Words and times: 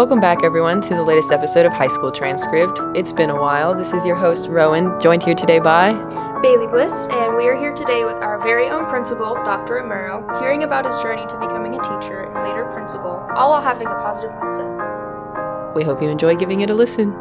Welcome 0.00 0.18
back, 0.18 0.42
everyone, 0.42 0.80
to 0.80 0.94
the 0.94 1.02
latest 1.02 1.30
episode 1.30 1.66
of 1.66 1.74
High 1.74 1.88
School 1.88 2.10
Transcript. 2.10 2.80
It's 2.96 3.12
been 3.12 3.28
a 3.28 3.38
while. 3.38 3.74
This 3.74 3.92
is 3.92 4.06
your 4.06 4.16
host, 4.16 4.46
Rowan, 4.48 4.98
joined 4.98 5.22
here 5.22 5.34
today 5.34 5.58
by 5.58 5.92
Bailey 6.40 6.66
Bliss, 6.68 7.06
and 7.10 7.36
we 7.36 7.46
are 7.46 7.54
here 7.54 7.74
today 7.74 8.06
with 8.06 8.14
our 8.14 8.40
very 8.40 8.68
own 8.68 8.86
principal, 8.86 9.34
Dr. 9.34 9.74
Amaro, 9.74 10.40
hearing 10.40 10.62
about 10.62 10.86
his 10.86 10.96
journey 11.02 11.26
to 11.26 11.38
becoming 11.38 11.74
a 11.74 11.82
teacher 11.82 12.22
and 12.22 12.48
later 12.48 12.64
principal, 12.72 13.10
all 13.36 13.50
while 13.50 13.60
having 13.60 13.88
a 13.88 13.94
positive 13.96 14.30
mindset. 14.30 15.74
We 15.74 15.84
hope 15.84 16.00
you 16.00 16.08
enjoy 16.08 16.34
giving 16.36 16.62
it 16.62 16.70
a 16.70 16.74
listen. 16.74 17.12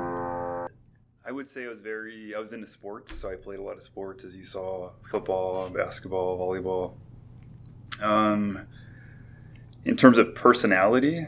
I 1.26 1.34
would 1.34 1.50
say 1.50 1.66
I 1.66 1.68
was 1.68 1.82
very, 1.82 2.34
I 2.34 2.40
was 2.40 2.54
into 2.54 2.68
sports, 2.68 3.14
so 3.14 3.30
I 3.30 3.36
played 3.36 3.60
a 3.60 3.62
lot 3.62 3.76
of 3.76 3.84
sports, 3.84 4.24
as 4.24 4.38
you 4.38 4.46
saw 4.46 4.92
football, 5.12 5.70
basketball, 5.70 6.40
volleyball. 6.40 6.94
Um, 8.02 8.68
in 9.84 9.98
terms 9.98 10.18
of 10.18 10.34
personality, 10.34 11.28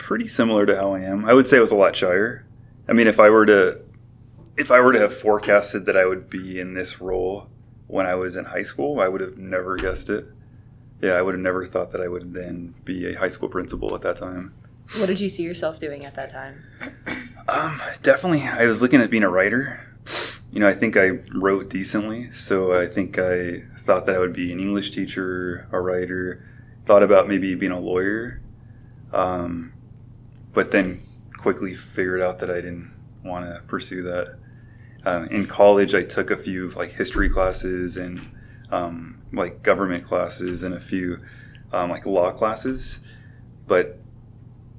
pretty 0.00 0.26
similar 0.26 0.66
to 0.66 0.74
how 0.74 0.94
I 0.94 1.00
am. 1.00 1.24
I 1.24 1.34
would 1.34 1.46
say 1.46 1.58
I 1.58 1.60
was 1.60 1.70
a 1.70 1.76
lot 1.76 1.94
shyer. 1.94 2.44
I 2.88 2.92
mean, 2.92 3.06
if 3.06 3.20
I 3.20 3.30
were 3.30 3.46
to, 3.46 3.80
if 4.56 4.70
I 4.70 4.80
were 4.80 4.92
to 4.92 4.98
have 4.98 5.14
forecasted 5.14 5.86
that 5.86 5.96
I 5.96 6.06
would 6.06 6.28
be 6.28 6.58
in 6.58 6.74
this 6.74 7.00
role 7.00 7.48
when 7.86 8.06
I 8.06 8.14
was 8.14 8.34
in 8.34 8.46
high 8.46 8.64
school, 8.64 8.98
I 8.98 9.08
would 9.08 9.20
have 9.20 9.38
never 9.38 9.76
guessed 9.76 10.10
it. 10.10 10.26
Yeah, 11.00 11.12
I 11.12 11.22
would 11.22 11.34
have 11.34 11.42
never 11.42 11.66
thought 11.66 11.92
that 11.92 12.00
I 12.00 12.08
would 12.08 12.34
then 12.34 12.74
be 12.84 13.06
a 13.06 13.18
high 13.18 13.28
school 13.28 13.48
principal 13.48 13.94
at 13.94 14.02
that 14.02 14.16
time. 14.16 14.54
What 14.96 15.06
did 15.06 15.20
you 15.20 15.28
see 15.28 15.44
yourself 15.44 15.78
doing 15.78 16.04
at 16.04 16.16
that 16.16 16.30
time? 16.30 16.64
Um, 17.48 17.80
definitely, 18.02 18.42
I 18.42 18.66
was 18.66 18.82
looking 18.82 19.00
at 19.00 19.10
being 19.10 19.22
a 19.22 19.30
writer. 19.30 19.86
You 20.50 20.60
know, 20.60 20.68
I 20.68 20.74
think 20.74 20.96
I 20.96 21.20
wrote 21.32 21.70
decently, 21.70 22.32
so 22.32 22.78
I 22.78 22.86
think 22.86 23.18
I 23.18 23.62
thought 23.78 24.06
that 24.06 24.16
I 24.16 24.18
would 24.18 24.32
be 24.32 24.52
an 24.52 24.58
English 24.58 24.90
teacher, 24.90 25.68
a 25.70 25.80
writer. 25.80 26.44
Thought 26.86 27.02
about 27.02 27.28
maybe 27.28 27.54
being 27.54 27.70
a 27.70 27.78
lawyer, 27.78 28.40
um, 29.12 29.72
but 30.52 30.70
then 30.70 31.02
quickly 31.36 31.74
figured 31.74 32.20
out 32.20 32.38
that 32.40 32.50
I 32.50 32.56
didn't 32.56 32.92
want 33.24 33.46
to 33.46 33.62
pursue 33.66 34.02
that. 34.02 34.38
Um, 35.04 35.26
in 35.28 35.46
college, 35.46 35.94
I 35.94 36.02
took 36.02 36.30
a 36.30 36.36
few 36.36 36.70
like 36.70 36.92
history 36.92 37.30
classes 37.30 37.96
and 37.96 38.30
um, 38.70 39.22
like 39.32 39.62
government 39.62 40.04
classes 40.04 40.62
and 40.62 40.74
a 40.74 40.80
few 40.80 41.20
um, 41.72 41.90
like 41.90 42.06
law 42.06 42.30
classes, 42.32 43.00
but 43.66 43.98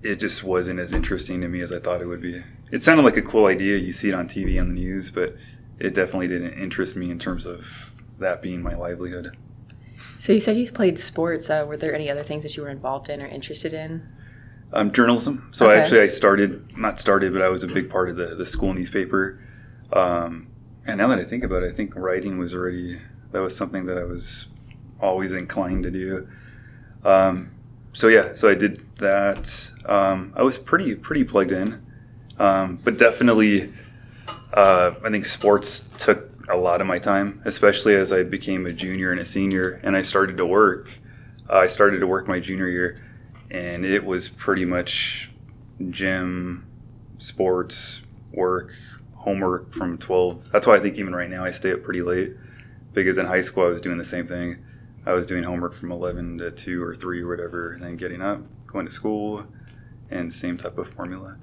it 0.03 0.19
just 0.19 0.43
wasn't 0.43 0.79
as 0.79 0.93
interesting 0.93 1.41
to 1.41 1.47
me 1.47 1.61
as 1.61 1.71
I 1.71 1.79
thought 1.79 2.01
it 2.01 2.07
would 2.07 2.21
be. 2.21 2.43
It 2.71 2.83
sounded 2.83 3.03
like 3.03 3.17
a 3.17 3.21
cool 3.21 3.47
idea. 3.47 3.77
You 3.77 3.93
see 3.93 4.09
it 4.09 4.15
on 4.15 4.27
TV 4.27 4.59
on 4.59 4.69
the 4.69 4.81
news, 4.81 5.11
but 5.11 5.35
it 5.79 5.93
definitely 5.93 6.27
didn't 6.27 6.53
interest 6.53 6.95
me 6.95 7.09
in 7.09 7.19
terms 7.19 7.45
of 7.45 7.93
that 8.19 8.41
being 8.41 8.61
my 8.61 8.75
livelihood. 8.75 9.35
So 10.19 10.31
you 10.33 10.39
said 10.39 10.57
you 10.57 10.71
played 10.71 10.99
sports. 10.99 11.49
Uh, 11.49 11.65
were 11.67 11.77
there 11.77 11.93
any 11.93 12.09
other 12.09 12.23
things 12.23 12.43
that 12.43 12.55
you 12.55 12.63
were 12.63 12.69
involved 12.69 13.09
in 13.09 13.21
or 13.21 13.25
interested 13.25 13.73
in? 13.73 14.07
Um, 14.73 14.91
journalism. 14.91 15.49
So 15.51 15.65
Okay. 15.65 15.75
I 15.77 15.81
actually 15.81 16.01
I 16.01 16.07
started 16.07 16.77
not 16.77 16.99
started, 16.99 17.33
but 17.33 17.41
I 17.41 17.49
was 17.49 17.63
a 17.63 17.67
big 17.67 17.89
part 17.89 18.09
of 18.09 18.15
the 18.15 18.35
the 18.35 18.45
school 18.45 18.73
newspaper. 18.73 19.39
Um, 19.91 20.47
and 20.85 20.97
now 20.97 21.07
that 21.09 21.19
I 21.19 21.23
think 21.23 21.43
about 21.43 21.63
it, 21.63 21.71
I 21.71 21.75
think 21.75 21.93
writing 21.95 22.37
was 22.37 22.55
already 22.55 22.99
that 23.31 23.39
was 23.41 23.55
something 23.55 23.85
that 23.85 23.97
I 23.97 24.03
was 24.05 24.47
always 25.01 25.33
inclined 25.33 25.83
to 25.83 25.91
do. 25.91 26.27
Um, 27.03 27.51
so 27.93 28.07
yeah, 28.07 28.33
so 28.35 28.47
I 28.49 28.55
did 28.55 28.81
that. 28.97 29.71
Um, 29.85 30.33
I 30.35 30.43
was 30.43 30.57
pretty 30.57 30.95
pretty 30.95 31.23
plugged 31.25 31.51
in, 31.51 31.81
um, 32.39 32.79
but 32.83 32.97
definitely, 32.97 33.73
uh, 34.53 34.91
I 35.03 35.09
think 35.09 35.25
sports 35.25 35.89
took 35.97 36.29
a 36.49 36.55
lot 36.55 36.79
of 36.81 36.87
my 36.87 36.99
time, 36.99 37.41
especially 37.45 37.95
as 37.95 38.13
I 38.13 38.23
became 38.23 38.65
a 38.65 38.71
junior 38.71 39.11
and 39.11 39.19
a 39.19 39.25
senior, 39.25 39.81
and 39.83 39.97
I 39.97 40.01
started 40.01 40.37
to 40.37 40.45
work. 40.45 40.99
Uh, 41.49 41.57
I 41.57 41.67
started 41.67 41.99
to 41.99 42.07
work 42.07 42.27
my 42.27 42.39
junior 42.39 42.67
year, 42.69 43.01
and 43.51 43.85
it 43.85 44.05
was 44.05 44.29
pretty 44.29 44.65
much 44.65 45.31
gym, 45.89 46.65
sports, 47.17 48.01
work, 48.31 48.73
homework 49.17 49.73
from 49.73 49.97
twelve. 49.97 50.49
That's 50.51 50.65
why 50.65 50.77
I 50.77 50.79
think 50.79 50.97
even 50.97 51.13
right 51.13 51.29
now 51.29 51.43
I 51.43 51.51
stay 51.51 51.73
up 51.73 51.83
pretty 51.83 52.01
late 52.01 52.33
because 52.93 53.17
in 53.17 53.25
high 53.25 53.41
school 53.41 53.65
I 53.65 53.69
was 53.69 53.81
doing 53.81 53.97
the 53.97 54.05
same 54.05 54.25
thing. 54.25 54.63
I 55.05 55.13
was 55.13 55.25
doing 55.25 55.43
homework 55.43 55.73
from 55.73 55.91
11 55.91 56.37
to 56.37 56.51
2 56.51 56.83
or 56.83 56.93
3 56.93 57.21
or 57.23 57.27
whatever, 57.27 57.71
and 57.71 57.81
then 57.81 57.97
getting 57.97 58.21
up, 58.21 58.41
going 58.67 58.85
to 58.85 58.91
school, 58.91 59.47
and 60.11 60.31
same 60.31 60.57
type 60.57 60.77
of 60.77 60.89
formula. 60.89 61.37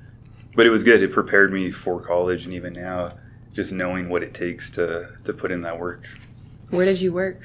But 0.54 0.66
it 0.66 0.70
was 0.70 0.84
good. 0.84 1.02
It 1.02 1.10
prepared 1.10 1.52
me 1.52 1.72
for 1.72 2.00
college, 2.00 2.44
and 2.44 2.54
even 2.54 2.75
now, 2.75 3.19
just 3.52 3.72
knowing 3.72 4.08
what 4.08 4.22
it 4.22 4.32
takes 4.32 4.70
to, 4.72 5.08
to 5.25 5.32
put 5.32 5.50
in 5.50 5.62
that 5.62 5.78
work. 5.80 6.06
Where 6.70 6.84
did 6.84 7.00
you 7.00 7.12
work? 7.12 7.40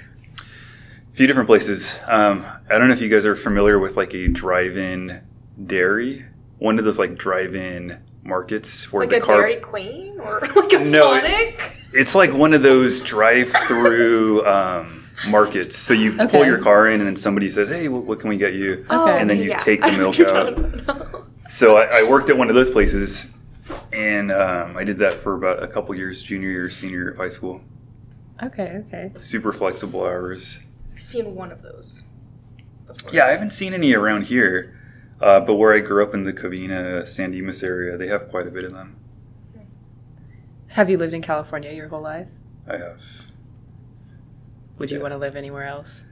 A 1.14 1.16
few 1.16 1.28
different 1.28 1.46
places. 1.48 1.96
Um, 2.08 2.44
I 2.70 2.80
don't 2.80 2.88
know 2.88 2.94
if 2.96 3.02
you 3.02 3.08
guys 3.08 3.24
are 3.28 3.36
familiar 3.36 3.78
with 3.78 3.96
like 3.96 4.16
a 4.16 4.28
drive-in 4.30 5.22
dairy, 5.64 6.26
one 6.58 6.80
of 6.80 6.86
those 6.86 6.98
like 6.98 7.16
drive-in 7.20 8.00
markets 8.24 8.92
where 8.92 9.02
Like 9.04 9.12
the 9.12 9.18
a 9.18 9.22
car. 9.22 9.42
Dairy 9.42 9.58
Queen 9.58 10.20
or 10.20 10.40
like 10.56 10.74
a 10.74 10.80
No, 10.80 11.14
it- 11.14 11.56
It's 11.94 12.16
like 12.16 12.34
one 12.34 12.54
of 12.56 12.64
those 12.64 13.00
drive-through 13.00 14.44
um, 14.48 15.08
markets. 15.28 15.78
So 15.78 15.94
you 15.94 16.14
pull 16.30 16.46
your 16.46 16.58
car 16.58 16.88
in, 16.88 17.00
and 17.00 17.08
then 17.08 17.16
somebody 17.16 17.52
says, 17.52 17.70
"Hey, 17.70 17.88
what, 17.90 18.06
what 18.06 18.20
can 18.20 18.30
we 18.30 18.38
get 18.38 18.54
you?" 18.54 18.84
Okay. 18.90 19.20
And 19.22 19.30
then 19.30 19.38
you 19.38 19.50
yeah. 19.50 19.58
take 19.58 19.82
the 19.82 19.92
milk 19.96 20.20
out. 20.20 21.28
So 21.48 21.78
I, 21.78 22.00
I 22.00 22.04
worked 22.10 22.32
at 22.32 22.38
one 22.40 22.50
of 22.50 22.56
those 22.56 22.72
places, 22.72 23.38
and 23.92 24.32
um, 24.32 24.76
I 24.76 24.84
did 24.84 24.98
that 24.98 25.20
for 25.20 25.36
about 25.36 25.62
a 25.62 25.68
couple 25.68 25.94
years, 25.94 26.24
junior 26.24 26.50
year, 26.50 26.70
senior 26.72 26.98
year 26.98 27.10
of 27.12 27.18
high 27.18 27.30
school. 27.30 27.62
Okay, 28.42 28.84
okay. 28.88 29.12
Super 29.20 29.54
flexible 29.54 30.02
hours. 30.04 30.62
I've 30.94 31.02
seen 31.02 31.34
one 31.34 31.52
of 31.52 31.64
those. 31.64 32.04
Yeah, 33.12 33.26
I 33.26 33.32
haven't 33.32 33.52
seen 33.52 33.74
any 33.74 33.94
around 33.96 34.28
here, 34.28 34.80
uh, 35.20 35.40
but 35.40 35.56
where 35.56 35.74
I 35.74 35.80
grew 35.80 36.04
up 36.04 36.14
in 36.14 36.24
the 36.24 36.34
Covina, 36.34 37.08
San 37.08 37.32
Dimas 37.32 37.64
area, 37.64 37.98
they 37.98 38.08
have 38.08 38.30
quite 38.30 38.46
a 38.46 38.52
bit 38.52 38.64
of 38.64 38.74
them. 38.74 38.98
Have 40.70 40.90
you 40.90 40.98
lived 40.98 41.14
in 41.14 41.22
California 41.22 41.72
your 41.72 41.88
whole 41.88 42.02
life? 42.02 42.28
I 42.68 42.78
have. 42.78 43.02
Would 44.78 44.92
you 44.92 45.00
want 45.00 45.14
to 45.14 45.18
live 45.18 45.36
anywhere 45.36 45.64
else? 45.64 46.06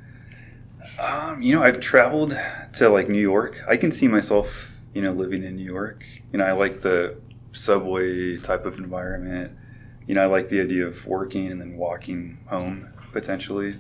Um, 1.00 1.42
you 1.42 1.56
know, 1.56 1.63
I've 1.63 1.80
traveled 1.80 2.38
to 2.74 2.90
like 2.90 3.08
New 3.08 3.22
York. 3.22 3.63
I 3.68 3.78
can 3.78 3.92
see 3.92 4.08
myself, 4.08 4.75
you 4.94 5.02
know, 5.02 5.12
living 5.12 5.44
in 5.44 5.56
New 5.56 5.66
York. 5.66 6.06
You 6.31 6.40
know, 6.40 6.46
I 6.46 6.53
like 6.53 6.81
the 6.81 7.18
subway 7.52 8.38
type 8.38 8.66
of 8.66 8.80
environment. 8.80 9.52
You 10.08 10.16
know, 10.16 10.24
I 10.24 10.25
like 10.25 10.48
the 10.48 10.59
idea 10.59 10.88
of 10.88 11.06
working 11.06 11.52
and 11.52 11.62
then 11.62 11.78
walking 11.78 12.40
home 12.48 12.94
potentially. 13.12 13.78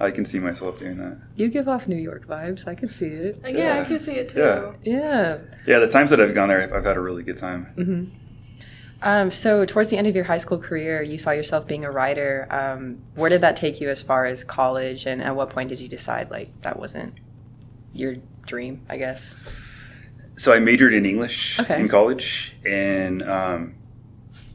I 0.00 0.10
can 0.10 0.24
see 0.24 0.38
myself 0.38 0.78
doing 0.78 0.96
that. 0.98 1.18
You 1.36 1.48
give 1.48 1.68
off 1.68 1.86
New 1.86 1.96
York 1.96 2.26
vibes. 2.26 2.66
I 2.66 2.74
can 2.74 2.88
see 2.88 3.06
it. 3.06 3.40
Yeah, 3.44 3.50
Yeah. 3.50 3.80
I 3.80 3.84
can 3.84 3.98
see 3.98 4.14
it 4.14 4.30
too. 4.30 4.40
Yeah. 4.40 4.72
Yeah. 4.82 5.38
Yeah, 5.66 5.78
the 5.78 5.88
times 5.88 6.10
that 6.10 6.20
I've 6.20 6.34
gone 6.34 6.48
there, 6.48 6.62
I've, 6.62 6.72
I've 6.72 6.84
had 6.84 6.96
a 6.96 7.00
really 7.00 7.22
good 7.22 7.36
time. 7.36 7.66
hmm 7.76 8.04
Um, 9.02 9.30
so, 9.30 9.64
towards 9.64 9.90
the 9.90 9.96
end 9.98 10.06
of 10.06 10.14
your 10.14 10.24
high 10.24 10.38
school 10.38 10.58
career, 10.58 11.02
you 11.02 11.18
saw 11.18 11.30
yourself 11.32 11.66
being 11.66 11.84
a 11.84 11.90
writer. 11.90 12.46
Um, 12.50 12.98
where 13.14 13.28
did 13.30 13.40
that 13.42 13.56
take 13.56 13.80
you 13.80 13.88
as 13.90 14.02
far 14.02 14.24
as 14.24 14.42
college, 14.44 15.06
and 15.06 15.22
at 15.22 15.36
what 15.36 15.50
point 15.50 15.68
did 15.68 15.80
you 15.80 15.88
decide 15.88 16.30
like 16.30 16.48
that 16.62 16.78
wasn't 16.78 17.14
your 17.92 18.16
dream? 18.46 18.82
I 18.88 18.96
guess. 18.98 19.34
So 20.36 20.52
I 20.54 20.58
majored 20.60 20.94
in 20.94 21.04
English 21.04 21.60
Okay. 21.60 21.78
in 21.80 21.88
college, 21.88 22.56
and 22.66 23.22
um, 23.22 23.74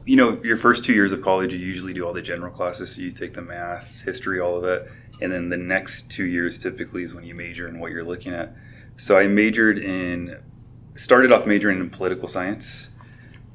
you 0.04 0.14
know, 0.16 0.40
your 0.44 0.56
first 0.56 0.84
two 0.84 0.92
years 0.92 1.12
of 1.12 1.22
college, 1.22 1.52
you 1.52 1.58
usually 1.60 1.92
do 1.92 2.04
all 2.06 2.12
the 2.12 2.22
general 2.22 2.52
classes. 2.52 2.94
So 2.94 3.00
you 3.00 3.10
take 3.12 3.34
the 3.34 3.42
math, 3.42 4.02
history, 4.02 4.38
all 4.40 4.56
of 4.56 4.64
it, 4.64 4.88
and 5.20 5.32
then 5.32 5.48
the 5.48 5.56
next 5.56 6.10
two 6.10 6.24
years 6.24 6.58
typically 6.58 7.02
is 7.02 7.14
when 7.14 7.24
you 7.24 7.34
major 7.34 7.68
in 7.68 7.78
what 7.78 7.90
you're 7.90 8.04
looking 8.04 8.32
at. 8.32 8.54
So 8.96 9.18
I 9.18 9.26
majored 9.26 9.78
in, 9.78 10.38
started 10.94 11.32
off 11.32 11.46
majoring 11.46 11.80
in 11.80 11.90
political 11.90 12.28
science, 12.28 12.90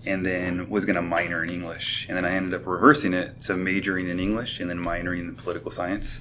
and 0.06 0.26
then 0.26 0.70
was 0.70 0.86
going 0.86 0.96
to 0.96 1.02
minor 1.02 1.44
in 1.44 1.50
English, 1.50 2.08
and 2.08 2.18
then 2.18 2.26
I 2.26 2.32
ended 2.32 2.60
up 2.60 2.66
reversing 2.66 3.14
it 3.14 3.42
to 3.42 3.56
majoring 3.56 4.10
in 4.10 4.20
English 4.20 4.60
and 4.60 4.70
then 4.70 4.84
minoring 4.84 5.20
in 5.20 5.36
political 5.36 5.72
science. 5.72 6.20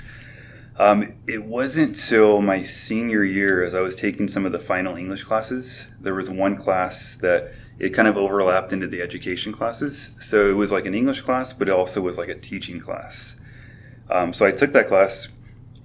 Um, 0.79 1.15
it 1.27 1.45
wasn't 1.45 1.95
till 1.95 2.41
my 2.41 2.63
senior 2.63 3.23
year, 3.23 3.63
as 3.63 3.75
I 3.75 3.81
was 3.81 3.95
taking 3.95 4.29
some 4.29 4.47
of 4.47 4.53
the 4.53 4.59
final 4.59 4.97
English 4.97 5.25
classes, 5.25 5.87
there 6.01 6.15
was 6.15 6.31
one 6.31 6.57
class 6.57 7.15
that 7.17 7.53
it 7.79 7.91
kind 7.91 8.09
of 8.09 8.17
overlapped 8.17 8.73
into 8.73 8.87
the 8.87 9.03
education 9.03 9.53
classes. 9.53 10.11
So 10.21 10.51
it 10.51 10.55
was 10.55 10.73
like 10.73 10.87
an 10.87 10.95
English 10.95 11.23
class, 11.23 11.53
but 11.53 11.69
it 11.69 11.73
also 11.73 12.01
was 12.01 12.17
like 12.19 12.29
a 12.29 12.35
teaching 12.35 12.81
class. 12.81 13.37
Um, 14.11 14.33
so 14.33 14.47
I 14.47 14.51
took 14.51 14.73
that 14.73 14.89
class, 14.89 15.29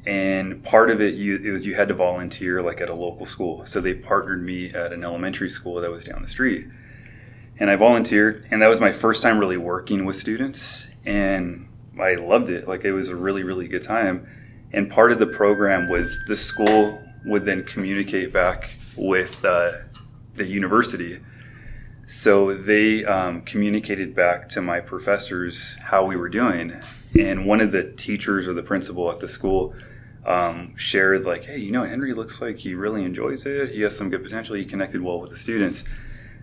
and 0.06 0.63
part 0.63 0.89
of 0.89 1.01
it, 1.01 1.16
you, 1.16 1.38
it 1.38 1.51
was 1.51 1.66
you 1.66 1.75
had 1.75 1.88
to 1.89 1.94
volunteer 1.94 2.62
like 2.62 2.81
at 2.81 2.89
a 2.89 2.94
local 2.94 3.25
school. 3.25 3.66
So 3.66 3.80
they 3.80 3.94
partnered 3.94 4.44
me 4.44 4.74
at 4.74 4.92
an 4.94 5.04
elementary 5.04 5.50
school 5.50 5.80
that 5.81 5.92
was 5.92 6.06
down 6.06 6.22
the 6.22 6.27
street, 6.27 6.68
and 7.60 7.69
I 7.69 7.75
volunteered, 7.75 8.45
and 8.50 8.62
that 8.62 8.68
was 8.68 8.81
my 8.81 8.92
first 8.92 9.22
time 9.22 9.39
really 9.39 9.57
working 9.57 10.06
with 10.06 10.16
students, 10.16 10.88
and 11.06 11.68
I 12.00 12.16
loved 12.16 12.50
it. 12.50 12.68
Like 12.68 12.83
it 12.83 12.94
was 12.94 13.10
a 13.10 13.16
really, 13.16 13.44
really 13.44 13.68
good 13.68 13.83
time. 13.83 14.27
And 14.74 14.92
part 14.92 15.12
of 15.12 15.19
the 15.19 15.27
program 15.27 15.88
was 15.89 16.18
the 16.27 16.36
school 16.36 17.01
would 17.25 17.45
then 17.45 17.63
communicate 17.63 18.33
back 18.33 18.75
with 18.95 19.44
uh, 19.45 19.72
the 20.33 20.45
university. 20.45 21.22
So 22.07 22.56
they 22.56 23.06
um, 23.06 23.42
communicated 23.42 24.13
back 24.13 24.50
to 24.50 24.62
my 24.62 24.80
professors 24.80 25.75
how 25.81 26.06
we 26.06 26.16
were 26.16 26.30
doing. 26.30 26.80
And 27.18 27.46
one 27.46 27.62
of 27.62 27.72
the 27.72 27.92
teachers 27.94 28.48
or 28.48 28.54
the 28.54 28.64
principal 28.64 29.10
at 29.12 29.20
the 29.20 29.28
school 29.28 29.74
um, 30.26 30.76
shared, 30.76 31.24
like, 31.24 31.46
hey, 31.46 31.58
you 31.58 31.72
know, 31.72 31.84
Henry 31.84 32.14
looks 32.14 32.42
like 32.42 32.58
he 32.60 32.74
really 32.74 33.04
enjoys 33.04 33.46
it. 33.46 33.72
He 33.72 33.82
has 33.82 33.96
some 33.96 34.10
good 34.10 34.24
potential. 34.24 34.56
He 34.56 34.66
connected 34.66 35.02
well 35.02 35.20
with 35.20 35.30
the 35.30 35.38
students. 35.38 35.84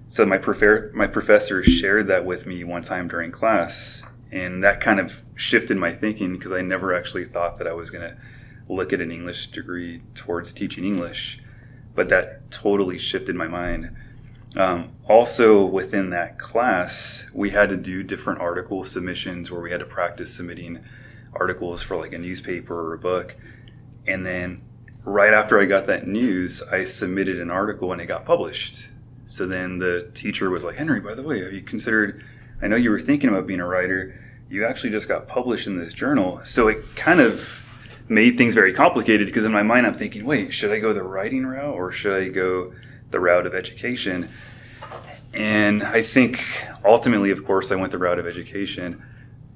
so 0.07 0.25
my 0.25 0.39
prefer- 0.39 0.91
my 0.95 1.07
professor 1.07 1.63
shared 1.63 2.07
that 2.07 2.25
with 2.25 2.47
me 2.47 2.65
one 2.65 2.83
time 2.83 3.09
during 3.09 3.31
class, 3.31 4.05
and 4.31 4.63
that 4.63 4.81
kind 4.81 5.01
of 5.01 5.25
shifted 5.35 5.77
my 5.77 5.93
thinking 5.93 6.33
because 6.33 6.53
I 6.53 6.63
never 6.63 6.95
actually 6.95 7.25
thought 7.25 7.59
that 7.59 7.67
I 7.67 7.73
was 7.73 7.91
going 7.91 8.09
to 8.09 8.17
look 8.69 8.93
at 8.93 9.01
an 9.01 9.11
English 9.11 9.49
degree 9.49 10.03
towards 10.15 10.53
teaching 10.53 10.85
English, 10.85 11.41
but 11.95 12.09
that 12.09 12.51
totally 12.51 12.99
shifted 12.99 13.35
my 13.35 13.49
mind. 13.49 13.95
Um, 14.57 14.91
also, 15.09 15.65
within 15.65 16.11
that 16.11 16.39
class, 16.39 17.31
we 17.33 17.51
had 17.51 17.69
to 17.71 17.77
do 17.77 18.03
different 18.03 18.41
article 18.41 18.85
submissions 18.85 19.51
where 19.51 19.61
we 19.61 19.71
had 19.71 19.81
to 19.81 19.87
practice 19.87 20.35
submitting 20.35 20.85
articles 21.35 21.83
for 21.83 21.97
like 21.97 22.13
a 22.13 22.19
newspaper 22.19 22.75
or 22.75 22.95
a 22.95 22.99
book. 22.99 23.37
And 24.07 24.27
then 24.27 24.63
right 25.05 25.33
after 25.33 25.61
I 25.61 25.65
got 25.65 25.87
that 25.87 26.07
news, 26.07 26.63
I 26.63 26.85
submitted 26.85 27.41
an 27.41 27.51
article 27.51 27.93
and 27.93 28.01
it 28.01 28.07
got 28.07 28.25
published. 28.25 28.89
So 29.25 29.47
then 29.47 29.79
the 29.79 30.11
teacher 30.15 30.51
was 30.51 30.65
like, 30.65 30.77
Henry, 30.77 31.01
by 31.01 31.15
the 31.15 31.23
way, 31.23 31.43
have 31.43 31.53
you 31.53 31.63
considered? 31.63 32.23
I 32.61 32.69
know 32.69 32.77
you 32.77 32.91
were 32.91 33.01
thinking 33.01 33.31
about 33.31 33.47
being 33.47 33.61
a 33.61 33.67
writer. 33.67 34.21
You 34.51 34.67
actually 34.67 34.91
just 34.91 35.09
got 35.09 35.27
published 35.27 35.67
in 35.67 35.79
this 35.79 35.95
journal. 35.95 36.41
So 36.45 36.69
it 36.69 36.95
kind 36.97 37.21
of 37.21 37.65
made 38.09 38.37
things 38.37 38.55
very 38.55 38.75
complicated 38.75 39.27
because 39.27 39.45
in 39.45 39.53
my 39.53 39.63
mind, 39.63 39.87
I'm 39.87 39.95
thinking, 39.95 40.27
wait, 40.27 40.53
should 40.53 40.71
I 40.71 40.79
go 40.79 40.93
the 40.93 41.03
writing 41.03 41.47
route 41.47 41.75
or 41.75 41.91
should 41.91 42.13
I 42.13 42.29
go 42.29 42.75
the 43.13 43.21
route 43.21 43.47
of 43.47 43.55
education? 43.55 44.29
And 45.35 45.83
I 45.83 46.03
think 46.03 46.45
ultimately, 46.85 47.31
of 47.31 47.45
course, 47.45 47.73
I 47.73 47.77
went 47.77 47.93
the 47.93 47.99
route 47.99 48.19
of 48.19 48.27
education, 48.27 49.03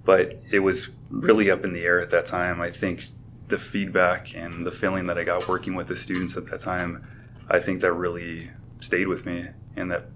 but 0.05 0.41
it 0.50 0.61
was 0.61 0.97
really 1.11 1.50
up 1.50 1.64
in 1.64 1.73
the 1.73 1.82
air 1.82 2.00
at 2.00 2.11
that 2.11 2.26
time. 2.26 2.61
I 2.61 2.70
think 2.70 3.08
the 3.49 3.58
feedback 3.58 4.35
and 4.35 4.67
the 4.67 4.70
feeling 4.70 5.06
that 5.06 5.19
I 5.19 5.25
got 5.25 5.49
working 5.49 5.75
with 5.75 5.88
the 5.88 5.97
students 5.97 6.37
at 6.37 6.47
that 6.47 6.61
time, 6.61 7.06
I 7.49 7.58
think 7.58 7.81
that 7.82 7.93
really 7.93 8.50
stayed 8.81 9.08
with 9.08 9.26
me 9.26 9.49
and 9.76 9.91
that 9.91 10.06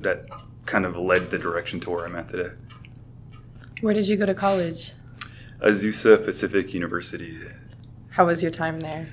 that 0.00 0.26
kind 0.66 0.84
of 0.84 0.96
led 0.96 1.30
the 1.30 1.38
direction 1.38 1.80
to 1.80 1.90
where 1.90 2.04
I'm 2.04 2.16
at 2.16 2.28
today. 2.28 2.54
Where 3.80 3.94
did 3.94 4.08
you 4.08 4.16
go 4.16 4.26
to 4.26 4.34
college? 4.34 4.92
Azusa 5.60 6.24
Pacific 6.24 6.74
University. 6.74 7.38
How 8.10 8.26
was 8.26 8.42
your 8.42 8.50
time 8.50 8.80
there? 8.80 9.08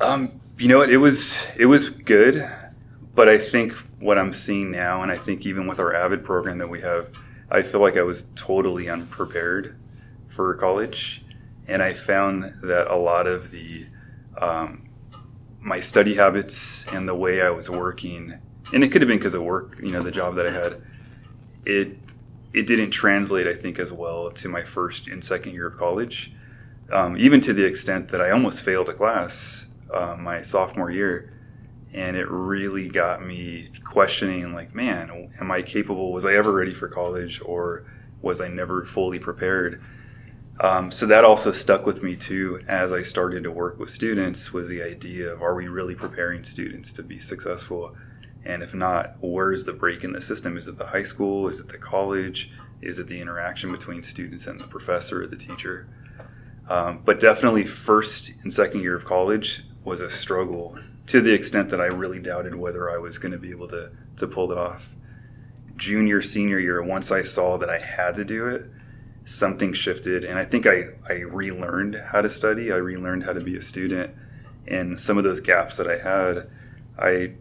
Um, 0.00 0.40
you 0.62 0.68
know 0.68 0.78
what? 0.78 0.90
It 0.90 0.98
was 0.98 1.44
it 1.56 1.66
was 1.66 1.90
good, 1.90 2.48
but 3.16 3.28
I 3.28 3.36
think 3.36 3.72
what 3.98 4.16
I'm 4.16 4.32
seeing 4.32 4.70
now, 4.70 5.02
and 5.02 5.10
I 5.10 5.16
think 5.16 5.44
even 5.44 5.66
with 5.66 5.80
our 5.80 5.92
AVID 5.92 6.22
program 6.22 6.58
that 6.58 6.68
we 6.68 6.82
have, 6.82 7.10
I 7.50 7.62
feel 7.62 7.80
like 7.80 7.96
I 7.96 8.02
was 8.02 8.26
totally 8.36 8.88
unprepared 8.88 9.76
for 10.28 10.54
college, 10.54 11.24
and 11.66 11.82
I 11.82 11.94
found 11.94 12.60
that 12.62 12.86
a 12.86 12.94
lot 12.94 13.26
of 13.26 13.50
the 13.50 13.86
um, 14.38 14.88
my 15.60 15.80
study 15.80 16.14
habits 16.14 16.86
and 16.92 17.08
the 17.08 17.16
way 17.16 17.42
I 17.42 17.50
was 17.50 17.68
working, 17.68 18.38
and 18.72 18.84
it 18.84 18.92
could 18.92 19.02
have 19.02 19.08
been 19.08 19.18
because 19.18 19.34
of 19.34 19.42
work, 19.42 19.80
you 19.82 19.90
know, 19.90 20.00
the 20.00 20.12
job 20.12 20.36
that 20.36 20.46
I 20.46 20.52
had, 20.52 20.80
it 21.64 21.98
it 22.52 22.68
didn't 22.68 22.92
translate, 22.92 23.48
I 23.48 23.54
think, 23.54 23.80
as 23.80 23.92
well 23.92 24.30
to 24.30 24.48
my 24.48 24.62
first 24.62 25.08
and 25.08 25.24
second 25.24 25.54
year 25.54 25.66
of 25.66 25.76
college, 25.76 26.32
um, 26.92 27.16
even 27.16 27.40
to 27.40 27.52
the 27.52 27.64
extent 27.64 28.10
that 28.10 28.20
I 28.20 28.30
almost 28.30 28.62
failed 28.62 28.88
a 28.88 28.92
class 28.92 29.66
uh, 29.92 30.16
my 30.16 30.42
sophomore 30.42 30.90
year, 30.90 31.32
and 31.92 32.16
it 32.16 32.28
really 32.28 32.88
got 32.88 33.24
me 33.24 33.70
questioning, 33.84 34.52
like, 34.54 34.74
man, 34.74 35.30
am 35.40 35.50
I 35.50 35.62
capable? 35.62 36.12
Was 36.12 36.24
I 36.24 36.34
ever 36.34 36.52
ready 36.52 36.74
for 36.74 36.88
college, 36.88 37.40
or 37.44 37.84
was 38.20 38.40
I 38.40 38.48
never 38.48 38.84
fully 38.84 39.18
prepared? 39.18 39.82
Um, 40.60 40.90
so 40.90 41.06
that 41.06 41.24
also 41.24 41.50
stuck 41.50 41.86
with 41.86 42.02
me 42.02 42.14
too 42.14 42.62
as 42.68 42.92
I 42.92 43.02
started 43.02 43.42
to 43.44 43.50
work 43.50 43.78
with 43.78 43.90
students 43.90 44.52
was 44.52 44.68
the 44.68 44.82
idea 44.82 45.32
of 45.32 45.42
are 45.42 45.54
we 45.54 45.66
really 45.66 45.94
preparing 45.94 46.44
students 46.44 46.92
to 46.92 47.02
be 47.02 47.18
successful? 47.18 47.96
And 48.44 48.62
if 48.62 48.74
not, 48.74 49.16
where's 49.20 49.64
the 49.64 49.72
break 49.72 50.04
in 50.04 50.12
the 50.12 50.20
system? 50.20 50.56
Is 50.56 50.68
it 50.68 50.76
the 50.76 50.88
high 50.88 51.02
school? 51.02 51.48
Is 51.48 51.58
it 51.58 51.68
the 51.68 51.78
college? 51.78 52.50
Is 52.80 52.98
it 52.98 53.08
the 53.08 53.20
interaction 53.20 53.72
between 53.72 54.02
students 54.02 54.46
and 54.46 54.58
the 54.60 54.66
professor 54.66 55.22
or 55.22 55.26
the 55.26 55.36
teacher? 55.36 55.88
Um, 56.68 57.00
but 57.04 57.18
definitely, 57.18 57.64
first 57.64 58.32
and 58.42 58.52
second 58.52 58.82
year 58.82 58.94
of 58.94 59.04
college 59.04 59.64
was 59.84 60.00
a 60.00 60.10
struggle 60.10 60.78
to 61.06 61.20
the 61.20 61.32
extent 61.32 61.70
that 61.70 61.80
I 61.80 61.86
really 61.86 62.20
doubted 62.20 62.54
whether 62.54 62.90
I 62.90 62.98
was 62.98 63.18
going 63.18 63.32
to 63.32 63.38
be 63.38 63.50
able 63.50 63.68
to, 63.68 63.90
to 64.16 64.26
pull 64.26 64.52
it 64.52 64.58
off. 64.58 64.94
Junior, 65.76 66.22
senior 66.22 66.58
year, 66.58 66.82
once 66.82 67.10
I 67.10 67.22
saw 67.22 67.56
that 67.58 67.68
I 67.68 67.78
had 67.78 68.14
to 68.14 68.24
do 68.24 68.46
it, 68.46 68.70
something 69.24 69.72
shifted 69.72 70.24
and 70.24 70.38
i 70.38 70.44
think 70.44 70.66
i 70.66 70.84
i 71.08 71.12
relearned 71.12 71.94
how 72.06 72.20
to 72.20 72.28
study 72.28 72.72
i 72.72 72.76
relearned 72.76 73.24
how 73.24 73.32
to 73.32 73.40
be 73.40 73.56
a 73.56 73.62
student 73.62 74.12
and 74.66 74.98
some 74.98 75.16
of 75.16 75.22
those 75.22 75.40
gaps 75.40 75.76
that 75.76 75.88
i 75.88 75.98
had 75.98 76.50
i 76.98 77.32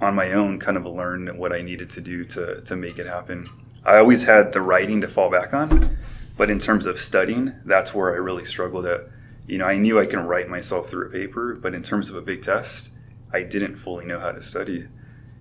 on 0.00 0.14
my 0.14 0.32
own 0.32 0.58
kind 0.58 0.76
of 0.76 0.84
learned 0.84 1.38
what 1.38 1.52
i 1.52 1.62
needed 1.62 1.88
to 1.88 2.00
do 2.00 2.24
to 2.24 2.60
to 2.60 2.76
make 2.76 2.98
it 2.98 3.06
happen 3.06 3.44
i 3.86 3.96
always 3.96 4.24
had 4.24 4.52
the 4.52 4.60
writing 4.60 5.00
to 5.00 5.08
fall 5.08 5.30
back 5.30 5.54
on 5.54 5.96
but 6.36 6.50
in 6.50 6.58
terms 6.58 6.84
of 6.84 6.98
studying 6.98 7.54
that's 7.64 7.94
where 7.94 8.12
i 8.12 8.16
really 8.16 8.44
struggled 8.44 8.84
at 8.84 9.08
you 9.46 9.58
know 9.58 9.66
i 9.66 9.76
knew 9.76 9.98
i 9.98 10.06
can 10.06 10.20
write 10.20 10.48
myself 10.48 10.88
through 10.88 11.06
a 11.06 11.10
paper 11.10 11.54
but 11.54 11.74
in 11.74 11.82
terms 11.82 12.10
of 12.10 12.16
a 12.16 12.22
big 12.22 12.42
test 12.42 12.90
i 13.32 13.42
didn't 13.42 13.76
fully 13.76 14.04
know 14.04 14.20
how 14.20 14.32
to 14.32 14.42
study 14.42 14.88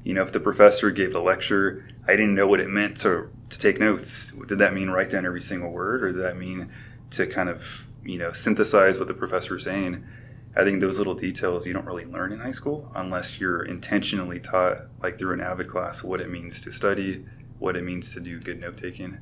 you 0.04 0.14
know 0.14 0.22
if 0.22 0.32
the 0.32 0.40
professor 0.40 0.92
gave 0.92 1.14
the 1.14 1.22
lecture 1.22 1.86
i 2.08 2.12
didn't 2.12 2.36
know 2.36 2.48
what 2.48 2.60
it 2.60 2.70
meant 2.70 2.98
to 2.98 3.30
to 3.54 3.60
take 3.60 3.80
notes. 3.80 4.32
Did 4.48 4.58
that 4.58 4.74
mean 4.74 4.90
write 4.90 5.10
down 5.10 5.26
every 5.26 5.42
single 5.42 5.72
word, 5.72 6.04
or 6.04 6.12
did 6.12 6.22
that 6.22 6.38
mean 6.38 6.70
to 7.12 7.26
kind 7.26 7.50
of 7.50 7.88
you 8.04 8.18
know 8.18 8.32
synthesize 8.34 9.00
what 9.00 9.08
the 9.08 9.14
professor 9.14 9.54
was 9.54 9.64
saying? 9.64 10.04
I 10.56 10.64
think 10.64 10.82
those 10.82 11.00
little 11.00 11.16
details 11.16 11.66
you 11.66 11.74
don't 11.74 11.86
really 11.86 12.06
learn 12.06 12.32
in 12.32 12.40
high 12.40 12.52
school 12.52 12.92
unless 12.94 13.40
you're 13.40 13.64
intentionally 13.64 14.40
taught, 14.40 14.88
like 15.02 15.18
through 15.18 15.34
an 15.34 15.40
AVID 15.40 15.68
class, 15.68 16.04
what 16.04 16.22
it 16.22 16.30
means 16.30 16.62
to 16.62 16.72
study, 16.72 17.26
what 17.58 17.76
it 17.76 17.84
means 17.84 18.14
to 18.14 18.20
do 18.20 18.40
good 18.40 18.60
note 18.60 18.78
taking. 18.78 19.20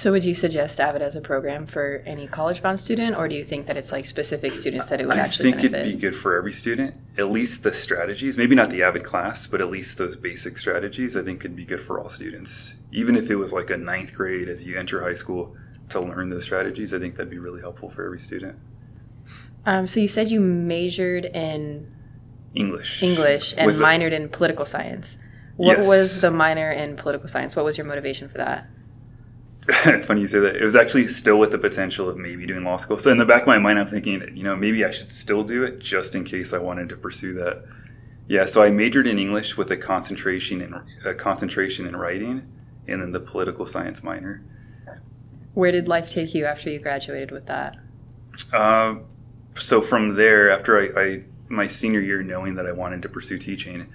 So, 0.00 0.10
would 0.12 0.24
you 0.24 0.32
suggest 0.32 0.80
AVID 0.80 1.02
as 1.02 1.14
a 1.14 1.20
program 1.20 1.66
for 1.66 2.02
any 2.06 2.26
college-bound 2.26 2.80
student, 2.80 3.18
or 3.18 3.28
do 3.28 3.34
you 3.34 3.44
think 3.44 3.66
that 3.66 3.76
it's 3.76 3.92
like 3.92 4.06
specific 4.06 4.54
students 4.54 4.86
that 4.86 4.98
it 4.98 5.06
would 5.06 5.18
I 5.18 5.20
actually 5.20 5.50
I 5.50 5.52
think 5.58 5.72
benefit? 5.72 5.86
it'd 5.88 6.00
be 6.00 6.00
good 6.00 6.16
for 6.16 6.34
every 6.38 6.54
student. 6.54 6.94
At 7.18 7.30
least 7.30 7.64
the 7.64 7.72
strategies, 7.74 8.38
maybe 8.38 8.54
not 8.54 8.70
the 8.70 8.80
AVID 8.80 9.04
class, 9.04 9.46
but 9.46 9.60
at 9.60 9.68
least 9.70 9.98
those 9.98 10.16
basic 10.16 10.56
strategies, 10.56 11.18
I 11.18 11.22
think 11.22 11.40
could 11.40 11.54
be 11.54 11.66
good 11.66 11.82
for 11.82 12.00
all 12.00 12.08
students. 12.08 12.76
Even 12.90 13.14
if 13.14 13.30
it 13.30 13.36
was 13.36 13.52
like 13.52 13.68
a 13.68 13.76
ninth 13.76 14.14
grade 14.14 14.48
as 14.48 14.64
you 14.64 14.78
enter 14.78 15.02
high 15.02 15.12
school 15.12 15.54
to 15.90 16.00
learn 16.00 16.30
those 16.30 16.44
strategies, 16.44 16.94
I 16.94 16.98
think 16.98 17.16
that'd 17.16 17.28
be 17.28 17.36
really 17.38 17.60
helpful 17.60 17.90
for 17.90 18.02
every 18.02 18.20
student. 18.20 18.56
Um, 19.66 19.86
so 19.86 20.00
you 20.00 20.08
said 20.08 20.30
you 20.30 20.40
majored 20.40 21.26
in 21.26 21.92
English. 22.54 23.02
English 23.02 23.52
and 23.58 23.66
With 23.66 23.78
a- 23.78 23.84
minored 23.84 24.12
in 24.12 24.30
political 24.30 24.64
science. 24.64 25.18
What 25.56 25.76
Yes. 25.76 25.86
was 25.86 26.20
the 26.22 26.30
minor 26.30 26.72
in 26.72 26.96
political 26.96 27.28
science? 27.28 27.54
What 27.54 27.66
was 27.66 27.76
your 27.76 27.86
motivation 27.86 28.30
for 28.30 28.38
that? 28.38 28.66
it's 29.86 30.06
funny 30.06 30.22
you 30.22 30.26
say 30.26 30.40
that. 30.40 30.56
It 30.56 30.64
was 30.64 30.74
actually 30.74 31.06
still 31.06 31.38
with 31.38 31.52
the 31.52 31.58
potential 31.58 32.08
of 32.08 32.16
maybe 32.16 32.44
doing 32.44 32.64
law 32.64 32.76
school. 32.76 32.98
So 32.98 33.12
in 33.12 33.18
the 33.18 33.24
back 33.24 33.42
of 33.42 33.46
my 33.46 33.58
mind, 33.58 33.78
I'm 33.78 33.86
thinking, 33.86 34.36
you 34.36 34.42
know, 34.42 34.56
maybe 34.56 34.84
I 34.84 34.90
should 34.90 35.12
still 35.12 35.44
do 35.44 35.62
it 35.62 35.78
just 35.78 36.14
in 36.14 36.24
case 36.24 36.52
I 36.52 36.58
wanted 36.58 36.88
to 36.88 36.96
pursue 36.96 37.34
that. 37.34 37.64
Yeah, 38.26 38.46
so 38.46 38.62
I 38.62 38.70
majored 38.70 39.06
in 39.06 39.18
English 39.18 39.56
with 39.56 39.70
a 39.70 39.76
concentration 39.76 40.60
in 40.60 40.74
a 41.04 41.14
concentration 41.14 41.86
in 41.86 41.96
writing, 41.96 42.50
and 42.88 43.00
then 43.00 43.12
the 43.12 43.20
political 43.20 43.64
science 43.64 44.02
minor. 44.02 44.42
Where 45.54 45.72
did 45.72 45.88
life 45.88 46.12
take 46.12 46.34
you 46.34 46.46
after 46.46 46.70
you 46.70 46.80
graduated 46.80 47.30
with 47.30 47.46
that? 47.46 47.76
Uh, 48.52 48.96
so 49.54 49.80
from 49.80 50.16
there, 50.16 50.50
after 50.50 50.80
I, 50.80 51.00
I 51.00 51.22
my 51.48 51.66
senior 51.66 52.00
year, 52.00 52.22
knowing 52.22 52.54
that 52.54 52.66
I 52.66 52.72
wanted 52.72 53.02
to 53.02 53.08
pursue 53.08 53.38
teaching, 53.38 53.88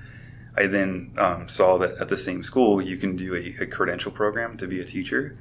I 0.57 0.67
then 0.67 1.13
um, 1.17 1.47
saw 1.47 1.77
that 1.79 1.97
at 1.99 2.09
the 2.09 2.17
same 2.17 2.43
school 2.43 2.81
you 2.81 2.97
can 2.97 3.15
do 3.15 3.35
a, 3.35 3.63
a 3.63 3.67
credential 3.67 4.11
program 4.11 4.57
to 4.57 4.67
be 4.67 4.79
a 4.79 4.85
teacher, 4.85 5.37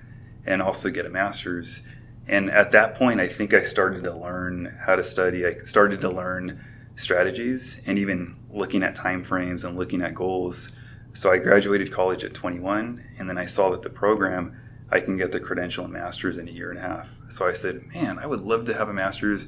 and 0.47 0.63
also 0.63 0.91
get 0.91 1.07
a 1.07 1.11
master's. 1.11 1.83
And 2.27 2.51
at 2.51 2.71
that 2.73 2.95
point, 2.95 3.21
I 3.21 3.29
think 3.29 3.53
I 3.53 3.63
started 3.63 4.05
to 4.05 4.17
learn 4.17 4.79
how 4.87 4.97
to 4.97 5.05
study. 5.05 5.47
I 5.47 5.59
started 5.65 6.01
to 6.03 6.09
learn 6.09 6.65
strategies 6.97 7.83
and 7.87 7.99
even 7.99 8.37
looking 8.51 8.83
at 8.83 8.95
time 8.95 9.25
frames 9.25 9.65
and 9.65 9.77
looking 9.77 10.01
at 10.01 10.15
goals. 10.15 10.71
So 11.13 11.31
I 11.31 11.39
graduated 11.39 11.93
college 11.93 12.25
at 12.25 12.35
21, 12.35 13.05
and 13.19 13.29
then 13.29 13.39
I 13.39 13.47
saw 13.47 13.71
that 13.71 13.83
the 13.83 13.91
program 13.91 14.61
I 14.91 15.01
can 15.01 15.17
get 15.17 15.33
the 15.33 15.41
credential 15.41 15.85
and 15.85 15.93
master's 15.93 16.39
in 16.39 16.49
a 16.49 16.53
year 16.53 16.71
and 16.71 16.79
a 16.79 16.83
half. 16.83 17.21
So 17.29 17.47
I 17.47 17.53
said, 17.53 17.87
man, 17.95 18.19
I 18.19 18.27
would 18.27 18.41
love 18.41 18.65
to 18.67 18.75
have 18.75 18.89
a 18.89 18.93
master's, 18.93 19.47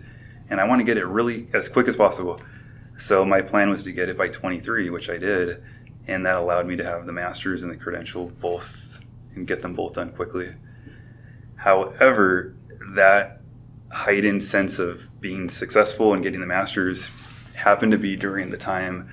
and 0.48 0.60
I 0.60 0.64
want 0.64 0.80
to 0.80 0.84
get 0.84 0.96
it 0.96 1.06
really 1.06 1.48
as 1.52 1.68
quick 1.68 1.88
as 1.88 1.96
possible. 1.96 2.40
So 2.98 3.24
my 3.24 3.42
plan 3.42 3.70
was 3.70 3.82
to 3.84 3.92
get 3.92 4.08
it 4.08 4.16
by 4.16 4.28
23, 4.28 4.90
which 4.90 5.10
I 5.10 5.18
did, 5.18 5.62
and 6.06 6.24
that 6.24 6.36
allowed 6.36 6.66
me 6.66 6.76
to 6.76 6.84
have 6.84 7.06
the 7.06 7.12
master's 7.12 7.62
and 7.62 7.70
the 7.70 7.76
credential 7.76 8.26
both 8.40 9.00
and 9.34 9.46
get 9.46 9.62
them 9.62 9.74
both 9.74 9.94
done 9.94 10.12
quickly. 10.12 10.54
However, 11.56 12.54
that 12.94 13.40
heightened 13.90 14.42
sense 14.42 14.78
of 14.78 15.20
being 15.20 15.48
successful 15.48 16.12
and 16.12 16.22
getting 16.22 16.40
the 16.40 16.46
master's 16.46 17.10
happened 17.54 17.92
to 17.92 17.98
be 17.98 18.16
during 18.16 18.50
the 18.50 18.56
time 18.56 19.08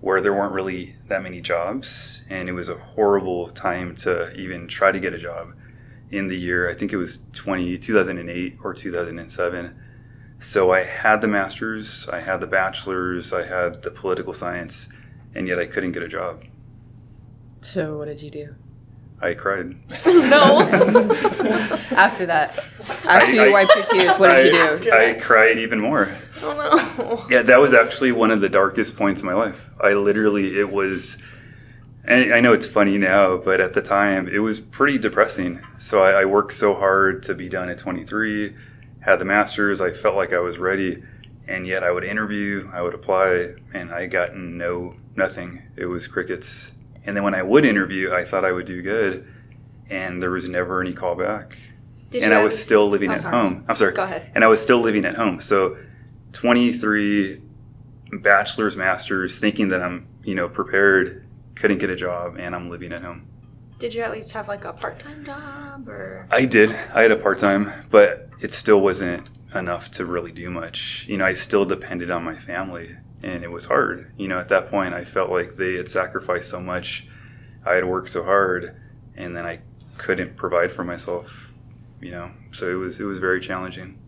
where 0.00 0.20
there 0.20 0.32
weren't 0.32 0.52
really 0.52 0.96
that 1.08 1.22
many 1.22 1.40
jobs, 1.40 2.22
and 2.28 2.48
it 2.48 2.52
was 2.52 2.68
a 2.68 2.74
horrible 2.74 3.48
time 3.48 3.94
to 3.96 4.30
even 4.34 4.68
try 4.68 4.92
to 4.92 5.00
get 5.00 5.14
a 5.14 5.18
job 5.18 5.54
in 6.10 6.28
the 6.28 6.36
year. 6.36 6.70
I 6.70 6.74
think 6.74 6.92
it 6.92 6.96
was 6.96 7.26
20, 7.32 7.78
2008 7.78 8.58
or 8.62 8.74
2007. 8.74 9.76
So 10.38 10.72
I 10.72 10.84
had 10.84 11.22
the 11.22 11.28
master's, 11.28 12.08
I 12.08 12.20
had 12.20 12.40
the 12.40 12.46
bachelor's, 12.46 13.32
I 13.32 13.46
had 13.46 13.82
the 13.82 13.90
political 13.90 14.34
science, 14.34 14.88
and 15.34 15.48
yet 15.48 15.58
I 15.58 15.66
couldn't 15.66 15.92
get 15.92 16.02
a 16.02 16.08
job. 16.08 16.44
So 17.62 17.96
what 17.96 18.04
did 18.04 18.20
you 18.22 18.30
do 18.30 18.54
I 19.26 19.34
cried. 19.34 19.74
no. 20.06 20.60
after 21.90 22.26
that? 22.26 22.56
After 23.04 23.34
you 23.34 23.42
I- 23.42 23.48
wiped 23.50 23.74
your 23.74 23.84
tears, 23.84 24.16
what 24.18 24.34
did 24.34 24.54
you 24.54 24.60
I, 24.60 24.78
do? 24.78 24.92
I 24.92 25.20
cried 25.20 25.58
even 25.58 25.80
more. 25.80 26.16
oh 26.42 26.54
no. 26.98 27.26
Yeah, 27.28 27.42
that 27.42 27.58
was 27.58 27.74
actually 27.74 28.12
one 28.12 28.30
of 28.30 28.40
the 28.40 28.48
darkest 28.48 28.96
points 28.96 29.22
in 29.22 29.26
my 29.26 29.34
life. 29.34 29.68
I 29.80 29.94
literally, 29.94 30.58
it 30.58 30.70
was, 30.70 31.20
and 32.04 32.32
I 32.32 32.40
know 32.40 32.52
it's 32.52 32.66
funny 32.66 32.98
now, 32.98 33.36
but 33.36 33.60
at 33.60 33.72
the 33.72 33.82
time, 33.82 34.28
it 34.28 34.38
was 34.38 34.60
pretty 34.60 34.98
depressing. 34.98 35.60
So 35.76 36.02
I, 36.02 36.22
I 36.22 36.24
worked 36.24 36.54
so 36.54 36.74
hard 36.74 37.22
to 37.24 37.34
be 37.34 37.48
done 37.48 37.68
at 37.68 37.78
23, 37.78 38.54
had 39.00 39.18
the 39.18 39.24
master's, 39.24 39.80
I 39.80 39.90
felt 39.90 40.14
like 40.14 40.32
I 40.32 40.38
was 40.38 40.58
ready, 40.58 41.02
and 41.48 41.66
yet 41.66 41.82
I 41.82 41.90
would 41.90 42.04
interview, 42.04 42.70
I 42.72 42.82
would 42.82 42.94
apply, 42.94 43.54
and 43.74 43.92
I 43.92 44.06
got 44.06 44.36
no, 44.36 44.94
nothing. 45.16 45.62
It 45.76 45.86
was 45.86 46.06
crickets. 46.06 46.72
And 47.06 47.16
then 47.16 47.22
when 47.22 47.34
I 47.34 47.42
would 47.42 47.64
interview, 47.64 48.12
I 48.12 48.24
thought 48.24 48.44
I 48.44 48.52
would 48.52 48.66
do 48.66 48.82
good, 48.82 49.26
and 49.88 50.20
there 50.20 50.30
was 50.30 50.48
never 50.48 50.80
any 50.80 50.92
callback. 50.92 51.54
Did 52.10 52.22
and 52.22 52.34
I 52.34 52.44
was 52.44 52.60
still 52.60 52.88
living 52.88 53.10
oh, 53.10 53.14
at 53.14 53.20
sorry. 53.20 53.34
home. 53.34 53.64
I'm 53.68 53.76
sorry. 53.76 53.92
Go 53.92 54.04
ahead. 54.04 54.30
And 54.34 54.44
I 54.44 54.48
was 54.48 54.60
still 54.60 54.80
living 54.80 55.04
at 55.04 55.16
home. 55.16 55.40
So 55.40 55.76
23 56.32 57.40
bachelor's, 58.12 58.76
master's, 58.76 59.38
thinking 59.38 59.68
that 59.68 59.82
I'm, 59.82 60.06
you 60.22 60.34
know, 60.34 60.48
prepared, 60.48 61.26
couldn't 61.54 61.78
get 61.78 61.90
a 61.90 61.96
job, 61.96 62.36
and 62.38 62.54
I'm 62.54 62.70
living 62.70 62.92
at 62.92 63.02
home. 63.02 63.28
Did 63.78 63.94
you 63.94 64.02
at 64.02 64.12
least 64.12 64.32
have 64.32 64.48
like 64.48 64.64
a 64.64 64.72
part-time 64.72 65.24
job 65.24 65.88
or? 65.88 66.26
I 66.30 66.46
did. 66.46 66.70
I 66.94 67.02
had 67.02 67.12
a 67.12 67.16
part 67.16 67.38
time, 67.38 67.72
but 67.90 68.30
it 68.40 68.52
still 68.52 68.80
wasn't 68.80 69.28
enough 69.54 69.90
to 69.92 70.04
really 70.04 70.32
do 70.32 70.50
much. 70.50 71.06
You 71.08 71.18
know, 71.18 71.26
I 71.26 71.34
still 71.34 71.64
depended 71.64 72.10
on 72.10 72.24
my 72.24 72.36
family, 72.36 72.96
and 73.22 73.42
it 73.44 73.50
was 73.50 73.66
hard. 73.66 74.12
You 74.16 74.28
know, 74.28 74.38
at 74.38 74.48
that 74.48 74.68
point, 74.68 74.94
I 74.94 75.04
felt 75.04 75.30
like 75.30 75.56
they 75.56 75.74
had 75.74 75.88
sacrificed 75.88 76.50
so 76.50 76.60
much. 76.60 77.06
I 77.64 77.74
had 77.74 77.84
worked 77.86 78.10
so 78.10 78.24
hard, 78.24 78.76
and 79.16 79.36
then 79.36 79.46
I 79.46 79.60
couldn't 79.98 80.36
provide 80.36 80.72
for 80.72 80.84
myself. 80.84 81.52
You 82.00 82.10
know, 82.10 82.30
so 82.50 82.70
it 82.70 82.74
was 82.74 83.00
it 83.00 83.04
was 83.04 83.18
very 83.18 83.40
challenging. 83.40 83.98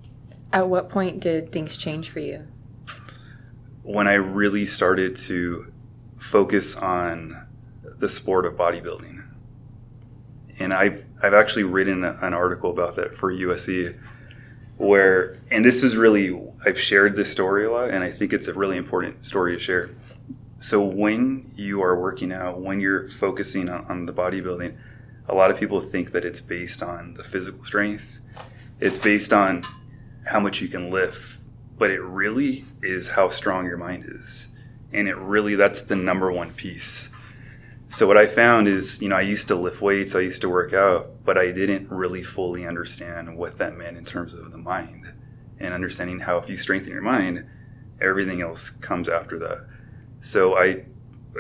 At 0.53 0.69
what 0.69 0.89
point 0.89 1.21
did 1.21 1.53
things 1.53 1.77
change 1.77 2.11
for 2.11 2.21
you? 2.21 2.47
when 3.89 4.07
I 4.07 4.15
really 4.15 4.67
started 4.67 5.17
to 5.17 5.73
focus 6.19 6.77
on 6.77 7.47
the 7.83 8.09
sport 8.09 8.45
of 8.45 8.53
bodybuilding. 8.53 9.25
And 10.59 10.75
I've, 10.75 11.07
I've 11.23 11.33
actually 11.33 11.63
written 11.63 12.05
a- 12.05 12.19
an 12.21 12.35
article 12.35 12.71
about 12.71 12.97
that 12.97 13.15
for 13.15 13.33
USC 13.33 13.99
where, 14.79 15.39
and 15.51 15.65
this 15.65 15.83
is 15.83 15.97
really, 15.97 16.41
I've 16.65 16.79
shared 16.79 17.17
this 17.17 17.31
story 17.31 17.67
a 17.67 17.71
lot, 17.71 17.91
and 17.91 18.03
I 18.03 18.11
think 18.11 18.33
it's 18.33 18.49
a 18.49 18.55
really 18.55 18.77
important 18.77 19.25
story 19.25 19.55
to 19.55 19.59
share. 19.59 19.91
So, 20.61 20.83
when 20.83 21.53
you 21.57 21.83
are 21.83 22.01
working 22.01 22.33
out, 22.33 22.61
when 22.61 22.81
you're 22.81 23.09
focusing 23.09 23.69
on, 23.69 23.85
on 23.87 24.07
the 24.07 24.13
bodybuilding, 24.13 24.77
a 25.29 25.35
lot 25.35 25.51
of 25.51 25.59
people 25.59 25.81
think 25.81 26.13
that 26.13 26.25
it's 26.25 26.41
based 26.41 26.83
on 26.83 27.15
the 27.15 27.23
physical 27.25 27.65
strength, 27.65 28.21
it's 28.81 28.99
based 28.99 29.33
on 29.33 29.63
how 30.27 30.41
much 30.41 30.61
you 30.61 30.69
can 30.69 30.91
lift, 30.91 31.39
but 31.77 31.91
it 31.91 32.01
really 32.01 32.65
is 32.83 33.09
how 33.09 33.29
strong 33.29 33.67
your 33.67 33.77
mind 33.77 34.05
is. 34.07 34.49
And 34.93 35.09
it 35.09 35.17
really, 35.17 35.55
that's 35.55 35.83
the 35.83 35.97
number 35.97 36.33
one 36.33 36.53
piece. 36.53 37.11
So, 37.91 38.07
what 38.07 38.19
I 38.19 38.27
found 38.27 38.69
is, 38.69 39.01
you 39.01 39.09
know, 39.09 39.17
I 39.17 39.23
used 39.23 39.49
to 39.49 39.55
lift 39.55 39.81
weights, 39.81 40.15
I 40.15 40.21
used 40.21 40.43
to 40.43 40.49
work 40.49 40.75
out, 40.75 41.25
but 41.25 41.39
I 41.39 41.51
didn't 41.53 41.91
really 41.91 42.23
fully 42.23 42.67
understand 42.67 43.39
what 43.39 43.57
that 43.57 43.79
meant 43.79 43.97
in 43.97 44.05
terms 44.05 44.35
of 44.35 44.51
the 44.53 44.59
mind 44.59 45.15
and 45.59 45.73
understanding 45.73 46.21
how 46.21 46.37
if 46.37 46.51
you 46.51 46.59
strengthen 46.59 46.93
your 46.93 47.03
mind, 47.03 47.47
everything 48.01 48.43
else 48.43 48.69
comes 48.69 49.09
after 49.09 49.39
that. 49.39 49.67
So, 50.21 50.55
I, 50.59 50.85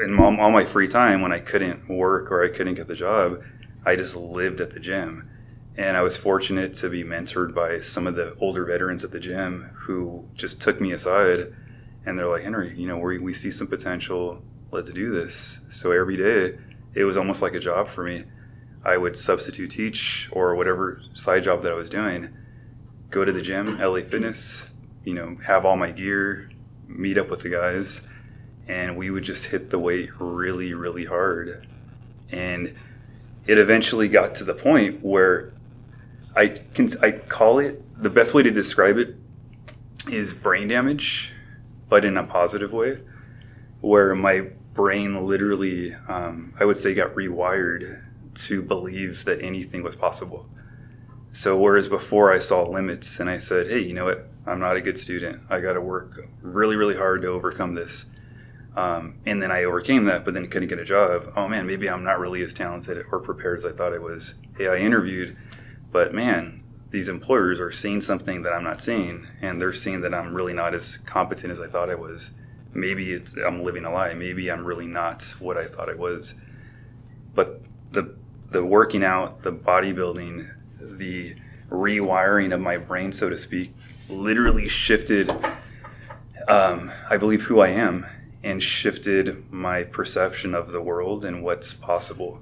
in 0.02 0.18
all, 0.18 0.50
my 0.50 0.64
free 0.64 0.88
time, 0.88 1.20
when 1.20 1.32
I 1.32 1.38
couldn't 1.38 1.86
work 1.86 2.32
or 2.32 2.42
I 2.42 2.48
couldn't 2.48 2.74
get 2.74 2.88
the 2.88 2.94
job, 2.94 3.42
I 3.84 3.96
just 3.96 4.16
lived 4.16 4.62
at 4.62 4.70
the 4.70 4.80
gym. 4.80 5.28
And 5.76 5.96
I 5.98 6.02
was 6.02 6.16
fortunate 6.16 6.74
to 6.76 6.88
be 6.88 7.04
mentored 7.04 7.54
by 7.54 7.80
some 7.80 8.06
of 8.06 8.16
the 8.16 8.34
older 8.40 8.64
veterans 8.64 9.04
at 9.04 9.10
the 9.10 9.20
gym 9.20 9.70
who 9.74 10.26
just 10.34 10.62
took 10.62 10.80
me 10.80 10.92
aside 10.92 11.52
and 12.06 12.18
they're 12.18 12.26
like, 12.26 12.42
Henry, 12.42 12.74
you 12.74 12.88
know, 12.88 12.96
we, 12.96 13.18
we 13.18 13.34
see 13.34 13.50
some 13.50 13.66
potential. 13.66 14.42
Let's 14.70 14.90
do 14.90 15.12
this. 15.12 15.60
So 15.70 15.92
every 15.92 16.16
day, 16.16 16.58
it 16.94 17.04
was 17.04 17.16
almost 17.16 17.40
like 17.40 17.54
a 17.54 17.60
job 17.60 17.88
for 17.88 18.04
me. 18.04 18.24
I 18.84 18.96
would 18.96 19.16
substitute 19.16 19.70
teach 19.70 20.28
or 20.32 20.54
whatever 20.54 21.00
side 21.14 21.44
job 21.44 21.62
that 21.62 21.72
I 21.72 21.74
was 21.74 21.90
doing, 21.90 22.30
go 23.10 23.24
to 23.24 23.32
the 23.32 23.42
gym, 23.42 23.78
LA 23.78 24.02
Fitness, 24.02 24.70
you 25.04 25.14
know, 25.14 25.38
have 25.46 25.64
all 25.64 25.76
my 25.76 25.90
gear, 25.90 26.50
meet 26.86 27.18
up 27.18 27.30
with 27.30 27.42
the 27.42 27.48
guys, 27.48 28.02
and 28.66 28.96
we 28.96 29.10
would 29.10 29.24
just 29.24 29.46
hit 29.46 29.70
the 29.70 29.78
weight 29.78 30.10
really, 30.18 30.74
really 30.74 31.06
hard. 31.06 31.66
And 32.30 32.74
it 33.46 33.58
eventually 33.58 34.08
got 34.08 34.34
to 34.36 34.44
the 34.44 34.54
point 34.54 35.02
where 35.02 35.52
I 36.36 36.48
can 36.74 36.88
I 37.02 37.12
call 37.12 37.58
it 37.58 37.82
the 38.00 38.10
best 38.10 38.34
way 38.34 38.42
to 38.42 38.50
describe 38.50 38.98
it 38.98 39.16
is 40.10 40.34
brain 40.34 40.68
damage, 40.68 41.32
but 41.88 42.04
in 42.04 42.16
a 42.16 42.24
positive 42.24 42.72
way, 42.72 43.00
where 43.80 44.14
my 44.14 44.50
brain 44.78 45.26
literally 45.26 45.92
um, 46.06 46.54
I 46.60 46.64
would 46.64 46.76
say 46.76 46.94
got 46.94 47.12
rewired 47.16 48.00
to 48.46 48.62
believe 48.62 49.24
that 49.24 49.42
anything 49.42 49.82
was 49.82 49.96
possible. 49.96 50.48
So 51.32 51.58
whereas 51.58 51.88
before 51.88 52.32
I 52.32 52.38
saw 52.38 52.62
limits 52.62 53.18
and 53.18 53.28
I 53.28 53.38
said, 53.38 53.68
hey, 53.68 53.80
you 53.80 53.92
know 53.92 54.04
what? 54.04 54.28
I'm 54.46 54.60
not 54.60 54.76
a 54.76 54.80
good 54.80 54.96
student. 54.96 55.42
I 55.50 55.58
got 55.58 55.72
to 55.72 55.80
work 55.80 56.20
really, 56.40 56.76
really 56.76 56.96
hard 56.96 57.22
to 57.22 57.28
overcome 57.28 57.74
this. 57.74 58.06
Um, 58.76 59.16
and 59.26 59.42
then 59.42 59.50
I 59.50 59.64
overcame 59.64 60.04
that, 60.04 60.24
but 60.24 60.32
then 60.34 60.46
couldn't 60.46 60.68
get 60.68 60.78
a 60.78 60.84
job. 60.84 61.32
Oh 61.34 61.48
man, 61.48 61.66
maybe 61.66 61.90
I'm 61.90 62.04
not 62.04 62.20
really 62.20 62.40
as 62.42 62.54
talented 62.54 63.04
or 63.10 63.18
prepared 63.18 63.58
as 63.58 63.66
I 63.66 63.72
thought 63.72 63.92
I 63.92 63.98
was. 63.98 64.36
Hey, 64.56 64.68
I 64.68 64.76
interviewed, 64.76 65.36
but 65.90 66.14
man, 66.14 66.62
these 66.90 67.08
employers 67.08 67.58
are 67.58 67.72
seeing 67.72 68.00
something 68.00 68.42
that 68.42 68.52
I'm 68.52 68.62
not 68.62 68.80
seeing, 68.80 69.26
and 69.42 69.60
they're 69.60 69.72
seeing 69.72 70.02
that 70.02 70.14
I'm 70.14 70.34
really 70.34 70.54
not 70.54 70.72
as 70.72 70.98
competent 70.98 71.50
as 71.50 71.60
I 71.60 71.66
thought 71.66 71.90
I 71.90 71.96
was. 71.96 72.30
Maybe 72.72 73.12
it's 73.12 73.36
I'm 73.36 73.62
living 73.62 73.84
a 73.84 73.92
lie. 73.92 74.14
Maybe 74.14 74.50
I'm 74.50 74.64
really 74.64 74.86
not 74.86 75.34
what 75.38 75.56
I 75.56 75.66
thought 75.66 75.88
I 75.88 75.94
was. 75.94 76.34
But 77.34 77.62
the 77.92 78.14
the 78.50 78.64
working 78.64 79.04
out, 79.04 79.42
the 79.42 79.52
bodybuilding, 79.52 80.48
the 80.80 81.36
rewiring 81.70 82.54
of 82.54 82.60
my 82.60 82.76
brain, 82.78 83.12
so 83.12 83.28
to 83.28 83.38
speak, 83.38 83.74
literally 84.08 84.68
shifted. 84.68 85.30
Um, 86.46 86.92
I 87.10 87.18
believe 87.18 87.42
who 87.42 87.60
I 87.60 87.68
am 87.68 88.06
and 88.42 88.62
shifted 88.62 89.50
my 89.52 89.82
perception 89.82 90.54
of 90.54 90.72
the 90.72 90.80
world 90.80 91.24
and 91.24 91.42
what's 91.42 91.74
possible. 91.74 92.40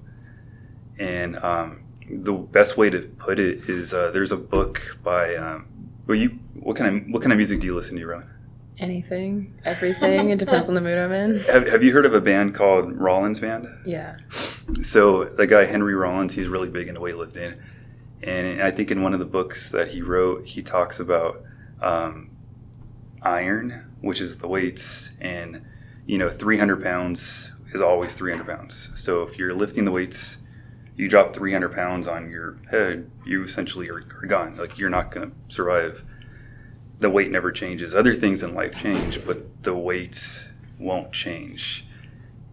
And 0.98 1.36
um, 1.36 1.82
the 2.08 2.32
best 2.32 2.76
way 2.76 2.90
to 2.90 3.00
put 3.18 3.40
it 3.40 3.68
is 3.68 3.92
uh, 3.92 4.10
there's 4.10 4.32
a 4.32 4.36
book 4.36 4.98
by 5.02 5.34
um, 5.34 5.66
well 6.06 6.16
you 6.16 6.38
what 6.54 6.76
kind 6.76 6.96
of 6.96 7.12
what 7.12 7.22
kind 7.22 7.32
of 7.32 7.36
music 7.36 7.60
do 7.60 7.66
you 7.66 7.74
listen 7.74 7.96
to, 7.96 8.06
Rowan? 8.06 8.30
Anything, 8.78 9.58
everything. 9.64 10.30
it 10.30 10.38
depends 10.38 10.68
on 10.68 10.74
the 10.74 10.80
mood 10.80 10.98
I'm 10.98 11.12
in. 11.12 11.40
Have, 11.52 11.68
have 11.68 11.82
you 11.82 11.92
heard 11.92 12.04
of 12.04 12.12
a 12.12 12.20
band 12.20 12.54
called 12.54 12.92
Rollins 12.92 13.40
Band? 13.40 13.68
Yeah. 13.86 14.18
So 14.82 15.24
the 15.24 15.46
guy 15.46 15.64
Henry 15.64 15.94
Rollins, 15.94 16.34
he's 16.34 16.46
really 16.48 16.68
big 16.68 16.88
into 16.88 17.00
weightlifting, 17.00 17.58
and 18.22 18.62
I 18.62 18.70
think 18.70 18.90
in 18.90 19.02
one 19.02 19.14
of 19.14 19.18
the 19.18 19.24
books 19.24 19.70
that 19.70 19.88
he 19.88 20.02
wrote, 20.02 20.46
he 20.46 20.62
talks 20.62 21.00
about 21.00 21.42
um, 21.80 22.30
iron, 23.22 23.92
which 24.00 24.20
is 24.20 24.38
the 24.38 24.48
weights, 24.48 25.10
and 25.20 25.64
you 26.06 26.18
know, 26.18 26.30
300 26.30 26.82
pounds 26.82 27.50
is 27.72 27.80
always 27.80 28.14
300 28.14 28.46
pounds. 28.46 28.90
So 28.94 29.22
if 29.22 29.38
you're 29.38 29.54
lifting 29.54 29.84
the 29.84 29.92
weights, 29.92 30.38
you 30.96 31.08
drop 31.08 31.34
300 31.34 31.74
pounds 31.74 32.08
on 32.08 32.30
your 32.30 32.58
head, 32.70 33.10
you 33.24 33.42
essentially 33.42 33.88
are, 33.90 34.04
are 34.22 34.26
gone. 34.26 34.56
Like 34.56 34.78
you're 34.78 34.90
not 34.90 35.10
going 35.10 35.30
to 35.30 35.36
survive. 35.54 36.04
The 36.98 37.10
weight 37.10 37.30
never 37.30 37.52
changes. 37.52 37.94
Other 37.94 38.14
things 38.14 38.42
in 38.42 38.54
life 38.54 38.80
change, 38.80 39.24
but 39.24 39.62
the 39.62 39.74
weight 39.74 40.48
won't 40.78 41.12
change. 41.12 41.86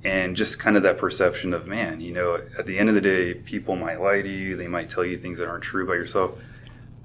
And 0.04 0.36
just 0.36 0.60
kind 0.60 0.76
of 0.76 0.84
that 0.84 0.98
perception 0.98 1.54
of 1.54 1.66
man 1.66 2.02
you 2.02 2.12
know 2.12 2.42
at 2.58 2.66
the 2.66 2.78
end 2.78 2.90
of 2.90 2.96
the 2.96 3.00
day 3.00 3.34
people 3.34 3.78
might 3.78 4.02
lie 4.02 4.22
to 4.22 4.30
you 4.30 4.58
they 4.58 4.68
might 4.68 4.90
tell 4.90 5.06
you 5.06 5.18
things 5.18 5.40
that 5.40 5.48
aren't 5.48 5.64
true 5.64 5.86
about 5.86 5.94
yourself 5.94 6.38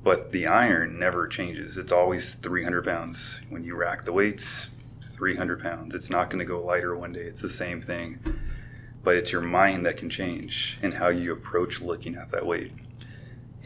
but 0.02 0.32
the 0.32 0.46
iron 0.46 0.98
never 0.98 1.28
changes. 1.28 1.76
It's 1.76 1.92
always 1.92 2.32
300 2.32 2.84
pounds. 2.84 3.40
When 3.50 3.62
you 3.62 3.76
rack 3.76 4.04
the 4.04 4.12
weights 4.12 4.70
300 5.02 5.62
pounds. 5.62 5.94
It's 5.94 6.10
not 6.10 6.30
going 6.30 6.38
to 6.38 6.44
go 6.44 6.64
lighter 6.64 6.96
one 6.96 7.12
day. 7.12 7.22
It's 7.22 7.42
the 7.42 7.50
same 7.50 7.80
thing 7.80 8.18
but 9.02 9.16
it's 9.16 9.32
your 9.32 9.40
mind 9.40 9.86
that 9.86 9.96
can 9.96 10.10
change 10.10 10.78
and 10.82 10.94
how 10.94 11.08
you 11.08 11.32
approach 11.32 11.80
looking 11.80 12.14
at 12.14 12.30
that 12.30 12.44
weight 12.44 12.72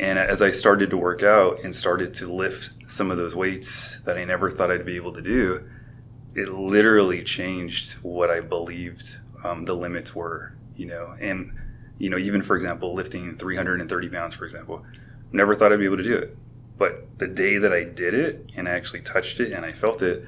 and 0.03 0.19
as 0.19 0.43
i 0.43 0.51
started 0.51 0.91
to 0.91 0.97
work 0.97 1.23
out 1.23 1.63
and 1.65 1.75
started 1.75 2.13
to 2.13 2.31
lift 2.31 2.71
some 2.91 3.11
of 3.11 3.17
those 3.17 3.35
weights 3.35 4.01
that 4.03 4.19
i 4.19 4.25
never 4.25 4.51
thought 4.51 4.71
i'd 4.71 4.85
be 4.85 4.97
able 4.97 5.13
to 5.13 5.23
do 5.23 5.65
it 6.35 6.49
literally 6.49 7.23
changed 7.23 7.95
what 8.03 8.31
I 8.31 8.41
believed 8.41 9.19
um, 9.45 9.65
the 9.65 9.75
limits 9.75 10.15
were, 10.15 10.55
you 10.77 10.87
know. 10.87 11.15
And, 11.21 11.53
you 11.99 12.09
know, 12.09 12.19
even 12.19 12.43
for 12.43 12.57
example, 12.57 12.95
lifting 12.95 13.37
330 13.37 14.09
pounds, 14.09 14.35
for 14.35 14.45
example, 14.45 14.85
never 15.31 15.55
thought 15.55 15.73
I'd 15.73 15.79
be 15.79 15.85
able 15.85 15.99
to 15.99 16.03
do 16.03 16.17
it. 16.17 16.37
But 16.79 17.19
the 17.19 17.29
day 17.29 17.59
that 17.59 17.73
I 17.73 17.85
did 17.85 18.15
it 18.15 18.51
and 18.57 18.69
I 18.69 18.73
actually 18.73 19.03
touched 19.03 19.41
it 19.41 19.53
and 19.53 19.65
I 19.65 19.73
felt 19.73 20.03
it, 20.03 20.25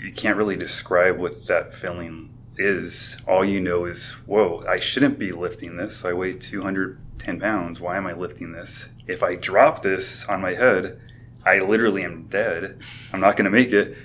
you 0.00 0.12
can't 0.12 0.36
really 0.36 0.56
describe 0.56 1.18
what 1.18 1.46
that 1.46 1.74
feeling 1.74 2.30
is. 2.58 3.18
All 3.26 3.44
you 3.44 3.60
know 3.60 3.84
is, 3.84 4.12
whoa, 4.26 4.64
I 4.68 4.78
shouldn't 4.78 5.18
be 5.18 5.32
lifting 5.32 5.76
this. 5.76 6.04
I 6.04 6.12
weigh 6.12 6.34
210 6.34 7.40
pounds. 7.40 7.80
Why 7.80 7.96
am 7.96 8.06
I 8.06 8.12
lifting 8.12 8.52
this? 8.52 8.88
If 9.06 9.22
I 9.22 9.34
drop 9.34 9.82
this 9.82 10.26
on 10.26 10.40
my 10.40 10.54
head, 10.54 11.00
I 11.44 11.60
literally 11.60 12.02
am 12.02 12.26
dead. 12.28 12.80
I'm 13.12 13.20
not 13.20 13.36
going 13.36 13.44
to 13.44 13.50
make 13.50 13.72
it. 13.72 13.96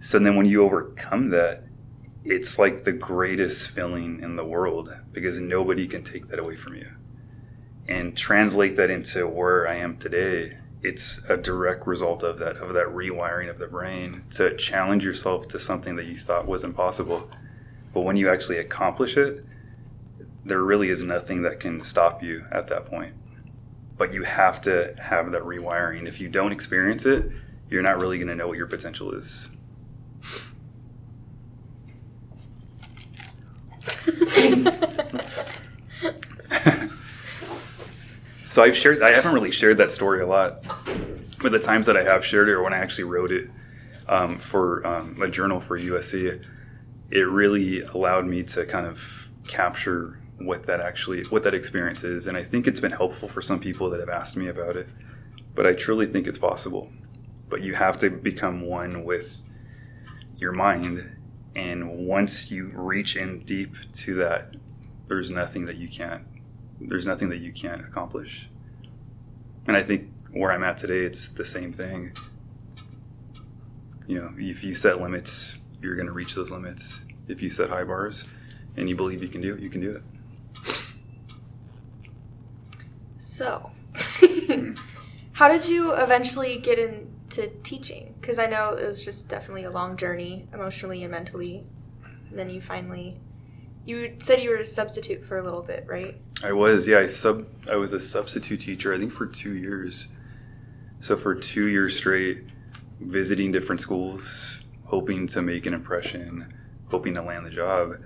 So 0.00 0.18
then 0.18 0.36
when 0.36 0.46
you 0.46 0.62
overcome 0.62 1.30
that, 1.30 1.64
it's 2.24 2.58
like 2.58 2.84
the 2.84 2.92
greatest 2.92 3.70
feeling 3.70 4.20
in 4.20 4.36
the 4.36 4.44
world 4.44 4.94
because 5.12 5.38
nobody 5.38 5.86
can 5.86 6.04
take 6.04 6.28
that 6.28 6.38
away 6.38 6.56
from 6.56 6.74
you. 6.74 6.92
And 7.88 8.16
translate 8.16 8.76
that 8.76 8.90
into 8.90 9.26
where 9.26 9.66
I 9.66 9.76
am 9.76 9.96
today, 9.96 10.58
it's 10.82 11.24
a 11.28 11.36
direct 11.36 11.86
result 11.86 12.22
of 12.22 12.38
that 12.38 12.58
of 12.58 12.74
that 12.74 12.86
rewiring 12.86 13.48
of 13.48 13.58
the 13.58 13.66
brain 13.66 14.24
to 14.32 14.54
challenge 14.56 15.04
yourself 15.04 15.48
to 15.48 15.58
something 15.58 15.96
that 15.96 16.04
you 16.04 16.18
thought 16.18 16.46
was 16.46 16.62
impossible. 16.62 17.30
But 17.92 18.02
when 18.02 18.16
you 18.16 18.30
actually 18.30 18.58
accomplish 18.58 19.16
it, 19.16 19.44
there 20.44 20.62
really 20.62 20.88
is 20.88 21.02
nothing 21.02 21.42
that 21.42 21.60
can 21.60 21.80
stop 21.80 22.22
you 22.22 22.44
at 22.50 22.68
that 22.68 22.86
point. 22.86 23.14
But 23.96 24.12
you 24.12 24.24
have 24.24 24.60
to 24.62 24.94
have 25.00 25.32
that 25.32 25.42
rewiring. 25.42 26.06
If 26.06 26.20
you 26.20 26.28
don't 26.28 26.52
experience 26.52 27.06
it, 27.06 27.30
you're 27.68 27.82
not 27.82 27.98
really 27.98 28.18
going 28.18 28.28
to 28.28 28.34
know 28.34 28.48
what 28.48 28.56
your 28.56 28.66
potential 28.66 29.12
is. 29.12 29.48
so 38.50 38.62
I've 38.62 38.76
shared. 38.76 39.02
I 39.02 39.10
haven't 39.10 39.34
really 39.34 39.50
shared 39.50 39.78
that 39.78 39.90
story 39.90 40.22
a 40.22 40.26
lot, 40.26 40.62
but 41.40 41.52
the 41.52 41.58
times 41.58 41.86
that 41.86 41.96
I 41.96 42.04
have 42.04 42.24
shared 42.24 42.48
it, 42.48 42.52
or 42.52 42.62
when 42.62 42.72
I 42.72 42.78
actually 42.78 43.04
wrote 43.04 43.32
it 43.32 43.50
um, 44.06 44.38
for 44.38 44.86
um, 44.86 45.16
a 45.20 45.28
journal 45.28 45.60
for 45.60 45.78
USC, 45.78 46.42
it 47.10 47.28
really 47.28 47.82
allowed 47.82 48.26
me 48.26 48.42
to 48.42 48.66
kind 48.66 48.86
of 48.86 49.30
capture 49.46 50.20
what 50.38 50.66
that 50.66 50.80
actually 50.80 51.24
what 51.24 51.42
that 51.42 51.54
experience 51.54 52.04
is, 52.04 52.26
and 52.26 52.36
I 52.36 52.44
think 52.44 52.66
it's 52.66 52.80
been 52.80 52.92
helpful 52.92 53.28
for 53.28 53.42
some 53.42 53.60
people 53.60 53.90
that 53.90 54.00
have 54.00 54.08
asked 54.08 54.36
me 54.36 54.48
about 54.48 54.76
it. 54.76 54.88
But 55.54 55.66
I 55.66 55.72
truly 55.72 56.06
think 56.06 56.26
it's 56.26 56.38
possible. 56.38 56.92
But 57.48 57.62
you 57.62 57.74
have 57.74 57.96
to 57.98 58.10
become 58.10 58.60
one 58.60 59.04
with 59.04 59.42
your 60.36 60.52
mind, 60.52 61.16
and 61.54 62.06
once 62.06 62.50
you 62.50 62.70
reach 62.74 63.16
in 63.16 63.40
deep 63.40 63.74
to 63.94 64.14
that, 64.16 64.54
there's 65.08 65.30
nothing 65.30 65.64
that 65.64 65.76
you 65.76 65.88
can't 65.88 66.24
there's 66.80 67.06
nothing 67.06 67.28
that 67.30 67.38
you 67.38 67.52
can't 67.52 67.80
accomplish. 67.80 68.48
And 69.66 69.76
I 69.76 69.82
think 69.82 70.10
where 70.30 70.52
I'm 70.52 70.62
at 70.62 70.78
today, 70.78 71.00
it's 71.00 71.28
the 71.28 71.44
same 71.44 71.72
thing. 71.72 72.12
You 74.06 74.20
know, 74.20 74.34
if 74.38 74.64
you 74.64 74.74
set 74.74 75.00
limits, 75.00 75.58
you're 75.80 75.94
going 75.94 76.06
to 76.06 76.12
reach 76.12 76.34
those 76.34 76.50
limits. 76.50 77.02
If 77.28 77.42
you 77.42 77.50
set 77.50 77.70
high 77.70 77.84
bars 77.84 78.24
and 78.76 78.88
you 78.88 78.96
believe 78.96 79.22
you 79.22 79.28
can 79.28 79.40
do 79.40 79.54
it, 79.54 79.60
you 79.60 79.70
can 79.70 79.80
do 79.80 79.96
it. 79.96 80.02
So, 83.16 83.70
how 85.32 85.48
did 85.48 85.68
you 85.68 85.92
eventually 85.94 86.58
get 86.58 86.78
into 86.78 87.48
teaching? 87.62 88.14
Because 88.20 88.38
I 88.38 88.46
know 88.46 88.72
it 88.72 88.86
was 88.86 89.04
just 89.04 89.28
definitely 89.28 89.64
a 89.64 89.70
long 89.70 89.96
journey, 89.96 90.48
emotionally 90.52 91.02
and 91.02 91.10
mentally. 91.10 91.64
And 92.30 92.38
then 92.38 92.50
you 92.50 92.60
finally, 92.60 93.18
you 93.84 94.16
said 94.18 94.42
you 94.42 94.50
were 94.50 94.56
a 94.56 94.64
substitute 94.64 95.24
for 95.24 95.38
a 95.38 95.42
little 95.42 95.62
bit, 95.62 95.84
right? 95.86 96.16
I 96.42 96.52
was, 96.52 96.86
yeah. 96.86 96.98
I 96.98 97.06
sub. 97.06 97.46
I 97.70 97.76
was 97.76 97.92
a 97.92 98.00
substitute 98.00 98.60
teacher. 98.60 98.94
I 98.94 98.98
think 98.98 99.12
for 99.12 99.26
two 99.26 99.54
years. 99.54 100.08
So 101.00 101.16
for 101.16 101.34
two 101.34 101.66
years 101.68 101.96
straight, 101.96 102.44
visiting 103.00 103.52
different 103.52 103.80
schools, 103.80 104.57
hoping 104.88 105.26
to 105.28 105.40
make 105.40 105.64
an 105.66 105.74
impression, 105.74 106.52
hoping 106.90 107.14
to 107.14 107.22
land 107.22 107.46
the 107.46 107.50
job, 107.50 107.96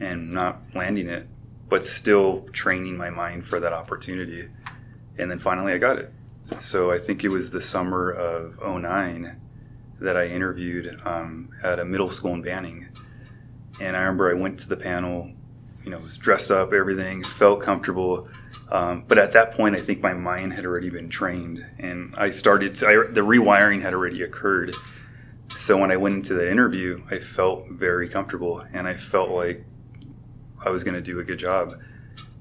and 0.00 0.32
not 0.32 0.62
landing 0.74 1.08
it, 1.08 1.26
but 1.68 1.84
still 1.84 2.42
training 2.52 2.96
my 2.96 3.10
mind 3.10 3.44
for 3.44 3.60
that 3.60 3.72
opportunity. 3.72 4.48
And 5.18 5.30
then 5.30 5.38
finally, 5.38 5.72
I 5.72 5.78
got 5.78 5.98
it. 5.98 6.12
So 6.58 6.90
I 6.90 6.98
think 6.98 7.24
it 7.24 7.28
was 7.28 7.50
the 7.50 7.60
summer 7.60 8.10
of 8.10 8.60
09 8.60 9.40
that 10.00 10.16
I 10.16 10.26
interviewed 10.26 11.00
um, 11.04 11.50
at 11.62 11.78
a 11.78 11.84
middle 11.84 12.08
school 12.08 12.34
in 12.34 12.42
Banning. 12.42 12.88
And 13.80 13.96
I 13.96 14.00
remember 14.00 14.30
I 14.30 14.34
went 14.34 14.58
to 14.60 14.68
the 14.68 14.76
panel 14.76 15.32
you 15.84 15.90
know, 15.90 15.98
was 15.98 16.16
dressed 16.16 16.50
up, 16.50 16.72
everything, 16.72 17.22
felt 17.22 17.60
comfortable. 17.60 18.28
Um, 18.70 19.04
but 19.06 19.18
at 19.18 19.32
that 19.32 19.52
point, 19.52 19.76
I 19.76 19.80
think 19.80 20.00
my 20.00 20.14
mind 20.14 20.52
had 20.54 20.64
already 20.64 20.90
been 20.90 21.08
trained, 21.08 21.64
and 21.78 22.14
I 22.16 22.30
started 22.30 22.74
to, 22.76 22.86
I, 22.86 22.92
the 23.12 23.20
rewiring 23.20 23.82
had 23.82 23.92
already 23.92 24.22
occurred. 24.22 24.74
So 25.54 25.76
when 25.76 25.90
I 25.90 25.96
went 25.96 26.14
into 26.16 26.34
that 26.34 26.50
interview, 26.50 27.04
I 27.10 27.18
felt 27.18 27.68
very 27.68 28.08
comfortable, 28.08 28.64
and 28.72 28.88
I 28.88 28.94
felt 28.94 29.30
like 29.30 29.64
I 30.64 30.70
was 30.70 30.82
going 30.82 30.94
to 30.94 31.00
do 31.02 31.20
a 31.20 31.24
good 31.24 31.38
job. 31.38 31.78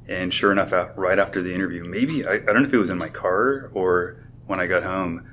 And 0.08 0.34
sure 0.34 0.52
enough, 0.52 0.74
right 0.96 1.20
after 1.20 1.42
the 1.42 1.54
interview, 1.54 1.84
maybe 1.84 2.26
I, 2.26 2.36
I 2.36 2.40
don't 2.40 2.64
know 2.64 2.68
if 2.68 2.74
it 2.74 2.78
was 2.78 2.90
in 2.90 2.98
my 2.98 3.10
car 3.10 3.70
or 3.74 4.28
when 4.48 4.60
I 4.60 4.66
got 4.66 4.84
home, 4.84 5.28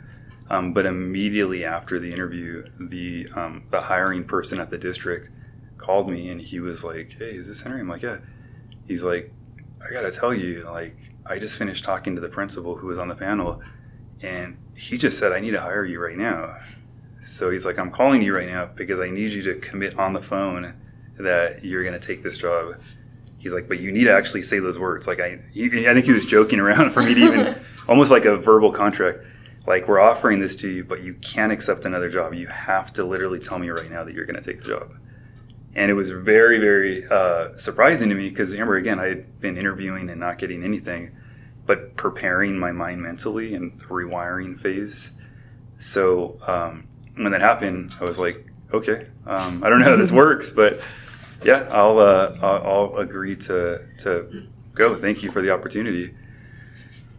um, 0.51 0.73
but 0.73 0.87
immediately 0.87 1.65
after 1.65 1.99
the 1.99 2.13
interview, 2.13 2.65
the 2.79 3.29
um, 3.35 3.65
the 3.71 3.83
hiring 3.83 4.25
person 4.25 4.61
at 4.61 4.71
the 4.71 4.79
district 4.79 5.31
called 5.77 6.11
me 6.11 6.29
and 6.29 6.41
he 6.41 6.61
was 6.61 6.85
like, 6.85 7.17
"Hey, 7.19 7.37
is 7.37 7.49
this 7.49 7.63
Henry?" 7.63 7.81
I'm 7.81 7.89
like, 7.89 8.03
"Yeah." 8.03 8.19
He's 8.87 9.05
like, 9.05 9.33
"I 9.87 9.93
gotta 9.93 10.11
tell 10.11 10.35
you, 10.35 10.65
like, 10.65 10.97
I 11.27 11.39
just 11.39 11.59
finished 11.59 11.85
talking 11.85 12.15
to 12.15 12.21
the 12.21 12.29
principal 12.29 12.77
who 12.77 12.87
was 12.87 12.99
on 12.99 13.09
the 13.09 13.15
panel, 13.15 13.63
and 14.23 14.59
he 14.75 14.97
just 14.99 15.19
said 15.19 15.33
I 15.33 15.41
need 15.41 15.53
to 15.53 15.61
hire 15.61 15.85
you 15.85 16.01
right 16.01 16.17
now." 16.17 16.59
So 17.21 17.51
he's 17.51 17.67
like, 17.67 17.79
"I'm 17.79 17.91
calling 17.91 18.23
you 18.23 18.35
right 18.35 18.49
now 18.49 18.67
because 18.67 19.01
I 19.01 19.11
need 19.11 19.33
you 19.33 19.43
to 19.43 19.55
commit 19.55 19.99
on 19.99 20.13
the 20.13 20.23
phone 20.23 20.75
that 21.19 21.65
you're 21.65 21.85
gonna 21.85 21.99
take 21.99 22.23
this 22.23 22.39
job." 22.39 22.77
He's 23.39 23.53
like, 23.53 23.69
"But 23.69 23.81
you 23.81 23.93
need 23.93 24.05
to 24.05 24.13
actually 24.13 24.43
say 24.43 24.59
those 24.59 24.79
words." 24.79 25.07
Like 25.07 25.21
I, 25.21 25.41
I 25.55 25.95
think 25.95 26.07
he 26.07 26.13
was 26.13 26.27
joking 26.27 26.61
around 26.61 26.91
for 26.93 27.03
me 27.03 27.15
to 27.15 27.21
even 27.21 27.61
almost 27.89 28.11
like 28.11 28.25
a 28.25 28.37
verbal 28.37 28.73
contract 28.73 29.21
like 29.67 29.87
we're 29.87 30.01
offering 30.01 30.39
this 30.39 30.57
to 30.57 30.69
you 30.69 30.83
but 30.83 31.03
you 31.03 31.13
can't 31.15 31.53
accept 31.53 31.85
another 31.85 32.09
job 32.09 32.33
you 32.33 32.47
have 32.47 32.91
to 32.91 33.05
literally 33.05 33.39
tell 33.39 33.59
me 33.59 33.69
right 33.69 33.91
now 33.91 34.03
that 34.03 34.15
you're 34.15 34.25
going 34.25 34.41
to 34.41 34.41
take 34.41 34.63
the 34.63 34.69
job 34.69 34.91
and 35.79 35.93
it 35.93 35.95
was 35.95 36.11
very 36.11 36.59
very 36.59 37.07
uh, 37.07 37.57
surprising 37.57 38.09
to 38.09 38.15
me 38.17 38.29
because 38.29 38.51
remember 38.51 38.77
again 38.77 38.99
I 38.99 39.07
had 39.07 39.41
been 39.41 39.57
interviewing 39.57 40.11
and 40.11 40.19
not 40.19 40.39
getting 40.39 40.65
anything, 40.65 41.17
but 41.67 41.97
preparing 41.97 42.59
my 42.59 42.73
mind 42.73 43.03
mentally 43.03 43.55
and 43.55 43.79
the 43.79 43.85
rewiring 43.85 44.59
phase. 44.59 45.13
So 45.77 46.39
um, 46.47 46.88
when 47.19 47.33
that 47.33 47.41
happened, 47.41 47.95
I 48.01 48.05
was 48.05 48.19
like, 48.19 48.47
okay, 48.73 49.07
um, 49.27 49.63
I 49.65 49.69
don't 49.69 49.81
know 49.81 49.91
how 49.91 49.97
this 49.97 50.13
works, 50.25 50.51
but 50.51 50.81
yeah, 51.43 51.69
I'll, 51.71 51.99
uh, 51.99 52.37
I'll, 52.43 52.67
I'll 52.67 52.97
agree 52.97 53.37
to 53.37 53.85
to 53.99 54.47
go. 54.75 54.97
Thank 54.97 55.23
you 55.23 55.31
for 55.31 55.43
the 55.43 55.51
opportunity. 55.51 56.15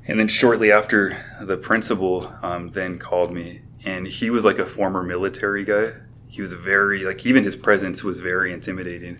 And 0.07 0.19
then 0.19 0.27
shortly 0.27 0.71
after, 0.71 1.23
the 1.39 1.55
principal 1.55 2.33
um, 2.41 2.71
then 2.71 2.97
called 2.97 3.31
me, 3.31 3.61
and 3.85 4.07
he 4.07 4.29
was 4.29 4.43
like 4.43 4.57
a 4.57 4.65
former 4.65 5.03
military 5.03 5.63
guy 5.63 5.93
he 6.29 6.41
was 6.41 6.53
very 6.53 7.03
like 7.03 7.25
even 7.25 7.43
his 7.43 7.55
presence 7.55 8.03
was 8.03 8.21
very 8.21 8.53
intimidating. 8.53 9.17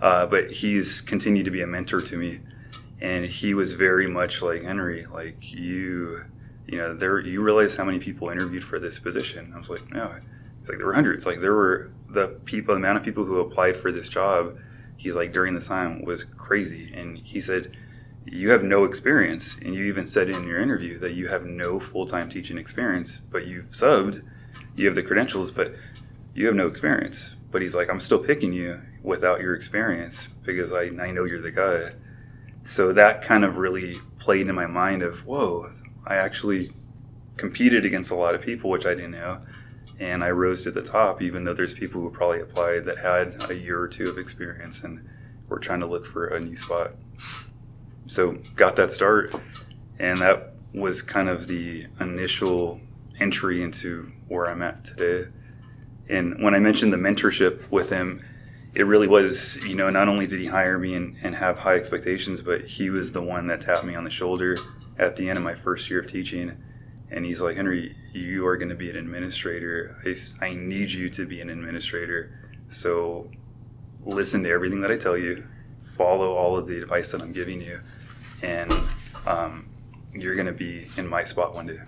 Uh, 0.00 0.26
but 0.26 0.50
he's 0.50 1.00
continued 1.00 1.44
to 1.44 1.50
be 1.50 1.62
a 1.62 1.66
mentor 1.66 2.00
to 2.00 2.18
me, 2.18 2.40
and 3.00 3.24
he 3.24 3.54
was 3.54 3.72
very 3.72 4.06
much 4.06 4.42
like 4.42 4.62
Henry, 4.62 5.06
like 5.06 5.52
you, 5.54 6.24
you 6.66 6.78
know, 6.78 6.94
there 6.94 7.18
you 7.20 7.42
realize 7.42 7.76
how 7.76 7.84
many 7.84 7.98
people 7.98 8.28
interviewed 8.28 8.64
for 8.64 8.78
this 8.78 8.98
position. 8.98 9.52
I 9.54 9.58
was 9.58 9.70
like, 9.70 9.92
no, 9.92 10.16
it's 10.60 10.68
like 10.68 10.78
there 10.78 10.86
were 10.86 10.94
hundreds. 10.94 11.26
Like 11.26 11.40
there 11.40 11.54
were 11.54 11.92
the 12.08 12.28
people, 12.44 12.74
the 12.74 12.78
amount 12.78 12.98
of 12.98 13.04
people 13.04 13.24
who 13.24 13.38
applied 13.38 13.76
for 13.76 13.92
this 13.92 14.08
job. 14.08 14.58
He's 14.96 15.14
like 15.14 15.32
during 15.32 15.54
this 15.54 15.68
time 15.68 16.02
was 16.02 16.24
crazy, 16.24 16.92
and 16.94 17.18
he 17.18 17.40
said, 17.40 17.76
you 18.24 18.50
have 18.50 18.64
no 18.64 18.84
experience, 18.84 19.56
and 19.58 19.74
you 19.74 19.84
even 19.84 20.06
said 20.06 20.28
in 20.28 20.48
your 20.48 20.60
interview 20.60 20.98
that 20.98 21.12
you 21.12 21.28
have 21.28 21.44
no 21.44 21.78
full 21.78 22.06
time 22.06 22.28
teaching 22.28 22.58
experience, 22.58 23.18
but 23.18 23.46
you've 23.46 23.66
subbed, 23.66 24.22
you 24.74 24.86
have 24.86 24.96
the 24.96 25.02
credentials, 25.02 25.50
but 25.50 25.74
you 26.34 26.46
have 26.46 26.54
no 26.54 26.66
experience. 26.66 27.36
But 27.50 27.62
he's 27.62 27.74
like, 27.74 27.88
I'm 27.88 28.00
still 28.00 28.18
picking 28.18 28.52
you 28.52 28.82
without 29.02 29.40
your 29.40 29.54
experience 29.54 30.28
because 30.44 30.72
I, 30.72 30.84
I 30.84 31.12
know 31.12 31.24
you're 31.24 31.40
the 31.40 31.52
guy. 31.52 31.94
So 32.64 32.92
that 32.92 33.22
kind 33.22 33.44
of 33.44 33.58
really 33.58 33.94
played 34.18 34.48
in 34.48 34.54
my 34.54 34.66
mind 34.66 35.02
of, 35.02 35.24
whoa, 35.24 35.70
I 36.06 36.16
actually 36.16 36.72
competed 37.36 37.84
against 37.84 38.10
a 38.10 38.14
lot 38.14 38.34
of 38.34 38.40
people, 38.40 38.70
which 38.70 38.86
I 38.86 38.94
didn't 38.94 39.12
know. 39.12 39.40
And 39.98 40.22
I 40.22 40.30
rose 40.30 40.62
to 40.64 40.70
the 40.70 40.82
top, 40.82 41.22
even 41.22 41.44
though 41.44 41.54
there's 41.54 41.74
people 41.74 42.02
who 42.02 42.10
probably 42.10 42.40
applied 42.40 42.84
that 42.84 42.98
had 42.98 43.50
a 43.50 43.54
year 43.54 43.80
or 43.80 43.88
two 43.88 44.08
of 44.08 44.18
experience 44.18 44.84
and 44.84 45.08
were 45.48 45.58
trying 45.58 45.80
to 45.80 45.86
look 45.86 46.04
for 46.04 46.26
a 46.26 46.40
new 46.40 46.56
spot. 46.56 46.92
So 48.06 48.38
got 48.56 48.76
that 48.76 48.92
start. 48.92 49.34
And 49.98 50.18
that 50.18 50.54
was 50.74 51.00
kind 51.00 51.28
of 51.28 51.46
the 51.48 51.86
initial 51.98 52.80
entry 53.18 53.62
into 53.62 54.12
where 54.28 54.46
I'm 54.46 54.62
at 54.62 54.84
today. 54.84 55.30
And 56.08 56.42
when 56.42 56.54
I 56.54 56.58
mentioned 56.58 56.92
the 56.92 56.98
mentorship 56.98 57.70
with 57.70 57.90
him, 57.90 58.22
it 58.74 58.82
really 58.82 59.08
was, 59.08 59.64
you 59.66 59.74
know, 59.74 59.88
not 59.88 60.06
only 60.06 60.26
did 60.26 60.38
he 60.38 60.46
hire 60.46 60.78
me 60.78 60.94
and, 60.94 61.16
and 61.22 61.34
have 61.36 61.60
high 61.60 61.76
expectations, 61.76 62.42
but 62.42 62.66
he 62.66 62.90
was 62.90 63.12
the 63.12 63.22
one 63.22 63.46
that 63.46 63.62
tapped 63.62 63.84
me 63.84 63.94
on 63.94 64.04
the 64.04 64.10
shoulder 64.10 64.56
at 64.98 65.16
the 65.16 65.28
end 65.28 65.38
of 65.38 65.44
my 65.44 65.54
first 65.54 65.90
year 65.90 66.00
of 66.00 66.06
teaching. 66.06 66.62
And 67.10 67.24
he's 67.24 67.40
like, 67.40 67.56
Henry, 67.56 67.96
you 68.12 68.46
are 68.46 68.56
going 68.56 68.68
to 68.68 68.74
be 68.74 68.90
an 68.90 68.96
administrator. 68.96 69.96
I, 70.04 70.44
I 70.44 70.54
need 70.54 70.90
you 70.90 71.08
to 71.10 71.26
be 71.26 71.40
an 71.40 71.50
administrator. 71.50 72.50
So 72.68 73.30
listen 74.04 74.42
to 74.44 74.50
everything 74.50 74.80
that 74.80 74.90
I 74.90 74.96
tell 74.96 75.16
you, 75.16 75.46
follow 75.80 76.34
all 76.34 76.56
of 76.56 76.66
the 76.66 76.80
advice 76.80 77.12
that 77.12 77.20
I'm 77.20 77.32
giving 77.32 77.60
you, 77.60 77.80
and 78.42 78.72
um, 79.26 79.66
you're 80.12 80.34
going 80.34 80.46
to 80.46 80.52
be 80.52 80.88
in 80.96 81.06
my 81.06 81.24
spot 81.24 81.54
one 81.54 81.66
day. 81.66 81.80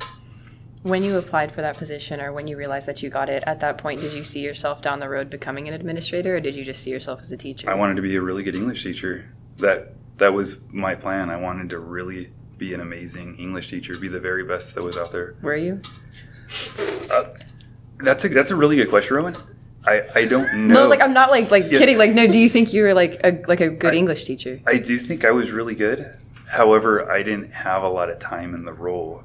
When 0.83 1.03
you 1.03 1.19
applied 1.19 1.51
for 1.51 1.61
that 1.61 1.77
position 1.77 2.21
or 2.21 2.33
when 2.33 2.47
you 2.47 2.57
realized 2.57 2.87
that 2.87 3.03
you 3.03 3.11
got 3.11 3.29
it, 3.29 3.43
at 3.47 3.61
that 3.61 3.79
point, 3.79 4.01
did 4.01 4.13
you 4.13 4.23
see 4.23 4.41
yourself 4.41 4.81
down 4.81 5.01
the 5.01 5.09
road 5.09 5.29
becoming 5.29 5.67
an 5.67 5.75
administrator 5.75 6.37
or 6.37 6.41
did 6.41 6.55
you 6.55 6.65
just 6.65 6.83
see 6.83 6.91
yourself 6.91 7.21
as 7.21 7.33
a 7.33 7.37
teacher? 7.37 7.69
I 7.69 7.75
wanted 7.75 7.97
to 7.97 8.03
be 8.03 8.15
a 8.15 8.23
really 8.23 8.45
good 8.45 8.55
English 8.55 8.85
teacher. 8.85 9.33
That 9.57 9.95
that 10.19 10.33
was 10.33 10.61
my 10.71 10.95
plan. 10.95 11.31
I 11.31 11.37
wanted 11.37 11.71
to 11.71 11.79
really 11.79 12.31
be 12.59 12.75
an 12.75 12.81
amazing 12.81 13.37
English 13.39 13.71
teacher, 13.71 13.97
be 13.99 14.09
the 14.09 14.21
very 14.21 14.45
best 14.45 14.75
that 14.75 14.83
was 14.83 14.97
out 14.97 15.13
there. 15.13 15.37
Were 15.41 15.57
you? 15.57 15.81
Uh, 17.11 17.25
that's 17.99 18.25
a 18.25 18.29
that's 18.29 18.51
a 18.51 18.57
really 18.57 18.77
good 18.77 18.91
question, 18.91 19.17
Rowan. 19.17 19.35
I, 19.87 20.03
I 20.15 20.25
don't 20.27 20.67
know. 20.67 20.83
No, 20.83 20.89
like 20.89 21.01
I'm 21.01 21.15
not 21.15 21.31
like 21.31 21.51
like 21.51 21.71
yeah. 21.71 21.79
kidding. 21.79 21.99
Like 21.99 22.13
no, 22.13 22.27
do 22.27 22.39
you 22.39 22.49
think 22.49 22.73
you 22.73 22.83
were 22.83 22.95
like 22.95 23.21
a 23.25 23.43
like 23.47 23.61
a 23.61 23.69
good 23.69 23.95
I, 23.95 23.97
English 23.97 24.25
teacher? 24.25 24.61
I 24.67 24.79
do 24.79 24.99
think 24.99 25.25
I 25.25 25.31
was 25.31 25.51
really 25.51 25.75
good. 25.75 26.15
However, 26.49 27.11
I 27.11 27.23
didn't 27.23 27.53
have 27.53 27.83
a 27.83 27.89
lot 27.89 28.11
of 28.11 28.19
time 28.19 28.55
in 28.55 28.65
the 28.65 28.73
role 28.73 29.25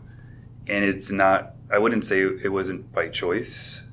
and 0.68 0.86
it's 0.86 1.12
not 1.12 1.54
i 1.72 1.78
wouldn't 1.78 2.06
say 2.06 2.22
it 2.22 2.52
wasn't 2.52 2.92
by 2.92 3.08
choice 3.08 3.84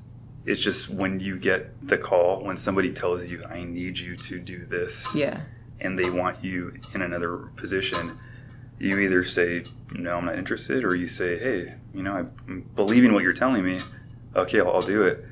it's 0.45 0.61
just 0.61 0.89
when 0.89 1.19
you 1.19 1.37
get 1.37 1.87
the 1.87 1.97
call 1.97 2.43
when 2.43 2.57
somebody 2.57 2.91
tells 2.91 3.25
you 3.25 3.43
i 3.45 3.63
need 3.63 3.99
you 3.99 4.15
to 4.15 4.39
do 4.39 4.65
this 4.65 5.15
yeah 5.15 5.41
and 5.79 5.97
they 5.97 6.09
want 6.09 6.43
you 6.43 6.75
in 6.93 7.01
another 7.01 7.37
position 7.55 8.17
you 8.81 8.99
either 8.99 9.23
say 9.23 9.63
no 9.93 10.17
i'm 10.17 10.25
not 10.25 10.37
interested 10.37 10.83
or 10.83 10.95
you 10.95 11.07
say 11.07 11.37
hey 11.37 11.75
you 11.93 12.03
know 12.03 12.29
i'm 12.47 12.69
believing 12.75 13.13
what 13.13 13.23
you're 13.23 13.33
telling 13.33 13.63
me 13.63 13.79
okay 14.35 14.59
i'll, 14.59 14.71
I'll 14.71 14.81
do 14.81 15.03
it 15.03 15.25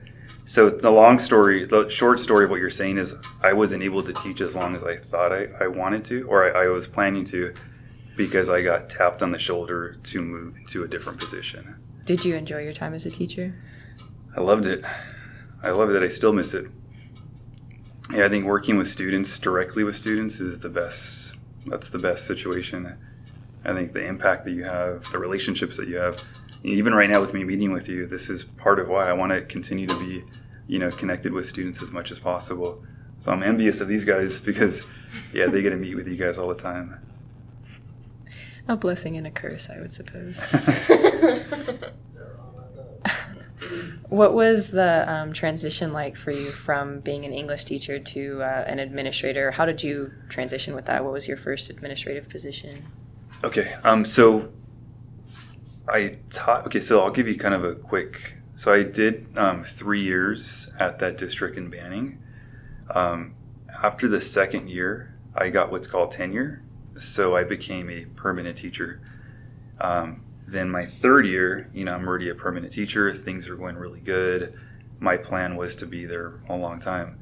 so 0.46 0.70
the 0.70 0.92
long 0.92 1.20
story 1.20 1.66
the 1.66 1.90
short 1.90 2.20
story 2.20 2.46
of 2.46 2.50
what 2.50 2.60
you're 2.60 2.70
saying 2.70 2.98
is 2.98 3.16
i 3.42 3.54
wasn't 3.54 3.84
able 3.84 4.04
to 4.04 4.14
teach 4.14 4.42
as 4.42 4.56
long 4.56 4.76
as 4.76 4.84
i 4.84 4.98
thought 4.98 5.32
i, 5.32 5.48
I 5.60 5.68
wanted 5.68 6.06
to 6.06 6.28
or 6.28 6.56
I, 6.56 6.66
I 6.66 6.68
was 6.68 6.88
planning 6.88 7.24
to 7.26 7.54
because 8.20 8.50
I 8.50 8.62
got 8.62 8.90
tapped 8.90 9.24
on 9.24 9.32
the 9.32 9.40
shoulder 9.40 9.96
to 10.04 10.22
move 10.22 10.58
into 10.58 10.84
a 10.84 10.90
different 10.90 11.20
position. 11.20 11.76
Did 12.04 12.26
you 12.26 12.36
enjoy 12.36 12.64
your 12.64 12.74
time 12.74 12.94
as 12.94 13.06
a 13.06 13.10
teacher? 13.10 13.56
I 14.36 14.42
loved 14.42 14.66
it. 14.66 14.84
I 15.64 15.70
love 15.70 15.90
it. 15.90 16.04
I 16.04 16.10
still 16.10 16.34
miss 16.34 16.54
it. 16.54 16.68
Yeah, 18.12 18.26
I 18.26 18.30
think 18.30 18.46
working 18.46 18.78
with 18.78 18.90
students, 18.90 19.40
directly 19.40 19.86
with 19.86 19.96
students, 19.96 20.42
is 20.42 20.60
the 20.60 20.68
best. 20.68 21.38
That's 21.66 21.90
the 21.90 21.98
best 21.98 22.28
situation. 22.28 22.98
I 23.64 23.74
think 23.74 23.94
the 23.94 24.06
impact 24.06 24.46
that 24.46 24.52
you 24.52 24.64
have, 24.64 25.04
the 25.12 25.20
relationships 25.20 25.78
that 25.78 25.88
you 25.88 25.98
have, 25.98 26.24
even 26.64 26.94
right 26.94 27.10
now 27.10 27.22
with 27.22 27.34
me 27.34 27.44
meeting 27.44 27.72
with 27.72 27.88
you, 27.90 28.06
this 28.06 28.30
is 28.30 28.44
part 28.44 28.80
of 28.80 28.88
why 28.88 29.10
I 29.10 29.14
want 29.14 29.32
to 29.32 29.42
continue 29.42 29.88
to 29.88 30.00
be, 30.00 30.24
you 30.68 30.80
know, 30.80 30.92
connected 30.92 31.34
with 31.34 31.46
students 31.46 31.82
as 31.82 31.92
much 31.92 32.12
as 32.12 32.20
possible. 32.20 32.84
So 33.20 33.32
I'm 33.32 33.44
envious 33.44 33.82
of 33.82 33.88
these 33.88 34.06
guys 34.06 34.40
because, 34.46 34.86
yeah, 35.34 35.48
they 35.48 35.62
get 35.62 35.72
to 35.72 35.76
meet 35.76 35.96
with 35.96 36.08
you 36.08 36.16
guys 36.16 36.40
all 36.40 36.50
the 36.50 36.56
time. 36.56 37.02
A 38.68 38.76
blessing 38.76 39.18
and 39.18 39.26
a 39.26 39.32
curse, 39.32 39.70
I 39.70 39.80
would 39.80 39.94
suppose. 39.94 40.40
what 44.10 44.34
was 44.34 44.70
the 44.70 45.12
um, 45.12 45.34
transition 45.34 45.92
like 45.92 46.16
for 46.16 46.32
you 46.32 46.52
from 46.52 47.00
being 47.00 47.26
an 47.26 47.34
English 47.34 47.66
teacher 47.66 47.98
to 47.98 48.42
uh, 48.44 48.64
an 48.68 48.78
administrator? 48.78 49.52
How 49.52 49.66
did 49.66 49.82
you 49.82 50.14
transition 50.30 50.76
with 50.76 50.86
that? 50.86 51.04
What 51.04 51.14
was 51.14 51.28
your 51.28 51.38
first 51.38 51.72
administrative 51.72 52.30
position? 52.30 52.86
Okay, 53.42 53.74
um, 53.86 54.04
so 54.04 54.52
I 55.88 56.12
taught. 56.30 56.66
Okay, 56.68 56.82
so 56.82 57.02
I'll 57.02 57.12
give 57.12 57.26
you 57.26 57.38
kind 57.38 57.54
of 57.54 57.64
a 57.64 57.74
quick. 57.74 58.36
So 58.56 58.74
I 58.74 58.84
did 58.84 59.28
um, 59.38 59.64
three 59.64 60.02
years 60.02 60.70
at 60.78 61.00
that 61.00 61.16
district 61.18 61.58
in 61.58 61.70
Banning. 61.70 62.22
Um, 62.94 63.36
after 63.82 64.10
the 64.10 64.20
second 64.20 64.70
year, 64.70 65.18
I 65.34 65.50
got 65.52 65.72
what's 65.72 65.88
called 65.88 66.12
tenure, 66.12 66.64
so 66.98 67.38
I 67.38 67.46
became 67.46 67.90
a 67.90 68.06
permanent 68.08 68.58
teacher. 68.58 69.00
Um, 69.80 70.22
then 70.46 70.70
my 70.70 70.86
third 70.86 71.26
year, 71.26 71.70
you 71.74 71.86
know, 71.86 71.94
I'm 71.94 72.06
already 72.06 72.28
a 72.28 72.36
permanent 72.36 72.74
teacher. 72.74 73.16
Things 73.16 73.48
are 73.48 73.56
going 73.56 73.78
really 73.78 74.02
good. 74.02 74.54
My 75.00 75.16
plan 75.16 75.56
was 75.56 75.78
to 75.78 75.86
be 75.86 76.06
there 76.06 76.42
a 76.50 76.58
long 76.58 76.80
time. 76.80 77.22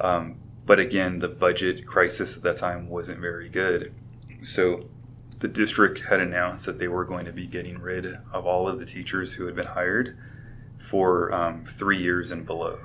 Um, 0.00 0.40
but 0.66 0.80
again, 0.80 1.20
the 1.20 1.28
budget 1.28 1.86
crisis 1.86 2.36
at 2.36 2.42
that 2.42 2.56
time 2.56 2.88
wasn't 2.88 3.20
very 3.20 3.48
good. 3.48 3.94
So 4.42 4.88
the 5.42 5.48
district 5.48 6.02
had 6.02 6.20
announced 6.20 6.66
that 6.66 6.78
they 6.78 6.86
were 6.86 7.04
going 7.04 7.24
to 7.24 7.32
be 7.32 7.48
getting 7.48 7.80
rid 7.80 8.06
of 8.32 8.46
all 8.46 8.68
of 8.68 8.78
the 8.78 8.86
teachers 8.86 9.34
who 9.34 9.46
had 9.46 9.56
been 9.56 9.66
hired 9.66 10.16
for 10.78 11.34
um, 11.34 11.64
three 11.64 12.00
years 12.00 12.30
and 12.30 12.46
below, 12.46 12.78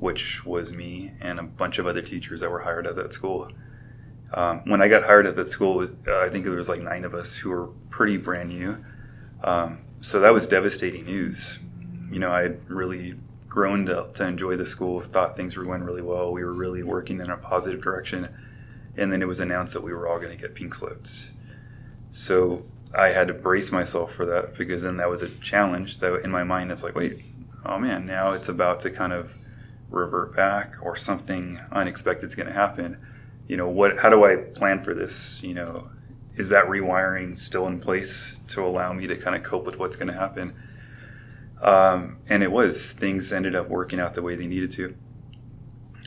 which 0.00 0.44
was 0.44 0.72
me 0.72 1.12
and 1.20 1.38
a 1.38 1.42
bunch 1.44 1.78
of 1.78 1.86
other 1.86 2.02
teachers 2.02 2.40
that 2.40 2.50
were 2.50 2.62
hired 2.62 2.84
at 2.88 2.96
that 2.96 3.12
school. 3.12 3.48
Um, 4.32 4.62
when 4.64 4.82
I 4.82 4.88
got 4.88 5.04
hired 5.04 5.24
at 5.28 5.36
that 5.36 5.48
school, 5.48 5.86
I 6.08 6.28
think 6.30 6.44
there 6.44 6.54
was 6.54 6.68
like 6.68 6.80
nine 6.80 7.04
of 7.04 7.14
us 7.14 7.36
who 7.36 7.50
were 7.50 7.68
pretty 7.90 8.16
brand 8.16 8.48
new. 8.48 8.84
Um, 9.44 9.78
so 10.00 10.18
that 10.18 10.32
was 10.32 10.48
devastating 10.48 11.04
news. 11.04 11.60
You 12.10 12.18
know, 12.18 12.32
I 12.32 12.42
had 12.42 12.68
really 12.68 13.14
grown 13.48 13.86
to, 13.86 14.08
to 14.14 14.26
enjoy 14.26 14.56
the 14.56 14.66
school, 14.66 15.00
thought 15.00 15.36
things 15.36 15.56
were 15.56 15.62
going 15.62 15.84
really 15.84 16.02
well. 16.02 16.32
We 16.32 16.42
were 16.42 16.52
really 16.52 16.82
working 16.82 17.20
in 17.20 17.30
a 17.30 17.36
positive 17.36 17.80
direction. 17.80 18.26
And 18.96 19.12
then 19.12 19.22
it 19.22 19.28
was 19.28 19.38
announced 19.38 19.74
that 19.74 19.84
we 19.84 19.92
were 19.92 20.08
all 20.08 20.18
going 20.18 20.36
to 20.36 20.36
get 20.36 20.56
pink 20.56 20.74
slips. 20.74 21.30
So 22.14 22.64
I 22.96 23.08
had 23.08 23.26
to 23.26 23.34
brace 23.34 23.72
myself 23.72 24.14
for 24.14 24.24
that 24.26 24.56
because 24.56 24.84
then 24.84 24.98
that 24.98 25.10
was 25.10 25.20
a 25.20 25.28
challenge 25.28 25.98
that 25.98 26.14
in 26.22 26.30
my 26.30 26.44
mind, 26.44 26.70
it's 26.70 26.84
like, 26.84 26.94
wait, 26.94 27.24
oh 27.66 27.76
man, 27.76 28.06
now 28.06 28.30
it's 28.30 28.48
about 28.48 28.80
to 28.82 28.90
kind 28.90 29.12
of 29.12 29.34
revert 29.90 30.34
back 30.36 30.76
or 30.80 30.94
something 30.94 31.58
unexpected 31.72 32.26
is 32.26 32.36
going 32.36 32.46
to 32.46 32.52
happen. 32.52 32.98
You 33.48 33.56
know 33.56 33.68
what 33.68 33.98
how 33.98 34.10
do 34.10 34.24
i 34.24 34.36
plan 34.36 34.80
for 34.80 34.94
this? 34.94 35.42
You 35.42 35.54
know 35.54 35.90
is 36.36 36.50
that 36.50 36.66
rewiring 36.66 37.36
still 37.36 37.66
in 37.66 37.80
place 37.80 38.38
to 38.46 38.64
allow 38.64 38.92
me 38.92 39.08
to 39.08 39.16
kind 39.16 39.34
of 39.34 39.42
cope 39.42 39.66
with 39.66 39.80
what's 39.80 39.96
going 39.96 40.08
to 40.08 40.14
happen? 40.14 40.54
Um, 41.62 42.18
and 42.28 42.44
it 42.44 42.52
was 42.52 42.92
things 42.92 43.32
ended 43.32 43.56
up 43.56 43.68
working 43.68 43.98
out 43.98 44.14
the 44.14 44.22
way 44.22 44.36
they 44.36 44.46
needed 44.46 44.70
to. 44.72 44.94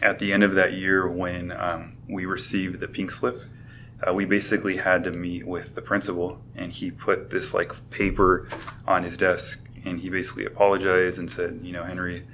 At 0.02 0.20
the 0.20 0.32
end 0.32 0.44
of 0.44 0.56
that 0.56 0.72
year 0.72 1.06
when 1.06 1.52
um, 1.52 1.98
we 2.08 2.26
received 2.26 2.80
the 2.80 2.88
pink 2.88 3.12
slip 3.12 3.42
uh, 4.06 4.14
we 4.14 4.26
basically 4.26 4.78
had 4.78 5.04
to 5.04 5.12
meet 5.12 5.48
with 5.48 5.76
the 5.76 5.82
principal 5.82 6.42
and 6.56 6.74
he 6.74 6.92
put 6.92 7.30
this 7.30 7.54
like 7.54 7.90
paper 7.90 8.48
on 8.88 9.04
his 9.04 9.18
desk 9.18 9.68
and 9.86 10.00
he 10.02 10.10
basically 10.10 10.46
apologized 10.46 11.18
and 11.18 11.32
said 11.32 11.60
you 11.64 11.72
know 11.72 11.84
henry 11.84 12.26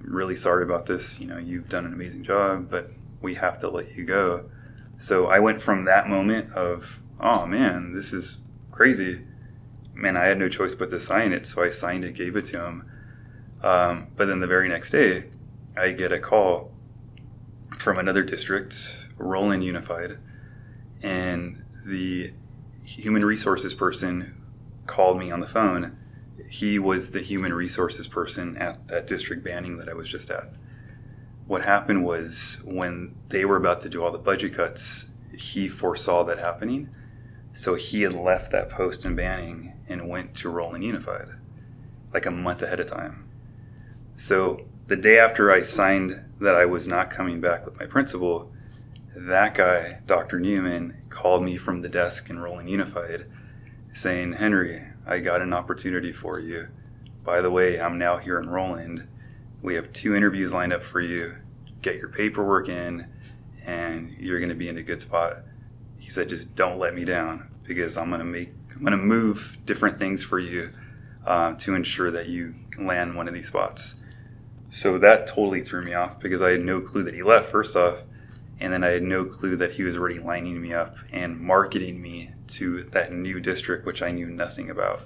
i'm 0.00 0.12
really 0.12 0.36
sorry 0.36 0.62
about 0.62 0.86
this 0.86 1.18
you 1.18 1.26
know 1.26 1.38
you've 1.38 1.68
done 1.68 1.86
an 1.86 1.92
amazing 1.92 2.22
job 2.22 2.70
but 2.70 2.90
we 3.20 3.34
have 3.34 3.58
to 3.60 3.68
let 3.68 3.94
you 3.96 4.04
go. 4.04 4.50
So 4.98 5.26
I 5.26 5.38
went 5.38 5.60
from 5.60 5.84
that 5.84 6.08
moment 6.08 6.52
of, 6.52 7.00
oh 7.20 7.46
man, 7.46 7.92
this 7.92 8.12
is 8.12 8.38
crazy. 8.70 9.24
Man, 9.94 10.16
I 10.16 10.26
had 10.26 10.38
no 10.38 10.48
choice 10.48 10.74
but 10.74 10.90
to 10.90 11.00
sign 11.00 11.32
it. 11.32 11.46
So 11.46 11.62
I 11.62 11.70
signed 11.70 12.04
it, 12.04 12.14
gave 12.14 12.36
it 12.36 12.44
to 12.46 12.64
him. 12.64 12.90
Um, 13.62 14.08
but 14.16 14.26
then 14.26 14.40
the 14.40 14.46
very 14.46 14.68
next 14.68 14.90
day, 14.90 15.24
I 15.76 15.92
get 15.92 16.12
a 16.12 16.18
call 16.18 16.72
from 17.78 17.98
another 17.98 18.22
district, 18.22 19.08
Rowland 19.16 19.64
Unified, 19.64 20.18
and 21.02 21.64
the 21.86 22.32
human 22.84 23.24
resources 23.24 23.74
person 23.74 24.34
called 24.86 25.18
me 25.18 25.30
on 25.30 25.40
the 25.40 25.46
phone. 25.46 25.96
He 26.48 26.78
was 26.78 27.10
the 27.10 27.20
human 27.20 27.52
resources 27.52 28.06
person 28.06 28.56
at 28.56 28.88
that 28.88 29.06
district 29.06 29.44
Banning 29.44 29.76
that 29.78 29.88
I 29.88 29.94
was 29.94 30.08
just 30.08 30.30
at 30.30 30.50
what 31.48 31.64
happened 31.64 32.04
was 32.04 32.62
when 32.64 33.14
they 33.30 33.44
were 33.44 33.56
about 33.56 33.80
to 33.80 33.88
do 33.88 34.04
all 34.04 34.12
the 34.12 34.18
budget 34.18 34.52
cuts, 34.52 35.14
he 35.36 35.66
foresaw 35.66 36.22
that 36.22 36.38
happening. 36.38 36.90
So 37.54 37.74
he 37.74 38.02
had 38.02 38.12
left 38.12 38.52
that 38.52 38.68
post 38.68 39.04
in 39.06 39.16
Banning 39.16 39.72
and 39.88 40.08
went 40.08 40.34
to 40.36 40.50
Rowland 40.50 40.84
Unified 40.84 41.28
like 42.12 42.26
a 42.26 42.30
month 42.30 42.62
ahead 42.62 42.80
of 42.80 42.86
time. 42.86 43.28
So 44.14 44.66
the 44.86 44.96
day 44.96 45.18
after 45.18 45.50
I 45.50 45.62
signed 45.62 46.22
that 46.40 46.54
I 46.54 46.66
was 46.66 46.86
not 46.86 47.10
coming 47.10 47.40
back 47.40 47.64
with 47.64 47.78
my 47.78 47.86
principal, 47.86 48.52
that 49.14 49.54
guy, 49.54 50.00
Dr. 50.06 50.38
Newman, 50.38 51.02
called 51.08 51.42
me 51.42 51.56
from 51.56 51.82
the 51.82 51.88
desk 51.88 52.30
in 52.30 52.38
Rowland 52.38 52.70
Unified 52.70 53.26
saying, 53.92 54.34
Henry, 54.34 54.84
I 55.06 55.18
got 55.18 55.42
an 55.42 55.52
opportunity 55.52 56.12
for 56.12 56.38
you. 56.38 56.68
By 57.24 57.40
the 57.40 57.50
way, 57.50 57.80
I'm 57.80 57.98
now 57.98 58.18
here 58.18 58.38
in 58.38 58.48
Rowland 58.48 59.08
we 59.62 59.74
have 59.74 59.92
two 59.92 60.14
interviews 60.14 60.54
lined 60.54 60.72
up 60.72 60.84
for 60.84 61.00
you. 61.00 61.36
Get 61.82 61.96
your 61.96 62.08
paperwork 62.08 62.68
in, 62.68 63.06
and 63.64 64.10
you're 64.18 64.38
going 64.38 64.50
to 64.50 64.54
be 64.54 64.68
in 64.68 64.78
a 64.78 64.82
good 64.82 65.00
spot. 65.00 65.38
He 65.98 66.10
said, 66.10 66.28
just 66.28 66.54
don't 66.54 66.78
let 66.78 66.94
me 66.94 67.04
down 67.04 67.50
because 67.64 67.96
I'm 67.96 68.08
going 68.08 68.20
to 68.20 68.24
make, 68.24 68.50
I'm 68.74 68.80
going 68.80 68.92
to 68.92 68.96
move 68.96 69.58
different 69.64 69.96
things 69.96 70.22
for 70.22 70.38
you 70.38 70.72
uh, 71.26 71.54
to 71.54 71.74
ensure 71.74 72.10
that 72.10 72.28
you 72.28 72.54
land 72.78 73.16
one 73.16 73.28
of 73.28 73.34
these 73.34 73.48
spots. 73.48 73.96
So 74.70 74.98
that 74.98 75.26
totally 75.26 75.62
threw 75.62 75.84
me 75.84 75.94
off 75.94 76.20
because 76.20 76.40
I 76.40 76.50
had 76.50 76.60
no 76.60 76.80
clue 76.80 77.02
that 77.02 77.14
he 77.14 77.22
left, 77.22 77.50
first 77.50 77.76
off. 77.76 78.02
And 78.60 78.72
then 78.72 78.82
I 78.82 78.88
had 78.88 79.02
no 79.02 79.24
clue 79.24 79.56
that 79.56 79.72
he 79.72 79.82
was 79.82 79.96
already 79.96 80.18
lining 80.18 80.60
me 80.60 80.72
up 80.72 80.96
and 81.12 81.38
marketing 81.38 82.02
me 82.02 82.32
to 82.48 82.82
that 82.84 83.12
new 83.12 83.40
district, 83.40 83.86
which 83.86 84.02
I 84.02 84.10
knew 84.10 84.26
nothing 84.26 84.68
about. 84.68 85.00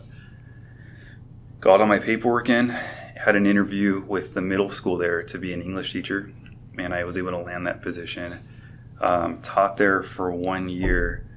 Got 1.60 1.80
all 1.80 1.86
my 1.86 1.98
paperwork 1.98 2.48
in, 2.48 2.70
had 2.70 3.36
an 3.36 3.46
interview 3.46 4.04
with 4.04 4.34
the 4.34 4.40
middle 4.40 4.70
school 4.70 4.96
there 4.96 5.22
to 5.22 5.38
be 5.38 5.52
an 5.52 5.62
English 5.62 5.92
teacher. 5.92 6.32
and 6.78 6.94
I 6.94 7.04
was 7.04 7.18
able 7.18 7.30
to 7.30 7.38
land 7.38 7.66
that 7.66 7.82
position. 7.82 8.40
Um, 9.00 9.42
taught 9.42 9.76
there 9.76 10.02
for 10.02 10.32
one 10.32 10.68
year. 10.68 11.28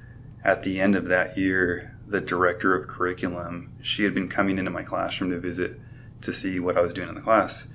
At 0.42 0.62
the 0.62 0.80
end 0.80 0.96
of 0.96 1.06
that 1.06 1.36
year, 1.36 1.96
the 2.06 2.20
director 2.20 2.74
of 2.74 2.88
curriculum, 2.88 3.72
she 3.82 4.04
had 4.04 4.14
been 4.14 4.28
coming 4.28 4.58
into 4.58 4.70
my 4.70 4.82
classroom 4.82 5.30
to 5.30 5.38
visit 5.38 5.78
to 6.22 6.32
see 6.32 6.58
what 6.58 6.78
I 6.78 6.80
was 6.80 6.94
doing 6.94 7.08
in 7.08 7.14
the 7.14 7.20
class. 7.20 7.66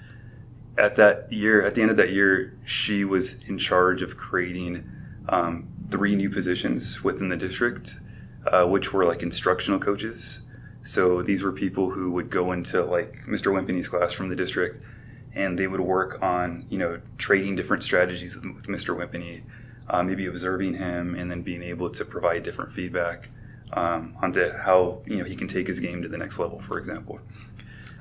At 0.77 0.95
that 0.95 1.31
year, 1.31 1.63
at 1.63 1.75
the 1.75 1.81
end 1.81 1.91
of 1.91 1.97
that 1.97 2.11
year, 2.11 2.57
she 2.65 3.03
was 3.03 3.43
in 3.47 3.57
charge 3.57 4.01
of 4.01 4.17
creating 4.17 4.89
um, 5.27 5.67
three 5.89 6.15
new 6.15 6.29
positions 6.29 7.03
within 7.03 7.29
the 7.29 7.35
district, 7.35 7.99
uh, 8.47 8.65
which 8.65 8.93
were 8.93 9.05
like 9.05 9.21
instructional 9.21 9.79
coaches. 9.79 10.41
So 10.81 11.21
these 11.21 11.43
were 11.43 11.51
people 11.51 11.91
who 11.91 12.11
would 12.11 12.29
go 12.29 12.51
into 12.51 12.83
like 12.83 13.25
Mr. 13.27 13.53
Wimpany's 13.53 13.87
class 13.87 14.13
from 14.13 14.29
the 14.29 14.35
district, 14.35 14.79
and 15.33 15.59
they 15.59 15.67
would 15.67 15.81
work 15.81 16.21
on 16.21 16.65
you 16.69 16.77
know 16.77 17.01
trading 17.17 17.55
different 17.55 17.83
strategies 17.83 18.35
with, 18.35 18.45
with 18.45 18.67
Mr. 18.67 18.95
Wimpany, 18.95 19.43
uh, 19.89 20.01
maybe 20.01 20.25
observing 20.25 20.75
him, 20.75 21.13
and 21.15 21.29
then 21.29 21.41
being 21.41 21.61
able 21.61 21.89
to 21.89 22.05
provide 22.05 22.43
different 22.43 22.71
feedback 22.71 23.29
um, 23.73 24.15
onto 24.21 24.51
how 24.51 25.01
you 25.05 25.17
know 25.17 25.25
he 25.25 25.35
can 25.35 25.47
take 25.47 25.67
his 25.67 25.79
game 25.79 26.01
to 26.01 26.07
the 26.07 26.17
next 26.17 26.39
level, 26.39 26.59
for 26.59 26.77
example. 26.77 27.19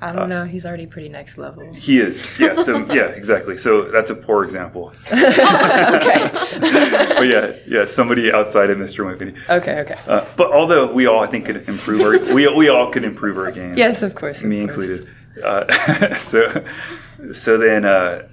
I 0.01 0.11
don't 0.11 0.23
uh, 0.23 0.25
know. 0.25 0.45
He's 0.45 0.65
already 0.65 0.87
pretty 0.87 1.09
next 1.09 1.37
level. 1.37 1.71
He 1.73 1.99
is. 1.99 2.39
Yeah. 2.39 2.59
So 2.61 2.85
yeah, 2.93 3.09
exactly. 3.09 3.57
So 3.57 3.83
that's 3.83 4.09
a 4.09 4.15
poor 4.15 4.43
example. 4.43 4.93
okay. 5.13 6.29
but 6.31 7.27
yeah, 7.27 7.55
yeah, 7.67 7.85
somebody 7.85 8.31
outside 8.31 8.71
of 8.71 8.79
Mr. 8.79 9.05
Wimpany. 9.05 9.37
Okay. 9.49 9.79
Okay. 9.79 9.95
Uh, 10.07 10.25
but 10.35 10.51
although 10.51 10.91
we 10.91 11.05
all, 11.05 11.23
I 11.23 11.27
think, 11.27 11.45
could 11.45 11.69
improve 11.69 12.01
our, 12.01 12.33
we 12.33 12.53
we 12.55 12.67
all 12.67 12.89
could 12.89 13.03
improve 13.03 13.37
our 13.37 13.51
game. 13.51 13.75
Yes, 13.75 14.01
of 14.01 14.15
course. 14.15 14.41
Of 14.41 14.47
me 14.47 14.65
course. 14.65 14.77
included. 14.77 15.09
Uh, 15.43 16.15
so 16.15 16.65
so 17.31 17.57
then 17.59 17.85
uh, 17.85 18.27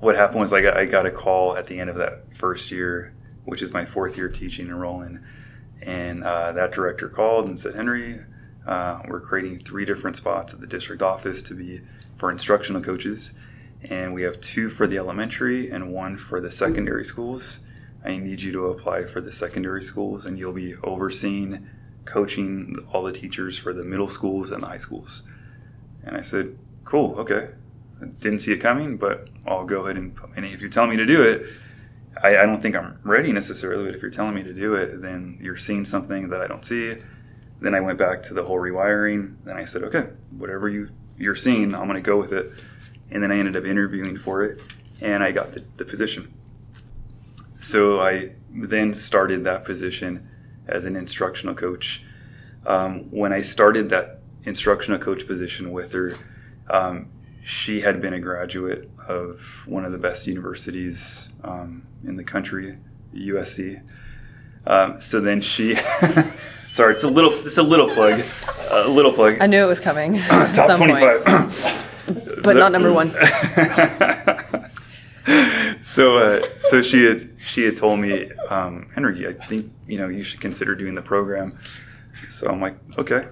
what 0.00 0.16
happened 0.16 0.40
was 0.40 0.52
like 0.52 0.66
I 0.66 0.84
got 0.84 1.06
a 1.06 1.10
call 1.10 1.56
at 1.56 1.66
the 1.66 1.80
end 1.80 1.88
of 1.88 1.96
that 1.96 2.34
first 2.34 2.70
year, 2.70 3.14
which 3.44 3.62
is 3.62 3.72
my 3.72 3.86
fourth 3.86 4.18
year 4.18 4.28
teaching 4.28 4.66
and 4.66 4.78
Rowland, 4.78 5.22
and 5.80 6.22
uh, 6.22 6.52
that 6.52 6.72
director 6.72 7.08
called 7.08 7.46
and 7.46 7.58
said, 7.58 7.74
Henry 7.74 8.20
uh, 8.66 9.00
we're 9.06 9.20
creating 9.20 9.58
three 9.58 9.84
different 9.84 10.16
spots 10.16 10.54
at 10.54 10.60
the 10.60 10.66
district 10.66 11.02
office 11.02 11.42
to 11.42 11.54
be 11.54 11.80
for 12.16 12.30
instructional 12.30 12.82
coaches, 12.82 13.34
and 13.82 14.14
we 14.14 14.22
have 14.22 14.40
two 14.40 14.68
for 14.68 14.86
the 14.86 14.96
elementary 14.96 15.70
and 15.70 15.92
one 15.92 16.16
for 16.16 16.40
the 16.40 16.50
secondary 16.50 17.04
schools. 17.04 17.60
I 18.04 18.16
need 18.16 18.42
you 18.42 18.52
to 18.52 18.66
apply 18.66 19.04
for 19.04 19.20
the 19.20 19.32
secondary 19.32 19.82
schools, 19.82 20.24
and 20.24 20.38
you'll 20.38 20.52
be 20.52 20.76
overseeing 20.76 21.68
coaching 22.04 22.76
all 22.92 23.02
the 23.02 23.12
teachers 23.12 23.58
for 23.58 23.72
the 23.72 23.84
middle 23.84 24.08
schools 24.08 24.50
and 24.50 24.62
the 24.62 24.66
high 24.66 24.78
schools. 24.78 25.22
And 26.02 26.16
I 26.16 26.22
said, 26.22 26.58
Cool, 26.84 27.18
okay. 27.18 27.48
I 28.00 28.06
didn't 28.06 28.40
see 28.40 28.52
it 28.52 28.58
coming, 28.58 28.98
but 28.98 29.28
I'll 29.46 29.64
go 29.64 29.84
ahead 29.84 29.96
and, 29.96 30.18
and 30.36 30.44
if 30.44 30.60
you're 30.60 30.68
telling 30.68 30.90
me 30.90 30.96
to 30.96 31.06
do 31.06 31.22
it, 31.22 31.46
I, 32.22 32.36
I 32.36 32.46
don't 32.46 32.60
think 32.60 32.76
I'm 32.76 32.98
ready 33.02 33.32
necessarily, 33.32 33.86
but 33.86 33.94
if 33.94 34.02
you're 34.02 34.10
telling 34.10 34.34
me 34.34 34.42
to 34.42 34.52
do 34.52 34.74
it, 34.74 35.00
then 35.00 35.38
you're 35.40 35.56
seeing 35.56 35.84
something 35.84 36.28
that 36.28 36.42
I 36.42 36.46
don't 36.46 36.64
see 36.64 36.98
then 37.64 37.74
I 37.74 37.80
went 37.80 37.98
back 37.98 38.22
to 38.24 38.34
the 38.34 38.44
whole 38.44 38.58
rewiring. 38.58 39.36
Then 39.44 39.56
I 39.56 39.64
said, 39.64 39.82
okay, 39.84 40.08
whatever 40.30 40.68
you 40.68 40.90
you're 41.16 41.36
seeing, 41.36 41.74
I'm 41.74 41.86
going 41.88 41.94
to 41.94 42.00
go 42.00 42.18
with 42.18 42.32
it. 42.32 42.52
And 43.10 43.22
then 43.22 43.30
I 43.30 43.38
ended 43.38 43.56
up 43.56 43.64
interviewing 43.64 44.18
for 44.18 44.42
it, 44.42 44.60
and 45.00 45.22
I 45.22 45.30
got 45.30 45.52
the, 45.52 45.64
the 45.76 45.84
position. 45.84 46.34
So 47.58 48.00
I 48.00 48.32
then 48.50 48.94
started 48.94 49.44
that 49.44 49.64
position 49.64 50.28
as 50.66 50.84
an 50.84 50.96
instructional 50.96 51.54
coach. 51.54 52.02
Um, 52.66 53.10
when 53.10 53.32
I 53.32 53.42
started 53.42 53.90
that 53.90 54.20
instructional 54.44 54.98
coach 54.98 55.26
position 55.26 55.72
with 55.72 55.92
her, 55.92 56.14
um, 56.68 57.08
she 57.42 57.82
had 57.82 58.00
been 58.00 58.14
a 58.14 58.20
graduate 58.20 58.90
of 59.06 59.64
one 59.66 59.84
of 59.84 59.92
the 59.92 59.98
best 59.98 60.26
universities 60.26 61.28
um, 61.42 61.86
in 62.02 62.16
the 62.16 62.24
country, 62.24 62.78
USC. 63.14 63.82
Um, 64.66 65.00
so 65.00 65.20
then 65.20 65.40
she 65.42 65.76
Sorry, 66.74 66.92
it's 66.92 67.04
a 67.04 67.08
little. 67.08 67.30
It's 67.30 67.56
a 67.56 67.62
little 67.62 67.88
plug. 67.88 68.20
A 68.68 68.88
little 68.88 69.12
plug. 69.12 69.36
I 69.40 69.46
knew 69.46 69.62
it 69.62 69.68
was 69.68 69.78
coming. 69.78 70.18
Top 70.18 70.76
twenty-five, 70.76 71.24
but 72.42 72.56
not 72.56 72.72
number 72.72 72.92
one. 72.92 73.10
so, 75.82 76.18
uh, 76.18 76.44
so 76.64 76.82
she 76.82 77.04
had 77.04 77.30
she 77.38 77.62
had 77.62 77.76
told 77.76 78.00
me, 78.00 78.28
um, 78.50 78.90
Henry, 78.92 79.24
I 79.24 79.34
think 79.34 79.72
you 79.86 79.98
know 79.98 80.08
you 80.08 80.24
should 80.24 80.40
consider 80.40 80.74
doing 80.74 80.96
the 80.96 81.02
program. 81.02 81.56
So 82.28 82.48
I'm 82.48 82.60
like, 82.60 82.74
okay, 82.98 83.28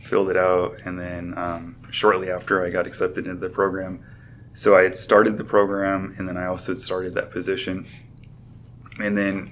filled 0.00 0.30
it 0.30 0.38
out, 0.38 0.78
and 0.82 0.98
then 0.98 1.36
um, 1.36 1.76
shortly 1.90 2.30
after 2.30 2.64
I 2.64 2.70
got 2.70 2.86
accepted 2.86 3.26
into 3.26 3.40
the 3.40 3.50
program. 3.50 4.02
So 4.54 4.74
I 4.74 4.84
had 4.84 4.96
started 4.96 5.36
the 5.36 5.44
program, 5.44 6.14
and 6.16 6.26
then 6.26 6.38
I 6.38 6.46
also 6.46 6.72
started 6.72 7.12
that 7.12 7.30
position, 7.30 7.84
and 8.98 9.18
then 9.18 9.50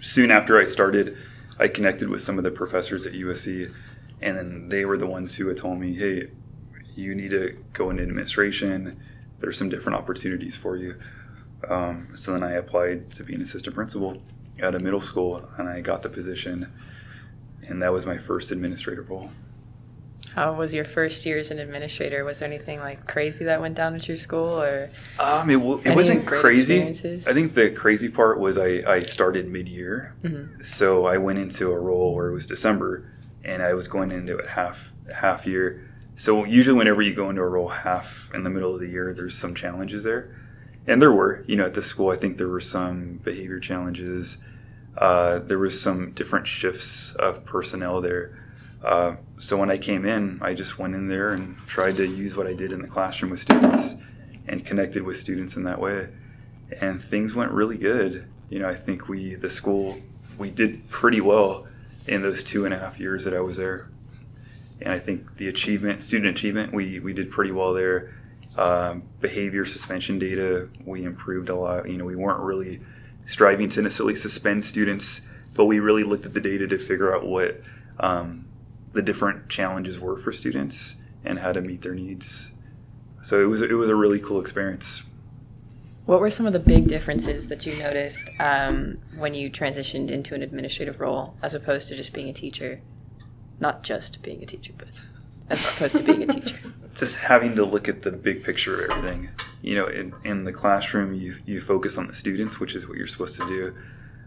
soon 0.00 0.32
after 0.32 0.58
I 0.58 0.64
started 0.64 1.16
I 1.58 1.68
connected 1.68 2.08
with 2.08 2.22
some 2.22 2.38
of 2.38 2.44
the 2.44 2.50
professors 2.50 3.04
at 3.06 3.14
USC, 3.14 3.72
and 4.20 4.36
then 4.36 4.68
they 4.68 4.84
were 4.84 4.96
the 4.96 5.06
ones 5.06 5.36
who 5.36 5.48
had 5.48 5.56
told 5.56 5.80
me, 5.80 5.94
"Hey, 5.94 6.30
you 6.94 7.14
need 7.14 7.30
to 7.30 7.58
go 7.72 7.90
into 7.90 8.02
administration. 8.02 8.96
There's 9.40 9.58
some 9.58 9.68
different 9.68 9.98
opportunities 9.98 10.56
for 10.56 10.76
you." 10.76 10.96
Um, 11.68 12.08
so 12.14 12.32
then 12.32 12.42
I 12.42 12.52
applied 12.52 13.10
to 13.14 13.24
be 13.24 13.34
an 13.34 13.42
assistant 13.42 13.74
principal 13.74 14.22
at 14.60 14.74
a 14.74 14.78
middle 14.78 15.00
school, 15.00 15.48
and 15.56 15.68
I 15.68 15.80
got 15.80 16.02
the 16.02 16.08
position, 16.08 16.68
and 17.66 17.82
that 17.82 17.92
was 17.92 18.06
my 18.06 18.18
first 18.18 18.52
administrative 18.52 19.10
role. 19.10 19.30
How 20.38 20.52
was 20.52 20.72
your 20.72 20.84
first 20.84 21.26
year 21.26 21.38
as 21.38 21.50
an 21.50 21.58
administrator? 21.58 22.24
Was 22.24 22.38
there 22.38 22.48
anything 22.48 22.78
like 22.78 23.06
crazy 23.06 23.44
that 23.46 23.60
went 23.60 23.74
down 23.74 23.96
at 23.96 24.06
your 24.06 24.16
school, 24.16 24.60
or 24.62 24.90
um, 25.18 25.50
it, 25.50 25.54
w- 25.54 25.80
it 25.84 25.96
wasn't 25.96 26.26
crazy. 26.26 26.80
I 26.80 26.92
think 27.32 27.54
the 27.54 27.70
crazy 27.70 28.08
part 28.08 28.38
was 28.38 28.56
I, 28.56 28.82
I 28.86 29.00
started 29.00 29.48
mid 29.48 29.68
year, 29.68 30.14
mm-hmm. 30.22 30.62
so 30.62 31.06
I 31.06 31.18
went 31.18 31.38
into 31.38 31.72
a 31.72 31.78
role 31.78 32.14
where 32.14 32.28
it 32.28 32.34
was 32.34 32.46
December, 32.46 33.10
and 33.42 33.62
I 33.62 33.74
was 33.74 33.88
going 33.88 34.12
into 34.12 34.38
it 34.38 34.50
half 34.50 34.92
half 35.12 35.44
year. 35.46 35.90
So 36.14 36.44
usually, 36.44 36.76
whenever 36.76 37.02
you 37.02 37.14
go 37.14 37.30
into 37.30 37.42
a 37.42 37.48
role 37.48 37.68
half 37.68 38.30
in 38.32 38.44
the 38.44 38.50
middle 38.50 38.74
of 38.74 38.80
the 38.80 38.88
year, 38.88 39.12
there's 39.12 39.36
some 39.36 39.54
challenges 39.54 40.04
there, 40.04 40.36
and 40.86 41.02
there 41.02 41.12
were. 41.12 41.44
You 41.48 41.56
know, 41.56 41.66
at 41.66 41.74
the 41.74 41.82
school, 41.82 42.10
I 42.10 42.16
think 42.16 42.36
there 42.36 42.48
were 42.48 42.60
some 42.60 43.20
behavior 43.24 43.58
challenges. 43.58 44.38
Uh, 44.96 45.38
there 45.38 45.58
was 45.58 45.80
some 45.80 46.12
different 46.12 46.46
shifts 46.46 47.14
of 47.14 47.44
personnel 47.44 48.00
there 48.00 48.44
uh, 48.82 49.16
so 49.38 49.56
when 49.56 49.70
I 49.70 49.78
came 49.78 50.04
in, 50.04 50.38
I 50.40 50.54
just 50.54 50.78
went 50.78 50.94
in 50.94 51.08
there 51.08 51.32
and 51.32 51.56
tried 51.66 51.96
to 51.96 52.06
use 52.06 52.36
what 52.36 52.46
I 52.46 52.54
did 52.54 52.72
in 52.72 52.80
the 52.80 52.88
classroom 52.88 53.30
with 53.30 53.40
students 53.40 53.96
and 54.46 54.64
connected 54.64 55.02
with 55.02 55.16
students 55.16 55.56
in 55.56 55.64
that 55.64 55.80
way. 55.80 56.08
And 56.80 57.02
things 57.02 57.34
went 57.34 57.50
really 57.50 57.78
good. 57.78 58.28
You 58.48 58.60
know, 58.60 58.68
I 58.68 58.74
think 58.74 59.08
we, 59.08 59.34
the 59.34 59.50
school, 59.50 60.00
we 60.36 60.50
did 60.50 60.88
pretty 60.90 61.20
well 61.20 61.66
in 62.06 62.22
those 62.22 62.42
two 62.42 62.64
and 62.64 62.72
a 62.72 62.78
half 62.78 62.98
years 62.98 63.24
that 63.24 63.34
I 63.34 63.40
was 63.40 63.56
there. 63.56 63.88
And 64.80 64.92
I 64.92 64.98
think 64.98 65.36
the 65.36 65.48
achievement, 65.48 66.04
student 66.04 66.36
achievement, 66.36 66.72
we, 66.72 67.00
we 67.00 67.12
did 67.12 67.30
pretty 67.30 67.50
well 67.50 67.74
there. 67.74 68.14
Um, 68.56 69.04
behavior 69.20 69.64
suspension 69.64 70.18
data, 70.18 70.68
we 70.84 71.04
improved 71.04 71.48
a 71.48 71.56
lot. 71.56 71.88
You 71.88 71.98
know, 71.98 72.04
we 72.04 72.16
weren't 72.16 72.40
really 72.40 72.80
striving 73.24 73.68
to 73.70 73.82
necessarily 73.82 74.16
suspend 74.16 74.64
students, 74.64 75.20
but 75.54 75.66
we 75.66 75.80
really 75.80 76.04
looked 76.04 76.26
at 76.26 76.34
the 76.34 76.40
data 76.40 76.66
to 76.68 76.78
figure 76.78 77.14
out 77.14 77.26
what 77.26 77.60
um, 78.00 78.47
the 78.92 79.02
different 79.02 79.48
challenges 79.48 79.98
were 80.00 80.16
for 80.16 80.32
students 80.32 80.96
and 81.24 81.40
how 81.40 81.52
to 81.52 81.60
meet 81.60 81.82
their 81.82 81.94
needs. 81.94 82.52
So 83.22 83.42
it 83.42 83.46
was 83.46 83.62
it 83.62 83.74
was 83.74 83.90
a 83.90 83.96
really 83.96 84.20
cool 84.20 84.40
experience. 84.40 85.02
What 86.06 86.20
were 86.20 86.30
some 86.30 86.46
of 86.46 86.54
the 86.54 86.58
big 86.58 86.88
differences 86.88 87.48
that 87.48 87.66
you 87.66 87.76
noticed 87.76 88.30
um, 88.40 88.98
when 89.16 89.34
you 89.34 89.50
transitioned 89.50 90.10
into 90.10 90.34
an 90.34 90.42
administrative 90.42 91.00
role 91.00 91.36
as 91.42 91.52
opposed 91.52 91.88
to 91.88 91.96
just 91.96 92.14
being 92.14 92.30
a 92.30 92.32
teacher? 92.32 92.80
Not 93.60 93.82
just 93.82 94.22
being 94.22 94.42
a 94.42 94.46
teacher, 94.46 94.72
but 94.78 94.88
as 95.50 95.62
opposed 95.64 95.96
to 95.98 96.02
being 96.02 96.22
a 96.22 96.26
teacher. 96.26 96.56
Just 96.94 97.18
having 97.18 97.54
to 97.54 97.64
look 97.64 97.88
at 97.88 98.02
the 98.02 98.10
big 98.10 98.42
picture 98.42 98.84
of 98.84 98.90
everything. 98.90 99.28
You 99.62 99.76
know, 99.76 99.86
in, 99.86 100.14
in 100.24 100.42
the 100.42 100.52
classroom, 100.52 101.14
you, 101.14 101.36
you 101.44 101.60
focus 101.60 101.96
on 101.96 102.08
the 102.08 102.14
students, 102.14 102.58
which 102.58 102.74
is 102.74 102.88
what 102.88 102.98
you're 102.98 103.06
supposed 103.06 103.36
to 103.36 103.46
do, 103.46 103.74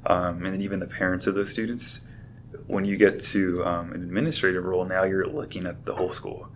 um, 0.05 0.45
and 0.45 0.53
then 0.53 0.61
even 0.61 0.79
the 0.79 0.87
parents 0.87 1.27
of 1.27 1.35
those 1.35 1.51
students 1.51 1.99
when 2.67 2.85
you 2.85 2.97
get 2.97 3.19
to 3.19 3.63
um, 3.65 3.91
an 3.91 4.03
administrative 4.03 4.63
role, 4.63 4.85
now 4.85 5.03
you're 5.03 5.27
looking 5.27 5.65
at 5.65 5.85
the 5.85 5.95
whole 5.95 6.11
school. 6.11 6.49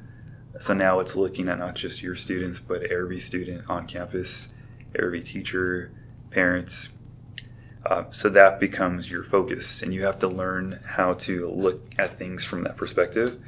So 0.60 0.73
now 0.73 0.99
it's 0.99 1.15
looking 1.15 1.49
at 1.49 1.60
not 1.60 1.75
just 1.75 2.01
your 2.01 2.15
students, 2.15 2.60
but 2.60 2.84
every 2.84 3.19
student 3.19 3.69
on 3.69 3.88
campus, 3.88 4.49
every 4.97 5.21
teacher, 5.21 5.91
parents. 6.29 6.89
Uh, 7.86 8.05
so 8.10 8.29
that 8.29 8.60
becomes 8.60 9.12
your 9.12 9.23
focus, 9.23 9.81
and 9.81 9.93
you 9.93 10.03
have 10.05 10.17
to 10.19 10.27
learn 10.27 10.79
how 10.86 11.13
to 11.13 11.49
look 11.49 11.84
at 11.97 12.17
things 12.17 12.43
from 12.43 12.63
that 12.63 12.77
perspective, 12.77 13.39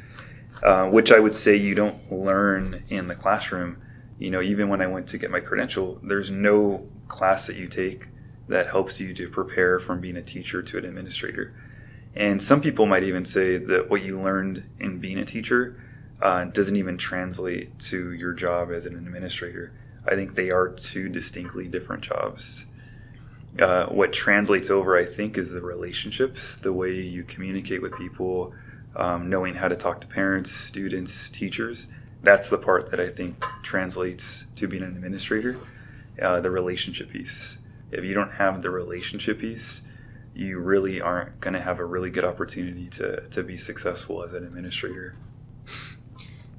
uh, 0.61 0.85
which 0.89 1.11
I 1.11 1.19
would 1.19 1.35
say 1.35 1.55
you 1.55 1.73
don't 1.73 2.11
learn 2.11 2.83
in 2.89 3.07
the 3.07 3.15
classroom. 3.15 3.81
You 4.19 4.29
know, 4.29 4.41
even 4.41 4.67
when 4.69 4.81
I 4.81 4.87
went 4.87 5.07
to 5.07 5.17
get 5.17 5.31
my 5.31 5.39
credential, 5.39 5.99
there's 6.03 6.29
no 6.29 6.87
class 7.07 7.47
that 7.47 7.55
you 7.55 7.67
take 7.67 8.07
that 8.47 8.67
helps 8.67 8.99
you 8.99 9.13
to 9.13 9.29
prepare 9.29 9.79
from 9.79 10.01
being 10.01 10.17
a 10.17 10.21
teacher 10.21 10.61
to 10.61 10.77
an 10.77 10.85
administrator 10.85 11.53
and 12.15 12.41
some 12.41 12.61
people 12.61 12.85
might 12.85 13.03
even 13.03 13.25
say 13.25 13.57
that 13.57 13.89
what 13.89 14.01
you 14.01 14.19
learned 14.19 14.63
in 14.79 14.99
being 14.99 15.17
a 15.17 15.25
teacher 15.25 15.81
uh, 16.21 16.45
doesn't 16.45 16.75
even 16.75 16.97
translate 16.97 17.77
to 17.79 18.11
your 18.11 18.33
job 18.33 18.71
as 18.71 18.85
an 18.85 18.95
administrator. 18.95 19.71
I 20.07 20.15
think 20.15 20.35
they 20.35 20.49
are 20.49 20.69
two 20.69 21.09
distinctly 21.09 21.67
different 21.67 22.03
jobs. 22.03 22.65
Uh, 23.59 23.87
what 23.87 24.13
translates 24.13 24.69
over, 24.69 24.97
I 24.97 25.05
think, 25.05 25.37
is 25.37 25.51
the 25.51 25.61
relationships, 25.61 26.55
the 26.55 26.73
way 26.73 26.93
you 26.93 27.23
communicate 27.23 27.81
with 27.81 27.95
people, 27.97 28.53
um, 28.95 29.29
knowing 29.29 29.55
how 29.55 29.67
to 29.67 29.75
talk 29.75 30.01
to 30.01 30.07
parents, 30.07 30.51
students, 30.51 31.29
teachers. 31.29 31.87
That's 32.23 32.49
the 32.49 32.57
part 32.57 32.91
that 32.91 32.99
I 32.99 33.09
think 33.09 33.43
translates 33.63 34.45
to 34.55 34.67
being 34.67 34.83
an 34.83 34.95
administrator, 34.95 35.57
uh, 36.21 36.39
the 36.39 36.51
relationship 36.51 37.11
piece. 37.11 37.57
If 37.91 38.03
you 38.03 38.13
don't 38.13 38.33
have 38.33 38.61
the 38.61 38.69
relationship 38.69 39.39
piece, 39.39 39.83
you 40.37 40.59
really 40.59 41.01
aren't 41.01 41.39
going 41.39 41.53
to 41.53 41.61
have 41.61 41.79
a 41.79 41.85
really 41.85 42.09
good 42.09 42.25
opportunity 42.25 42.87
to, 42.89 43.27
to 43.29 43.43
be 43.43 43.57
successful 43.57 44.23
as 44.23 44.33
an 44.33 44.43
administrator. 44.43 45.15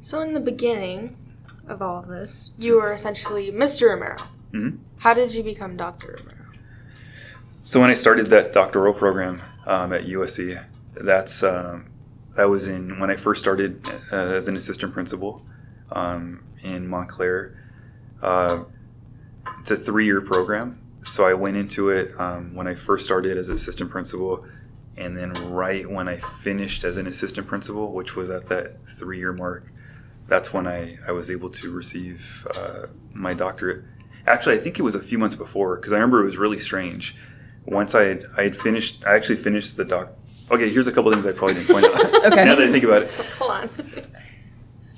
So, 0.01 0.21
in 0.21 0.33
the 0.33 0.41
beginning 0.41 1.17
of 1.67 1.81
all 1.83 1.99
of 2.01 2.09
this, 2.09 2.51
you 2.59 2.77
were 2.77 2.93
essentially 2.93 3.51
Mr. 3.53 3.91
Romero. 3.91 4.17
hmm 4.51 4.77
How 4.99 5.15
did 5.15 5.35
you 5.35 5.43
become 5.43 5.77
Dr. 5.77 6.19
Romero? 6.19 6.39
So 7.69 7.81
when 7.81 7.91
I 7.91 7.95
started 7.95 8.29
that 8.29 8.55
doctoral 8.55 8.95
program 8.95 9.43
um, 9.67 9.93
at 9.93 10.07
USC, 10.07 10.65
that's 10.95 11.43
um, 11.43 11.91
that 12.35 12.49
was 12.49 12.67
in 12.67 12.99
when 12.99 13.11
I 13.11 13.17
first 13.17 13.41
started 13.41 13.87
uh, 14.11 14.17
as 14.17 14.49
an 14.49 14.57
assistant 14.57 14.95
principal 14.95 15.45
um, 15.93 16.45
in 16.63 16.89
Montclair. 16.89 17.63
Uh, 18.23 18.65
it's 19.61 19.71
a 19.71 19.77
three-year 19.77 20.23
program, 20.23 20.81
so 21.05 21.25
I 21.27 21.35
went 21.35 21.57
into 21.57 21.91
it 21.91 22.13
um, 22.19 22.55
when 22.55 22.67
I 22.67 22.75
first 22.75 23.05
started 23.05 23.37
as 23.37 23.49
assistant 23.49 23.91
principal, 23.91 24.45
and 24.97 25.17
then 25.17 25.33
right 25.51 25.89
when 25.91 26.09
I 26.09 26.19
finished 26.19 26.85
as 26.85 26.97
an 26.97 27.07
assistant 27.07 27.47
principal, 27.47 27.93
which 27.93 28.17
was 28.17 28.31
at 28.31 28.47
that 28.47 28.77
three-year 28.91 29.33
mark, 29.33 29.73
that's 30.27 30.53
when 30.53 30.67
I, 30.67 30.99
I 31.07 31.13
was 31.13 31.31
able 31.31 31.51
to 31.51 31.71
receive 31.71 32.47
uh, 32.57 32.87
my 33.15 33.33
doctorate. 33.33 33.85
Actually, 34.27 34.57
I 34.57 34.59
think 34.61 34.79
it 34.79 34.83
was 34.83 34.95
a 34.95 35.01
few 35.01 35.19
months 35.19 35.35
before 35.37 35.77
because 35.77 35.93
I 35.93 35.97
remember 35.97 36.21
it 36.21 36.25
was 36.25 36.37
really 36.37 36.59
strange. 36.59 37.17
Once 37.65 37.95
I 37.95 38.05
had, 38.05 38.25
I 38.37 38.43
had 38.43 38.57
finished, 38.57 39.05
I 39.07 39.15
actually 39.15 39.37
finished 39.37 39.77
the 39.77 39.85
doc. 39.85 40.11
Okay, 40.51 40.69
here's 40.71 40.87
a 40.87 40.93
couple 40.93 41.13
things 41.13 41.25
I 41.27 41.33
probably 41.33 41.55
didn't 41.55 41.69
point 41.69 41.85
out. 41.87 41.95
Okay. 42.29 42.45
now 42.45 42.55
that 42.57 42.69
I 42.69 42.73
think 42.73 42.85
about 42.85 43.03
it, 43.03 43.11
Hold 43.39 43.51
on. 43.53 43.71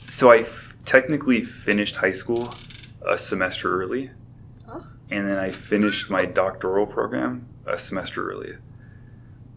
so 0.08 0.30
I 0.30 0.38
f- 0.38 0.74
technically 0.84 1.42
finished 1.42 1.96
high 1.96 2.12
school 2.12 2.54
a 3.06 3.18
semester 3.18 3.80
early. 3.80 4.10
And 5.11 5.29
then 5.29 5.38
I 5.38 5.51
finished 5.51 6.11
my 6.11 6.25
doctoral 6.25 6.87
program 6.87 7.49
a 7.66 7.79
semester 7.79 8.31
early. 8.31 8.55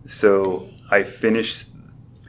So 0.05 0.69
I 0.89 1.03
finished, 1.03 1.69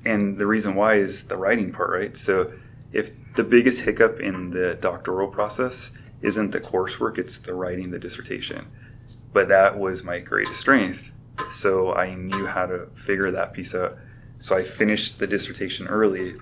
and 0.05 0.39
the 0.39 0.47
reason 0.47 0.75
why 0.75 0.95
is 0.95 1.25
the 1.25 1.37
writing 1.37 1.73
part, 1.73 1.91
right? 1.91 2.17
So 2.17 2.53
if 2.93 3.35
the 3.35 3.45
biggest 3.45 3.83
hiccup 3.83 4.21
in 4.21 4.51
the 4.51 4.79
doctoral 4.81 5.29
process 5.29 5.91
isn't 6.23 6.53
the 6.53 6.61
coursework, 6.61 7.19
it's 7.19 7.39
the 7.39 7.55
writing 7.55 7.91
the 7.91 7.99
dissertation. 7.99 8.67
But 9.33 9.49
that 9.49 9.79
was 9.79 10.05
my 10.05 10.21
greatest 10.21 10.61
strength. 10.61 11.13
So 11.51 11.93
I 11.93 12.15
knew 12.15 12.47
how 12.47 12.67
to 12.67 12.87
figure 12.95 13.31
that 13.31 13.53
piece 13.53 13.75
out. 13.75 13.99
So 14.39 14.57
I 14.57 14.63
finished 14.63 15.19
the 15.19 15.27
dissertation 15.27 15.89
early, 15.89 16.37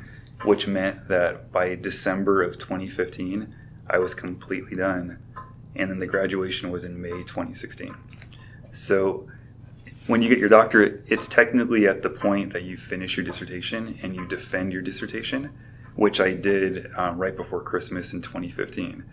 which 0.45 0.67
meant 0.67 1.09
that 1.09 1.51
by 1.51 1.75
December 1.75 2.43
of 2.43 2.59
2015, 2.59 3.55
I 3.89 3.99
was 3.99 4.15
completely 4.15 4.77
done. 4.77 5.19
And 5.75 5.91
then 5.91 5.99
the 5.99 6.07
graduation 6.07 6.71
was 6.71 6.85
in 6.85 7.01
May 7.01 7.23
2016. 7.23 7.95
So 8.73 9.29
when 10.07 10.21
you 10.21 10.29
get 10.29 10.39
your 10.39 10.49
doctorate, 10.49 11.03
it's 11.07 11.29
technically 11.29 11.87
at 11.87 12.03
the 12.03 12.11
point 12.11 12.53
that 12.53 12.65
you 12.65 12.77
finish 12.77 13.17
your 13.17 13.25
dissertation 13.25 13.99
and 14.03 14.15
you 14.15 14.27
defend 14.27 14.73
your 14.73 14.83
dissertation, 14.83 15.51
which 15.95 16.21
I 16.21 16.35
did 16.35 16.91
um, 16.97 17.19
right 17.19 17.37
before 17.37 17.63
Christmas 17.63 18.13
in 18.13 18.21
2015. 18.23 19.05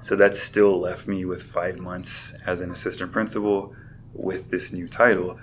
So 0.00 0.16
that 0.16 0.34
still 0.34 0.80
left 0.80 1.06
me 1.06 1.24
with 1.24 1.42
five 1.42 1.78
months 1.78 2.34
as 2.46 2.60
an 2.60 2.70
assistant 2.70 3.12
principal 3.12 3.74
with 4.14 4.50
this 4.50 4.72
new 4.72 4.88
title. 4.88 5.38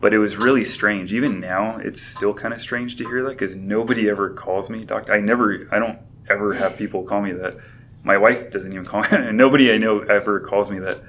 But 0.00 0.12
it 0.12 0.18
was 0.18 0.36
really 0.36 0.64
strange. 0.64 1.12
Even 1.12 1.40
now, 1.40 1.78
it's 1.78 2.02
still 2.02 2.34
kind 2.34 2.52
of 2.52 2.60
strange 2.60 2.96
to 2.96 3.04
hear 3.04 3.22
that 3.22 3.30
because 3.30 3.56
nobody 3.56 4.08
ever 4.08 4.30
calls 4.30 4.68
me 4.68 4.84
doctor. 4.84 5.12
I 5.12 5.20
never, 5.20 5.68
I 5.72 5.78
don't 5.78 5.98
ever 6.28 6.54
have 6.54 6.76
people 6.76 7.02
call 7.04 7.22
me 7.22 7.32
that. 7.32 7.56
My 8.04 8.18
wife 8.18 8.50
doesn't 8.50 8.72
even 8.72 8.84
call 8.84 9.02
me. 9.12 9.32
Nobody 9.32 9.72
I 9.72 9.78
know 9.78 10.00
ever 10.00 10.40
calls 10.40 10.70
me 10.70 10.78
that. 10.80 11.00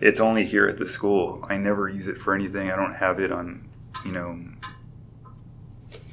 It's 0.00 0.20
only 0.20 0.44
here 0.44 0.68
at 0.68 0.78
the 0.78 0.88
school. 0.88 1.44
I 1.48 1.56
never 1.56 1.88
use 1.88 2.08
it 2.08 2.18
for 2.18 2.34
anything. 2.34 2.70
I 2.70 2.76
don't 2.76 2.94
have 2.94 3.18
it 3.18 3.32
on, 3.32 3.68
you 4.04 4.12
know, 4.12 4.38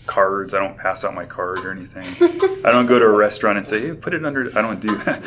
cards. 0.05 0.53
I 0.53 0.59
don't 0.59 0.77
pass 0.77 1.03
out 1.03 1.13
my 1.13 1.25
card 1.25 1.59
or 1.59 1.71
anything. 1.71 2.05
I 2.65 2.71
don't 2.71 2.85
go 2.85 2.97
to 2.97 3.05
a 3.05 3.15
restaurant 3.15 3.57
and 3.57 3.67
say, 3.67 3.87
"Hey, 3.87 3.93
put 3.93 4.13
it 4.13 4.25
under." 4.25 4.47
I 4.57 4.61
don't 4.61 4.79
do 4.79 4.95
that. 4.97 5.21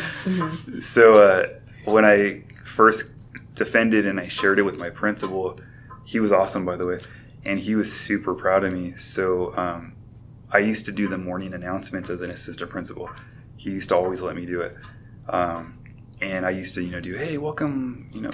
So 0.80 1.22
uh, 1.22 1.46
when 1.84 2.04
I 2.04 2.42
first 2.64 3.12
defended 3.54 4.06
and 4.06 4.18
I 4.18 4.28
shared 4.28 4.58
it 4.58 4.62
with 4.62 4.78
my 4.78 4.90
principal, 4.90 5.58
he 6.04 6.20
was 6.20 6.32
awesome, 6.32 6.64
by 6.64 6.76
the 6.76 6.86
way, 6.86 6.98
and 7.44 7.58
he 7.58 7.74
was 7.74 7.92
super 7.92 8.34
proud 8.34 8.64
of 8.64 8.72
me. 8.72 8.96
So 8.96 9.56
um, 9.56 9.92
I 10.50 10.58
used 10.58 10.84
to 10.86 10.92
do 10.92 11.08
the 11.08 11.18
morning 11.18 11.52
announcements 11.54 12.10
as 12.10 12.20
an 12.20 12.30
assistant 12.30 12.70
principal. 12.70 13.10
He 13.56 13.70
used 13.70 13.88
to 13.90 13.96
always 13.96 14.22
let 14.22 14.36
me 14.36 14.46
do 14.46 14.60
it, 14.60 14.76
um, 15.28 15.78
and 16.20 16.44
I 16.44 16.50
used 16.50 16.74
to, 16.74 16.82
you 16.82 16.90
know, 16.90 17.00
do, 17.00 17.14
"Hey, 17.14 17.38
welcome, 17.38 18.08
you 18.12 18.20
know, 18.20 18.30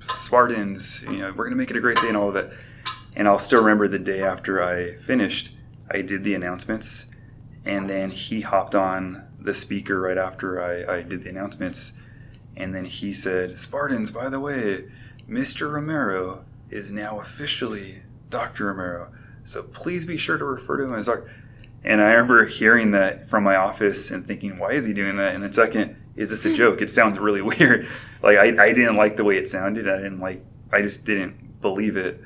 Spartans. 0.00 1.02
You 1.02 1.18
know, 1.18 1.32
we're 1.34 1.44
gonna 1.44 1.56
make 1.56 1.70
it 1.70 1.76
a 1.76 1.80
great 1.80 2.00
day," 2.00 2.08
and 2.08 2.16
all 2.16 2.28
of 2.28 2.36
it. 2.36 2.52
And 3.16 3.26
I'll 3.26 3.38
still 3.38 3.60
remember 3.60 3.88
the 3.88 3.98
day 3.98 4.22
after 4.22 4.62
I 4.62 4.96
finished, 4.96 5.54
I 5.90 6.02
did 6.02 6.22
the 6.22 6.34
announcements, 6.34 7.06
and 7.64 7.88
then 7.90 8.10
he 8.10 8.42
hopped 8.42 8.74
on 8.74 9.24
the 9.40 9.54
speaker 9.54 10.00
right 10.00 10.18
after 10.18 10.62
I, 10.62 10.98
I 10.98 11.02
did 11.02 11.24
the 11.24 11.30
announcements, 11.30 11.94
and 12.56 12.74
then 12.74 12.84
he 12.84 13.12
said, 13.12 13.58
Spartans, 13.58 14.10
by 14.10 14.28
the 14.28 14.40
way, 14.40 14.84
Mr. 15.28 15.72
Romero 15.72 16.44
is 16.70 16.92
now 16.92 17.18
officially 17.18 18.02
Dr. 18.30 18.66
Romero, 18.66 19.10
so 19.44 19.62
please 19.62 20.04
be 20.04 20.16
sure 20.16 20.38
to 20.38 20.44
refer 20.44 20.76
to 20.76 20.84
him 20.84 20.94
as 20.94 21.06
Dr. 21.06 21.30
And 21.84 22.00
I 22.00 22.10
remember 22.10 22.46
hearing 22.46 22.90
that 22.90 23.26
from 23.26 23.44
my 23.44 23.56
office 23.56 24.10
and 24.10 24.26
thinking, 24.26 24.58
why 24.58 24.72
is 24.72 24.84
he 24.84 24.92
doing 24.92 25.16
that? 25.16 25.34
And 25.34 25.42
then 25.42 25.52
second, 25.52 25.96
is 26.18 26.30
this 26.30 26.44
a 26.44 26.52
joke? 26.52 26.82
It 26.82 26.90
sounds 26.90 27.18
really 27.18 27.42
weird. 27.42 27.88
Like 28.22 28.36
I, 28.36 28.66
I 28.66 28.72
didn't 28.72 28.96
like 28.96 29.16
the 29.16 29.24
way 29.24 29.38
it 29.38 29.48
sounded. 29.48 29.88
I 29.88 29.96
didn't 29.96 30.18
like. 30.18 30.44
I 30.72 30.82
just 30.82 31.04
didn't 31.04 31.60
believe 31.60 31.96
it. 31.96 32.22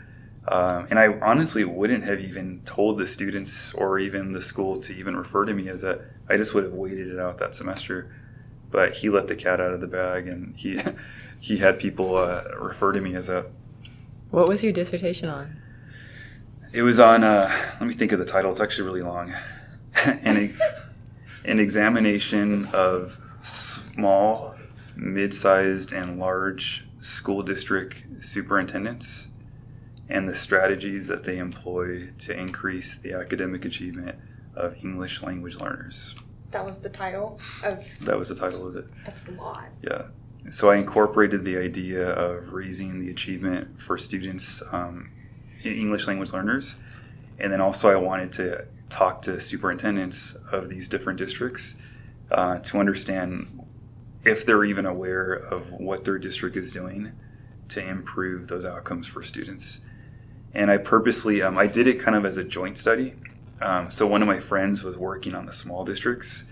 Um, 0.49 0.89
and 0.91 0.99
I 0.99 1.07
honestly 1.21 1.65
wouldn't 1.65 2.03
have 2.03 2.19
even 2.19 2.63
told 2.65 2.99
the 2.99 3.07
students 3.07 3.73
or 3.75 4.01
even 4.01 4.33
the 4.33 4.43
school 4.43 4.81
to 4.81 4.93
even 4.93 5.15
refer 5.17 5.45
to 5.45 5.55
me 5.55 5.69
as 5.69 5.83
that. 5.83 6.01
I 6.29 6.37
just 6.37 6.53
would 6.53 6.65
have 6.65 6.73
waited 6.73 7.07
it 7.09 7.19
out 7.21 7.39
that 7.39 7.55
semester. 7.55 8.13
But 8.71 8.95
he 8.97 9.09
let 9.09 9.29
the 9.29 9.37
cat 9.37 9.61
out 9.61 9.75
of 9.75 9.81
the 9.81 9.87
bag, 9.87 10.27
and 10.27 10.57
he 10.57 10.81
he 11.41 11.59
had 11.59 11.79
people 11.79 12.17
uh, 12.17 12.45
refer 12.59 12.93
to 12.93 13.01
me 13.01 13.15
as 13.15 13.27
that. 13.27 13.47
What 14.31 14.49
was 14.49 14.65
your 14.65 14.73
dissertation 14.73 15.29
on? 15.29 15.59
It 16.73 16.83
was 16.83 16.99
on. 16.99 17.23
Uh, 17.23 17.55
let 17.79 17.87
me 17.87 17.93
think 17.93 18.13
of 18.13 18.19
the 18.19 18.25
title. 18.25 18.51
It's 18.51 18.61
actually 18.61 18.87
really 18.87 19.03
long. 19.03 19.35
an, 20.07 20.57
an 21.45 21.61
examination 21.61 22.65
of 22.73 23.21
small, 23.43 24.55
mid-sized, 24.97 25.93
and 25.93 26.19
large 26.19 26.87
school 27.01 27.43
district 27.43 28.05
superintendents 28.25 29.29
and 30.09 30.29
the 30.29 30.35
strategies 30.35 31.09
that 31.09 31.25
they 31.25 31.39
employ 31.39 32.11
to 32.19 32.39
increase 32.39 32.97
the 32.97 33.13
academic 33.13 33.65
achievement 33.65 34.17
of 34.55 34.77
English 34.85 35.23
language 35.23 35.57
learners. 35.57 36.15
That 36.51 36.67
was 36.67 36.81
the 36.81 36.91
title 36.91 37.41
of. 37.65 37.85
That 38.03 38.19
was 38.19 38.29
the 38.29 38.35
title 38.35 38.67
of 38.67 38.77
it. 38.77 38.87
That's 39.07 39.27
a 39.27 39.33
lot. 39.33 39.69
Yeah. 39.83 40.09
So 40.51 40.71
I 40.71 40.77
incorporated 40.77 41.45
the 41.45 41.57
idea 41.57 42.11
of 42.11 42.53
raising 42.53 42.99
the 42.99 43.11
achievement 43.11 43.81
for 43.81 43.97
students, 43.97 44.63
um, 44.73 45.11
English 45.65 46.07
language 46.07 46.33
learners, 46.33 46.77
and 47.39 47.53
then 47.53 47.61
also 47.61 47.89
I 47.91 47.97
wanted 47.97 48.33
to 48.35 48.67
talk 48.91 49.23
to 49.23 49.41
superintendents 49.41 50.35
of 50.51 50.69
these 50.69 50.89
different 50.89 51.19
districts 51.19 51.77
uh, 52.33 52.59
to 52.59 52.79
understand 52.79 53.61
if 54.25 54.47
they're 54.47 54.65
even 54.65 54.87
aware 54.87 55.33
of 55.33 55.73
what 55.73 56.05
their 56.05 56.19
district 56.19 56.57
is 56.57 56.73
doing 56.73 57.13
to 57.69 57.87
improve 57.87 58.49
those 58.49 58.65
outcomes 58.65 59.07
for 59.07 59.23
students. 59.23 59.81
And 60.55 60.71
I 60.71 60.79
purposely, 60.79 61.43
um, 61.43 61.59
I 61.59 61.67
did 61.67 61.87
it 61.87 62.01
kind 62.01 62.17
of 62.17 62.25
as 62.25 62.37
a 62.37 62.45
joint 62.45 62.79
study. 62.79 63.15
Um, 63.61 63.91
so 63.91 64.07
one 64.07 64.23
of 64.23 64.29
my 64.29 64.41
friends 64.41 64.83
was 64.83 64.99
working 64.99 65.35
on 65.35 65.47
the 65.47 65.53
small 65.53 65.85
districts, 65.85 66.45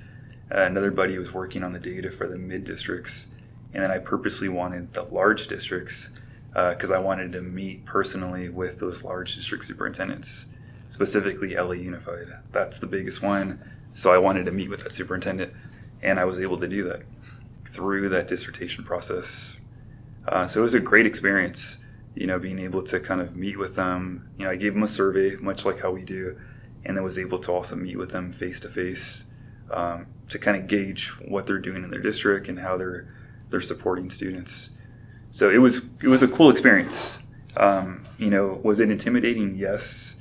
uh, 0.52 0.62
another 0.62 0.90
buddy 0.90 1.18
was 1.18 1.32
working 1.32 1.62
on 1.62 1.72
the 1.72 1.78
data 1.78 2.10
for 2.10 2.26
the 2.26 2.36
mid 2.36 2.64
districts, 2.64 3.28
and 3.72 3.82
then 3.82 3.90
I 3.90 3.98
purposely 3.98 4.48
wanted 4.48 4.90
the 4.90 5.02
large 5.02 5.46
districts 5.46 6.10
because 6.52 6.90
I 6.90 6.98
wanted 6.98 7.32
to 7.32 7.40
meet 7.40 7.84
personally 7.84 8.48
with 8.48 8.80
those 8.80 9.04
large 9.04 9.36
district 9.36 9.64
superintendents, 9.64 10.46
specifically 10.88 11.54
LA 11.54 11.72
Unified. 11.72 12.26
That's 12.50 12.78
the 12.78 12.88
biggest 12.88 13.22
one. 13.22 13.62
So 13.92 14.12
I 14.12 14.18
wanted 14.18 14.46
to 14.46 14.52
meet 14.52 14.68
with 14.68 14.82
that 14.82 14.92
superintendent, 14.92 15.52
and 16.02 16.18
I 16.18 16.24
was 16.24 16.38
able 16.38 16.58
to 16.58 16.68
do 16.68 16.84
that 16.84 17.02
through 17.64 18.08
that 18.08 18.26
dissertation 18.26 18.84
process. 18.84 19.58
Uh, 20.26 20.46
so 20.46 20.60
it 20.60 20.62
was 20.62 20.74
a 20.74 20.80
great 20.80 21.06
experience, 21.06 21.84
you 22.14 22.26
know, 22.26 22.38
being 22.38 22.58
able 22.58 22.82
to 22.82 23.00
kind 23.00 23.20
of 23.20 23.36
meet 23.36 23.58
with 23.58 23.76
them. 23.76 24.28
You 24.38 24.44
know, 24.44 24.50
I 24.50 24.56
gave 24.56 24.74
them 24.74 24.82
a 24.82 24.88
survey, 24.88 25.36
much 25.36 25.64
like 25.64 25.80
how 25.80 25.90
we 25.90 26.04
do, 26.04 26.38
and 26.84 26.96
then 26.96 27.04
was 27.04 27.18
able 27.18 27.38
to 27.38 27.52
also 27.52 27.76
meet 27.76 27.96
with 27.96 28.10
them 28.10 28.32
face 28.32 28.60
to 28.60 28.68
face 28.68 29.30
to 30.30 30.38
kind 30.38 30.56
of 30.56 30.66
gauge 30.66 31.08
what 31.26 31.46
they're 31.46 31.58
doing 31.58 31.84
in 31.84 31.90
their 31.90 32.00
district 32.00 32.48
and 32.48 32.60
how 32.60 32.76
they're 32.76 33.12
they're 33.50 33.60
supporting 33.60 34.10
students. 34.10 34.70
So 35.30 35.50
it 35.50 35.58
was 35.58 35.90
it 36.02 36.08
was 36.08 36.22
a 36.22 36.28
cool 36.28 36.50
experience. 36.50 37.20
Um, 37.56 38.06
you 38.16 38.30
know, 38.30 38.60
was 38.62 38.80
it 38.80 38.90
intimidating? 38.90 39.56
Yes, 39.56 40.16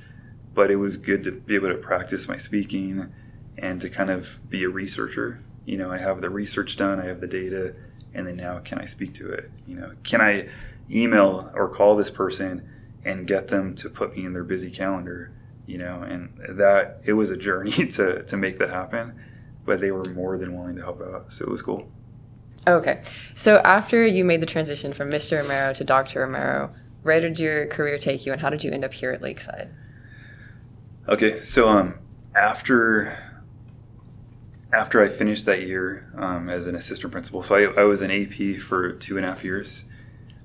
but 0.54 0.70
it 0.70 0.76
was 0.76 0.96
good 0.96 1.22
to 1.24 1.32
be 1.32 1.54
able 1.54 1.68
to 1.68 1.76
practice 1.76 2.28
my 2.28 2.38
speaking 2.38 3.12
and 3.56 3.80
to 3.80 3.88
kind 3.88 4.10
of 4.10 4.40
be 4.48 4.64
a 4.64 4.68
researcher. 4.68 5.42
You 5.64 5.76
know, 5.76 5.90
I 5.90 5.98
have 5.98 6.20
the 6.20 6.30
research 6.30 6.76
done, 6.76 7.00
I 7.00 7.06
have 7.06 7.20
the 7.20 7.26
data, 7.26 7.74
and 8.14 8.26
then 8.26 8.36
now 8.36 8.58
can 8.58 8.78
I 8.78 8.86
speak 8.86 9.14
to 9.14 9.30
it? 9.30 9.50
You 9.66 9.76
know, 9.76 9.92
can 10.02 10.20
I 10.20 10.48
email 10.90 11.50
or 11.54 11.68
call 11.68 11.96
this 11.96 12.10
person 12.10 12.68
and 13.04 13.26
get 13.26 13.48
them 13.48 13.74
to 13.76 13.88
put 13.88 14.16
me 14.16 14.24
in 14.24 14.32
their 14.32 14.44
busy 14.44 14.70
calendar? 14.70 15.32
You 15.66 15.78
know, 15.78 16.02
and 16.02 16.36
that 16.58 17.00
it 17.04 17.12
was 17.12 17.30
a 17.30 17.36
journey 17.36 17.70
to 17.88 18.22
to 18.24 18.36
make 18.36 18.58
that 18.58 18.70
happen, 18.70 19.20
but 19.64 19.80
they 19.80 19.90
were 19.90 20.04
more 20.04 20.36
than 20.38 20.56
willing 20.56 20.76
to 20.76 20.82
help 20.82 21.00
out, 21.00 21.32
so 21.32 21.44
it 21.44 21.50
was 21.50 21.62
cool. 21.62 21.88
Okay, 22.66 23.02
so 23.34 23.58
after 23.58 24.06
you 24.06 24.24
made 24.24 24.42
the 24.42 24.46
transition 24.46 24.92
from 24.92 25.10
Mr. 25.10 25.40
Romero 25.40 25.72
to 25.72 25.82
Dr. 25.82 26.20
Romero, 26.20 26.70
where 27.02 27.20
did 27.20 27.38
your 27.38 27.66
career 27.68 27.96
take 27.96 28.26
you, 28.26 28.32
and 28.32 28.40
how 28.40 28.50
did 28.50 28.62
you 28.62 28.70
end 28.70 28.84
up 28.84 28.92
here 28.92 29.12
at 29.12 29.22
Lakeside? 29.22 29.70
Okay, 31.08 31.38
so 31.38 31.68
um, 31.68 31.94
after 32.34 33.29
after 34.72 35.02
I 35.02 35.08
finished 35.08 35.46
that 35.46 35.62
year 35.62 36.10
um, 36.16 36.48
as 36.48 36.66
an 36.66 36.74
assistant 36.74 37.12
principal, 37.12 37.42
so 37.42 37.56
I, 37.56 37.80
I, 37.80 37.84
was 37.84 38.02
an 38.02 38.10
AP 38.10 38.60
for 38.60 38.92
two 38.92 39.16
and 39.16 39.26
a 39.26 39.30
half 39.30 39.44
years. 39.44 39.84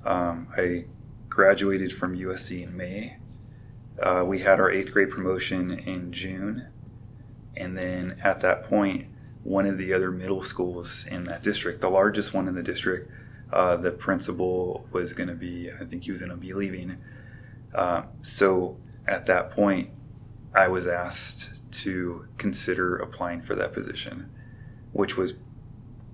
Um, 0.04 0.48
I 0.58 0.86
graduated 1.30 1.94
from 1.94 2.18
USC 2.18 2.64
in 2.64 2.76
May. 2.76 3.18
Uh, 4.02 4.24
we 4.26 4.40
had 4.40 4.60
our 4.60 4.70
eighth 4.70 4.94
grade 4.94 5.10
promotion 5.10 5.72
in 5.72 6.12
June, 6.12 6.68
and 7.56 7.78
then 7.78 8.20
at 8.24 8.42
that 8.42 8.64
point, 8.64 9.08
one 9.44 9.68
of 9.68 9.78
the 9.78 9.94
other 9.94 10.10
middle 10.12 10.42
schools 10.42 11.06
in 11.06 11.26
that 11.26 11.44
district, 11.44 11.82
the 11.82 11.90
largest 11.90 12.34
one 12.34 12.48
in 12.48 12.56
the 12.56 12.64
district, 12.64 13.12
uh, 13.54 13.76
the 13.76 13.92
principal 13.92 14.88
was 14.92 15.14
going 15.14 15.30
to 15.30 15.36
be, 15.36 15.70
I 15.72 15.86
think 15.86 16.04
he 16.06 16.12
was 16.12 16.22
going 16.22 16.32
to 16.32 16.38
be 16.38 16.54
leaving. 16.54 16.98
Uh, 17.74 18.04
so 18.24 18.78
at 19.08 19.28
that 19.28 19.52
point, 19.52 19.92
I 20.54 20.68
was 20.68 20.88
asked 20.88 21.62
to 21.82 22.28
consider 22.38 22.96
applying 22.96 23.42
for 23.42 23.56
that 23.56 23.74
position, 23.74 24.30
which 24.92 25.18
was 25.18 25.34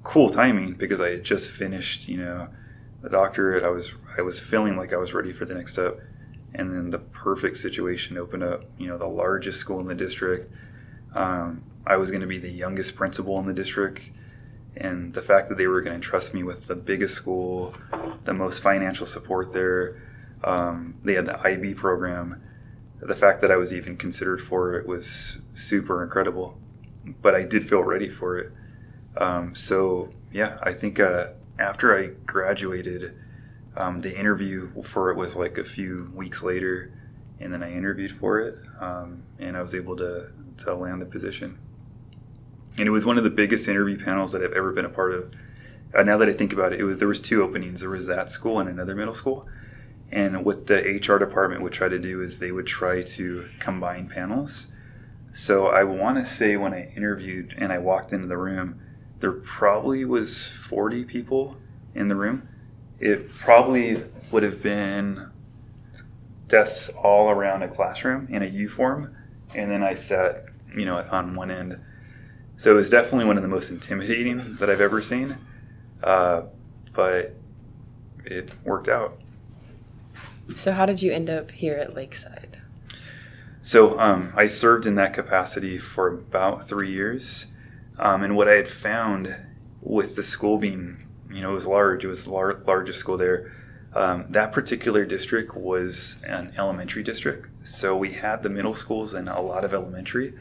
cool 0.03 0.29
timing 0.29 0.73
because 0.73 0.99
I 0.99 1.11
had 1.11 1.23
just 1.23 1.51
finished, 1.51 2.07
you 2.07 2.17
know, 2.17 2.49
a 3.03 3.09
doctorate. 3.09 3.63
I 3.63 3.69
was 3.69 3.93
I 4.17 4.21
was 4.21 4.39
feeling 4.39 4.77
like 4.77 4.93
I 4.93 4.97
was 4.97 5.13
ready 5.13 5.33
for 5.33 5.45
the 5.45 5.55
next 5.55 5.73
step, 5.73 5.99
and 6.53 6.71
then 6.71 6.89
the 6.89 6.99
perfect 6.99 7.57
situation 7.57 8.17
opened 8.17 8.43
up. 8.43 8.63
You 8.77 8.87
know, 8.87 8.97
the 8.97 9.07
largest 9.07 9.59
school 9.59 9.79
in 9.79 9.87
the 9.87 9.95
district. 9.95 10.51
Um, 11.13 11.63
I 11.85 11.97
was 11.97 12.11
going 12.11 12.21
to 12.21 12.27
be 12.27 12.39
the 12.39 12.51
youngest 12.51 12.95
principal 12.95 13.39
in 13.39 13.47
the 13.47 13.53
district, 13.53 14.11
and 14.75 15.13
the 15.13 15.21
fact 15.21 15.49
that 15.49 15.57
they 15.57 15.67
were 15.67 15.81
going 15.81 15.99
to 15.99 16.05
trust 16.05 16.33
me 16.33 16.43
with 16.43 16.67
the 16.67 16.75
biggest 16.75 17.15
school, 17.15 17.73
the 18.23 18.33
most 18.33 18.61
financial 18.61 19.05
support 19.05 19.53
there. 19.53 20.01
Um, 20.43 20.95
they 21.03 21.13
had 21.13 21.25
the 21.25 21.39
IB 21.39 21.75
program 21.75 22.41
the 23.01 23.15
fact 23.15 23.41
that 23.41 23.51
I 23.51 23.55
was 23.55 23.73
even 23.73 23.97
considered 23.97 24.41
for 24.41 24.75
it 24.75 24.87
was 24.87 25.41
super 25.53 26.03
incredible. 26.03 26.57
But 27.21 27.33
I 27.33 27.43
did 27.43 27.67
feel 27.67 27.83
ready 27.83 28.09
for 28.09 28.37
it. 28.37 28.51
Um, 29.17 29.55
so 29.55 30.13
yeah, 30.31 30.59
I 30.61 30.73
think 30.73 30.99
uh, 30.99 31.31
after 31.57 31.97
I 31.97 32.11
graduated, 32.25 33.15
um, 33.75 34.01
the 34.01 34.17
interview 34.17 34.69
for 34.83 35.09
it 35.09 35.17
was 35.17 35.35
like 35.35 35.57
a 35.57 35.63
few 35.63 36.11
weeks 36.13 36.43
later, 36.43 36.93
and 37.39 37.51
then 37.51 37.63
I 37.63 37.71
interviewed 37.71 38.11
for 38.11 38.39
it, 38.39 38.59
um, 38.79 39.23
and 39.39 39.57
I 39.57 39.61
was 39.61 39.73
able 39.73 39.95
to 39.97 40.31
to 40.57 40.75
land 40.75 41.01
the 41.01 41.05
position. 41.05 41.57
And 42.77 42.87
it 42.87 42.91
was 42.91 43.05
one 43.05 43.17
of 43.17 43.23
the 43.23 43.29
biggest 43.29 43.67
interview 43.67 43.97
panels 43.97 44.31
that 44.31 44.43
I've 44.43 44.53
ever 44.53 44.71
been 44.71 44.85
a 44.85 44.89
part 44.89 45.13
of. 45.13 45.33
Uh, 45.93 46.03
now 46.03 46.17
that 46.17 46.29
I 46.29 46.33
think 46.33 46.53
about 46.53 46.71
it, 46.71 46.79
it 46.79 46.83
was, 46.83 46.97
there 46.99 47.07
was 47.07 47.19
two 47.19 47.43
openings. 47.43 47.81
There 47.81 47.89
was 47.89 48.05
that 48.07 48.29
school 48.29 48.59
and 48.59 48.69
another 48.69 48.95
middle 48.95 49.13
school 49.13 49.47
and 50.11 50.43
what 50.43 50.67
the 50.67 50.75
HR 50.75 51.17
department 51.17 51.61
would 51.61 51.73
try 51.73 51.87
to 51.87 51.99
do 51.99 52.21
is 52.21 52.39
they 52.39 52.51
would 52.51 52.67
try 52.67 53.01
to 53.01 53.47
combine 53.59 54.09
panels. 54.09 54.67
So 55.31 55.67
I 55.67 55.83
want 55.85 56.17
to 56.17 56.25
say 56.25 56.57
when 56.57 56.73
I 56.73 56.91
interviewed 56.95 57.55
and 57.57 57.71
I 57.71 57.77
walked 57.77 58.11
into 58.11 58.27
the 58.27 58.37
room, 58.37 58.81
there 59.21 59.31
probably 59.31 60.03
was 60.03 60.47
40 60.47 61.05
people 61.05 61.57
in 61.95 62.09
the 62.09 62.15
room. 62.15 62.49
It 62.99 63.31
probably 63.33 64.03
would 64.31 64.43
have 64.43 64.61
been 64.61 65.31
desks 66.47 66.89
all 66.89 67.29
around 67.29 67.63
a 67.63 67.67
classroom 67.69 68.27
in 68.29 68.43
a 68.43 68.45
U 68.45 68.67
form, 68.67 69.15
and 69.55 69.71
then 69.71 69.81
I 69.81 69.95
sat, 69.95 70.45
you 70.75 70.85
know, 70.85 70.97
on 71.09 71.33
one 71.33 71.49
end. 71.49 71.79
So 72.57 72.71
it 72.71 72.75
was 72.75 72.89
definitely 72.89 73.25
one 73.25 73.37
of 73.37 73.41
the 73.41 73.47
most 73.47 73.71
intimidating 73.71 74.55
that 74.57 74.69
I've 74.69 74.81
ever 74.81 75.01
seen, 75.01 75.37
uh, 76.03 76.43
but 76.93 77.35
it 78.25 78.51
worked 78.65 78.89
out. 78.89 79.20
So, 80.55 80.71
how 80.71 80.85
did 80.85 81.01
you 81.01 81.11
end 81.11 81.29
up 81.29 81.51
here 81.51 81.75
at 81.75 81.95
Lakeside? 81.95 82.57
So, 83.61 83.99
um, 83.99 84.33
I 84.35 84.47
served 84.47 84.85
in 84.85 84.95
that 84.95 85.13
capacity 85.13 85.77
for 85.77 86.07
about 86.07 86.67
three 86.67 86.91
years. 86.91 87.47
Um, 87.97 88.23
and 88.23 88.35
what 88.35 88.47
I 88.47 88.53
had 88.53 88.67
found 88.67 89.35
with 89.81 90.15
the 90.15 90.23
school 90.23 90.57
being, 90.57 91.07
you 91.29 91.41
know, 91.41 91.51
it 91.51 91.55
was 91.55 91.67
large, 91.67 92.03
it 92.03 92.07
was 92.07 92.23
the 92.23 92.31
lar- 92.31 92.61
largest 92.65 92.99
school 92.99 93.17
there. 93.17 93.53
Um, 93.93 94.25
that 94.29 94.51
particular 94.51 95.05
district 95.05 95.55
was 95.55 96.23
an 96.25 96.53
elementary 96.57 97.03
district. 97.03 97.49
So, 97.67 97.95
we 97.95 98.13
had 98.13 98.43
the 98.43 98.49
middle 98.49 98.73
schools 98.73 99.13
and 99.13 99.29
a 99.29 99.41
lot 99.41 99.63
of 99.63 99.73
elementary, 99.73 100.33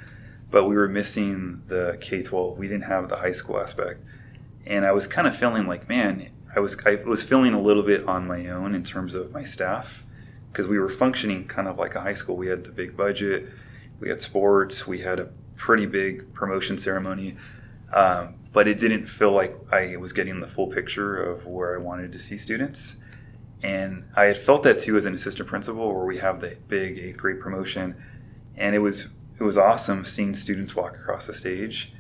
but 0.51 0.64
we 0.64 0.74
were 0.74 0.88
missing 0.88 1.62
the 1.68 1.98
K 2.01 2.22
12. 2.22 2.59
We 2.59 2.68
didn't 2.68 2.84
have 2.84 3.09
the 3.09 3.16
high 3.16 3.32
school 3.32 3.61
aspect. 3.61 4.03
And 4.66 4.84
I 4.84 4.92
was 4.92 5.07
kind 5.07 5.26
of 5.26 5.36
feeling 5.36 5.66
like, 5.66 5.88
man, 5.88 6.30
I 6.55 6.61
was 6.61 6.76
I 6.84 6.96
was 6.96 7.22
feeling 7.22 7.55
a 7.55 7.61
little 7.61 7.82
bit 7.82 8.07
on 8.07 8.26
my 8.26 8.46
own 8.48 8.74
in 8.74 8.82
terms 8.82 9.14
of 9.14 9.32
my 9.32 9.44
staff 9.44 10.05
because 10.51 10.66
we 10.66 10.78
were 10.78 10.88
functioning 10.88 11.46
kind 11.46 11.68
of 11.68 11.78
like 11.78 11.94
a 11.94 12.01
high 12.01 12.12
school. 12.12 12.36
We 12.36 12.48
had 12.48 12.64
the 12.64 12.72
big 12.72 12.96
budget, 12.96 13.48
we 14.01 14.09
had 14.09 14.20
sports, 14.20 14.86
we 14.86 15.01
had 15.01 15.20
a 15.20 15.28
pretty 15.57 15.86
big 15.86 16.34
promotion 16.34 16.76
ceremony, 16.76 17.36
um, 17.92 18.34
but 18.53 18.66
it 18.66 18.78
didn't 18.78 19.07
feel 19.07 19.32
like 19.32 19.57
I 19.72 19.96
was 19.96 20.12
getting 20.12 20.40
the 20.40 20.48
full 20.48 20.66
picture 20.66 21.22
of 21.22 21.46
where 21.46 21.78
I 21.78 21.78
wanted 21.80 22.12
to 22.12 22.18
see 22.18 22.38
students. 22.38 22.96
And 23.62 24.09
I 24.16 24.24
had 24.24 24.38
felt 24.38 24.62
that 24.62 24.80
too 24.80 24.96
as 24.96 25.05
an 25.05 25.14
assistant 25.14 25.48
principal, 25.48 25.94
where 25.94 26.07
we 26.07 26.18
have 26.18 26.40
the 26.40 26.57
big 26.66 26.98
eighth 26.98 27.18
grade 27.18 27.40
promotion, 27.40 27.94
and 28.57 28.74
it 28.74 28.80
was 28.80 29.11
it 29.38 29.44
was 29.44 29.57
awesome 29.57 30.05
seeing 30.05 30.34
students 30.34 30.74
walk 30.74 30.94
across 30.94 31.26
the 31.26 31.34
stage. 31.34 31.92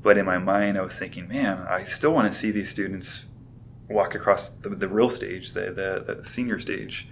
But 0.00 0.16
in 0.16 0.24
my 0.24 0.38
mind, 0.38 0.78
I 0.78 0.82
was 0.82 0.98
thinking, 0.98 1.28
man, 1.28 1.66
I 1.68 1.82
still 1.82 2.14
want 2.14 2.32
to 2.32 2.38
see 2.38 2.52
these 2.52 2.70
students 2.70 3.26
walk 3.88 4.14
across 4.14 4.48
the, 4.48 4.70
the 4.70 4.88
real 4.88 5.08
stage, 5.08 5.52
the, 5.52 5.72
the, 5.72 6.14
the 6.14 6.24
senior 6.24 6.58
stage. 6.58 7.08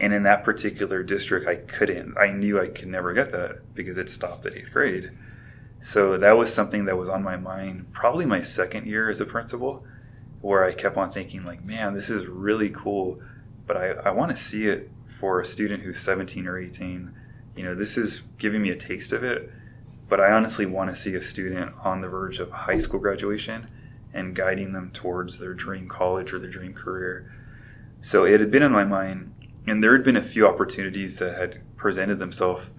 And 0.00 0.12
in 0.12 0.22
that 0.22 0.44
particular 0.44 1.02
district, 1.02 1.46
I 1.48 1.56
couldn't. 1.56 2.16
I 2.16 2.30
knew 2.30 2.60
I 2.60 2.68
could 2.68 2.88
never 2.88 3.12
get 3.12 3.32
that 3.32 3.74
because 3.74 3.98
it 3.98 4.08
stopped 4.08 4.46
at 4.46 4.54
eighth 4.54 4.72
grade. 4.72 5.10
So 5.80 6.16
that 6.16 6.36
was 6.36 6.52
something 6.52 6.84
that 6.84 6.96
was 6.96 7.08
on 7.08 7.22
my 7.22 7.36
mind 7.36 7.92
probably 7.92 8.26
my 8.26 8.42
second 8.42 8.86
year 8.86 9.10
as 9.10 9.20
a 9.20 9.26
principal, 9.26 9.84
where 10.40 10.64
I 10.64 10.72
kept 10.72 10.96
on 10.96 11.10
thinking, 11.10 11.44
like, 11.44 11.64
man, 11.64 11.94
this 11.94 12.10
is 12.10 12.26
really 12.26 12.70
cool, 12.70 13.20
but 13.66 13.76
I, 13.76 13.90
I 13.90 14.10
want 14.10 14.30
to 14.30 14.36
see 14.36 14.68
it 14.68 14.90
for 15.06 15.40
a 15.40 15.44
student 15.44 15.82
who's 15.82 15.98
17 15.98 16.46
or 16.46 16.58
18. 16.58 17.12
You 17.56 17.64
know, 17.64 17.74
this 17.74 17.98
is 17.98 18.22
giving 18.38 18.62
me 18.62 18.70
a 18.70 18.76
taste 18.76 19.12
of 19.12 19.24
it, 19.24 19.50
but 20.08 20.20
I 20.20 20.30
honestly 20.30 20.66
want 20.66 20.90
to 20.90 20.96
see 20.96 21.14
a 21.14 21.22
student 21.22 21.72
on 21.82 22.00
the 22.00 22.08
verge 22.08 22.38
of 22.38 22.50
high 22.50 22.78
school 22.78 23.00
graduation 23.00 23.68
and 24.12 24.34
guiding 24.34 24.72
them 24.72 24.90
towards 24.90 25.38
their 25.38 25.54
dream 25.54 25.88
college 25.88 26.32
or 26.32 26.38
their 26.38 26.50
dream 26.50 26.72
career. 26.72 27.30
So 28.00 28.24
it 28.24 28.40
had 28.40 28.50
been 28.50 28.62
in 28.62 28.72
my 28.72 28.84
mind, 28.84 29.34
and 29.66 29.82
there 29.82 29.92
had 29.92 30.04
been 30.04 30.16
a 30.16 30.22
few 30.22 30.46
opportunities 30.46 31.18
that 31.18 31.36
had 31.36 31.60
presented 31.76 32.18
themselves 32.18 32.70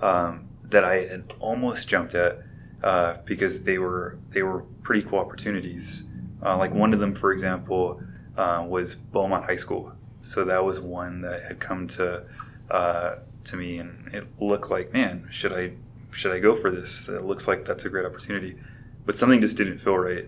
um, 0.00 0.48
that 0.62 0.84
I 0.84 1.06
had 1.06 1.32
almost 1.40 1.88
jumped 1.88 2.14
at 2.14 2.42
uh, 2.82 3.16
because 3.24 3.62
they 3.62 3.78
were 3.78 4.18
they 4.30 4.42
were 4.42 4.62
pretty 4.82 5.02
cool 5.02 5.18
opportunities. 5.18 6.04
Uh, 6.44 6.56
like 6.56 6.72
one 6.72 6.92
of 6.92 7.00
them, 7.00 7.14
for 7.14 7.32
example, 7.32 8.00
uh, 8.36 8.64
was 8.66 8.94
Beaumont 8.94 9.46
High 9.46 9.56
School. 9.56 9.92
So 10.22 10.44
that 10.44 10.64
was 10.64 10.80
one 10.80 11.22
that 11.22 11.42
had 11.42 11.58
come 11.58 11.88
to 11.88 12.24
uh, 12.70 13.16
to 13.44 13.56
me, 13.56 13.78
and 13.78 14.14
it 14.14 14.26
looked 14.40 14.70
like, 14.70 14.92
man, 14.92 15.26
should 15.30 15.52
I 15.52 15.72
should 16.10 16.32
I 16.32 16.38
go 16.38 16.54
for 16.54 16.70
this? 16.70 17.08
It 17.08 17.24
looks 17.24 17.48
like 17.48 17.64
that's 17.64 17.84
a 17.84 17.88
great 17.88 18.06
opportunity, 18.06 18.56
but 19.06 19.16
something 19.16 19.40
just 19.40 19.56
didn't 19.56 19.78
feel 19.78 19.96
right 19.96 20.26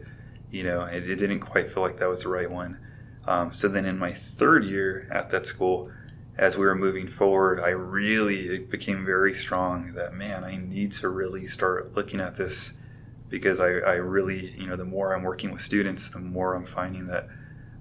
you 0.50 0.64
know, 0.64 0.82
it, 0.82 1.08
it 1.08 1.16
didn't 1.16 1.40
quite 1.40 1.72
feel 1.72 1.82
like 1.82 1.98
that 1.98 2.08
was 2.08 2.22
the 2.22 2.28
right 2.28 2.50
one. 2.50 2.78
Um, 3.26 3.52
so 3.52 3.68
then 3.68 3.84
in 3.84 3.98
my 3.98 4.12
third 4.12 4.64
year 4.64 5.08
at 5.10 5.30
that 5.30 5.46
school, 5.46 5.90
as 6.36 6.56
we 6.56 6.64
were 6.64 6.74
moving 6.74 7.06
forward, 7.06 7.60
I 7.60 7.68
really 7.68 8.58
became 8.58 9.04
very 9.04 9.34
strong 9.34 9.92
that, 9.94 10.14
man, 10.14 10.42
I 10.42 10.56
need 10.56 10.92
to 10.92 11.08
really 11.08 11.46
start 11.46 11.94
looking 11.94 12.20
at 12.20 12.36
this 12.36 12.80
because 13.28 13.60
I, 13.60 13.66
I 13.66 13.94
really, 13.94 14.54
you 14.58 14.66
know, 14.66 14.76
the 14.76 14.84
more 14.84 15.14
I'm 15.14 15.22
working 15.22 15.52
with 15.52 15.62
students, 15.62 16.08
the 16.10 16.18
more 16.18 16.54
I'm 16.54 16.64
finding 16.64 17.06
that 17.06 17.28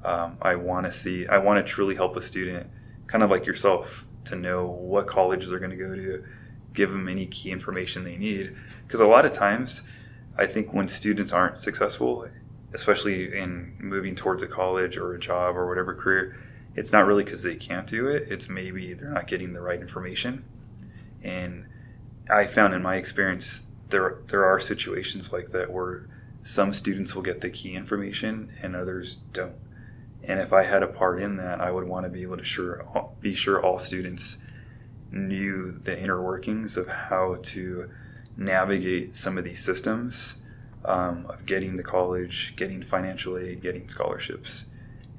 um, 0.03 0.37
I 0.41 0.55
want 0.55 0.85
to 0.85 0.91
see, 0.91 1.27
I 1.27 1.37
want 1.37 1.65
to 1.65 1.71
truly 1.71 1.95
help 1.95 2.15
a 2.15 2.21
student, 2.21 2.69
kind 3.07 3.23
of 3.23 3.29
like 3.29 3.45
yourself, 3.45 4.05
to 4.25 4.35
know 4.35 4.65
what 4.65 5.07
colleges 5.07 5.49
they're 5.49 5.59
going 5.59 5.71
to 5.71 5.77
go 5.77 5.95
to, 5.95 6.23
give 6.73 6.91
them 6.91 7.07
any 7.07 7.25
key 7.25 7.51
information 7.51 8.03
they 8.03 8.17
need. 8.17 8.55
Because 8.85 8.99
a 8.99 9.07
lot 9.07 9.25
of 9.25 9.31
times, 9.31 9.83
I 10.37 10.45
think 10.45 10.73
when 10.73 10.87
students 10.87 11.31
aren't 11.33 11.57
successful, 11.57 12.29
especially 12.73 13.35
in 13.35 13.75
moving 13.79 14.15
towards 14.15 14.43
a 14.43 14.47
college 14.47 14.97
or 14.97 15.13
a 15.13 15.19
job 15.19 15.55
or 15.55 15.67
whatever 15.67 15.93
career, 15.93 16.37
it's 16.75 16.91
not 16.91 17.05
really 17.05 17.23
because 17.23 17.43
they 17.43 17.55
can't 17.55 17.87
do 17.87 18.07
it. 18.07 18.27
It's 18.29 18.47
maybe 18.47 18.93
they're 18.93 19.11
not 19.11 19.27
getting 19.27 19.53
the 19.53 19.61
right 19.61 19.79
information. 19.79 20.45
And 21.23 21.65
I 22.29 22.45
found 22.45 22.73
in 22.73 22.81
my 22.81 22.95
experience 22.95 23.63
there 23.89 24.19
there 24.27 24.45
are 24.45 24.59
situations 24.59 25.33
like 25.33 25.49
that 25.49 25.71
where 25.71 26.07
some 26.43 26.73
students 26.73 27.15
will 27.15 27.21
get 27.21 27.41
the 27.41 27.49
key 27.49 27.75
information 27.75 28.51
and 28.61 28.75
others 28.75 29.17
don't. 29.33 29.55
And 30.23 30.39
if 30.39 30.53
I 30.53 30.63
had 30.63 30.83
a 30.83 30.87
part 30.87 31.21
in 31.21 31.37
that, 31.37 31.59
I 31.59 31.71
would 31.71 31.87
want 31.87 32.05
to 32.05 32.09
be 32.09 32.21
able 32.21 32.37
to 32.37 32.43
sure 32.43 32.85
be 33.19 33.33
sure 33.33 33.63
all 33.63 33.79
students 33.79 34.37
knew 35.11 35.71
the 35.71 35.99
inner 35.99 36.21
workings 36.21 36.77
of 36.77 36.87
how 36.87 37.39
to 37.41 37.89
navigate 38.37 39.15
some 39.15 39.37
of 39.37 39.43
these 39.43 39.63
systems 39.63 40.38
um, 40.85 41.25
of 41.27 41.45
getting 41.45 41.77
to 41.77 41.83
college, 41.83 42.53
getting 42.55 42.81
financial 42.81 43.37
aid, 43.37 43.61
getting 43.61 43.87
scholarships. 43.87 44.65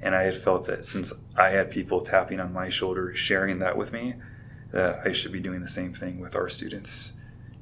And 0.01 0.15
I 0.15 0.23
had 0.23 0.35
felt 0.35 0.65
that 0.65 0.85
since 0.85 1.13
I 1.35 1.49
had 1.49 1.69
people 1.69 2.01
tapping 2.01 2.39
on 2.39 2.51
my 2.51 2.69
shoulder, 2.69 3.13
sharing 3.13 3.59
that 3.59 3.77
with 3.77 3.93
me, 3.93 4.15
that 4.71 5.01
I 5.05 5.11
should 5.11 5.31
be 5.31 5.39
doing 5.39 5.61
the 5.61 5.67
same 5.67 5.93
thing 5.93 6.19
with 6.19 6.35
our 6.35 6.49
students. 6.49 7.13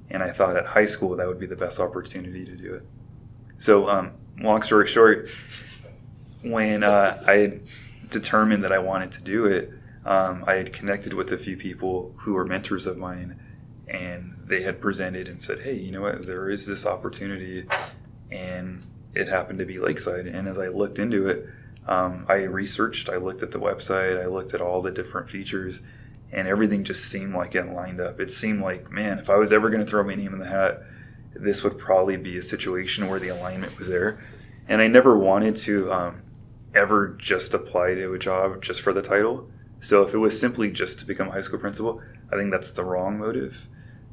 And 0.10 0.24
I 0.24 0.32
thought 0.32 0.56
at 0.56 0.68
high 0.68 0.86
school 0.86 1.16
that 1.18 1.28
would 1.28 1.40
be 1.40 1.48
the 1.48 1.56
best 1.56 1.80
opportunity 1.80 2.46
to 2.46 2.56
do 2.56 2.74
it. 2.74 2.84
So, 3.58 3.90
um, 3.90 4.14
long 4.40 4.62
story 4.62 4.88
short, 4.88 5.30
when 6.42 6.84
uh, 6.84 7.22
I 7.28 7.60
determined 8.10 8.64
that 8.64 8.72
I 8.72 8.80
wanted 8.80 9.12
to 9.14 9.22
do 9.22 9.46
it, 9.46 9.72
um, 10.06 10.46
I 10.48 10.56
had 10.56 10.72
connected 10.72 11.14
with 11.14 11.32
a 11.32 11.38
few 11.38 11.58
people 11.58 12.16
who 12.20 12.34
were 12.34 12.46
mentors 12.46 12.88
of 12.88 12.98
mine, 12.98 13.40
and 13.90 14.36
they 14.46 14.62
had 14.62 14.80
presented 14.80 15.28
and 15.28 15.42
said, 15.42 15.62
"Hey, 15.62 15.76
you 15.76 15.92
know 15.92 16.02
what? 16.02 16.26
There 16.26 16.50
is 16.50 16.66
this 16.66 16.86
opportunity," 16.86 17.66
and 18.32 18.86
it 19.14 19.28
happened 19.28 19.60
to 19.60 19.66
be 19.66 19.80
Lakeside. 19.80 20.28
And 20.28 20.48
as 20.48 20.60
I 20.60 20.68
looked 20.68 21.00
into 21.00 21.28
it, 21.28 21.48
um, 21.88 22.26
I 22.30 22.44
researched, 22.44 23.10
I 23.10 23.18
looked 23.18 23.42
at 23.42 23.52
the 23.52 23.60
website, 23.60 24.22
I 24.22 24.28
looked 24.28 24.54
at 24.54 24.62
all 24.62 24.82
the 24.82 24.92
different 24.92 25.30
features, 25.30 25.82
and 26.32 26.48
everything 26.48 26.84
just 26.84 27.06
seemed 27.06 27.34
like 27.34 27.56
it 27.56 27.74
lined 27.74 28.00
up. 28.00 28.20
It 28.20 28.32
seemed 28.32 28.62
like, 28.62 28.92
man, 28.92 29.18
if 29.18 29.30
I 29.30 29.38
was 29.38 29.52
ever 29.52 29.70
going 29.70 29.84
to 29.84 29.90
throw 29.90 30.04
my 30.04 30.14
name 30.14 30.34
in 30.34 30.40
the 30.40 30.48
hat, 30.48 30.84
this 31.34 31.64
would 31.64 31.80
probably 31.80 32.18
be 32.18 32.38
a 32.38 32.44
situation 32.44 33.08
where 33.08 33.20
the 33.20 33.30
alignment 33.30 33.78
was 33.80 33.88
there. 33.88 34.24
And 34.68 34.82
I 34.82 34.88
never 34.88 35.18
wanted 35.18 35.56
to 35.58 35.92
um, 35.92 36.22
ever 36.76 37.16
just 37.18 37.56
apply 37.56 37.96
to 37.96 38.14
a 38.14 38.20
job 38.20 38.62
just 38.62 38.82
for 38.82 38.94
the 38.94 39.02
title. 39.02 39.50
So 39.80 40.04
if 40.04 40.14
it 40.14 40.20
was 40.20 40.40
simply 40.40 40.70
just 40.70 41.00
to 41.00 41.06
become 41.06 41.30
a 41.30 41.32
high 41.32 41.42
school 41.42 41.60
principal, 41.60 42.02
I 42.32 42.36
think 42.36 42.52
that's 42.52 42.72
the 42.72 42.84
wrong 42.84 43.18
motive. 43.18 43.68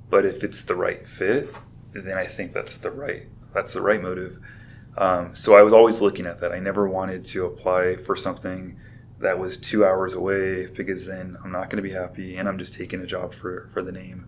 But 0.09 0.25
if 0.25 0.45
it's 0.45 0.63
the 0.63 0.75
right 0.75 1.07
fit, 1.07 1.55
then 1.93 2.17
I 2.17 2.27
think 2.27 2.53
that's 2.53 2.77
the 2.77 2.91
right 2.91 3.29
that's 3.57 3.73
the 3.73 3.81
right 3.81 4.01
motive. 4.01 4.39
Um, 4.99 5.35
so 5.35 5.57
I 5.57 5.63
was 5.63 5.73
always 5.73 6.01
looking 6.01 6.27
at 6.27 6.41
that. 6.41 6.53
I 6.53 6.59
never 6.59 6.87
wanted 6.87 7.25
to 7.27 7.47
apply 7.47 7.97
for 7.97 8.15
something 8.15 8.79
that 9.19 9.39
was 9.39 9.57
two 9.57 9.85
hours 9.85 10.15
away 10.15 10.67
because 10.67 11.07
then 11.07 11.39
I'm 11.43 11.51
not 11.51 11.71
going 11.71 11.83
to 11.83 11.89
be 11.89 11.93
happy 11.93 12.37
and 12.37 12.49
I'm 12.49 12.59
just 12.59 12.75
taking 12.75 13.01
a 13.01 13.07
job 13.07 13.33
for, 13.33 13.69
for 13.73 13.83
the 13.83 13.93
name. 13.93 14.27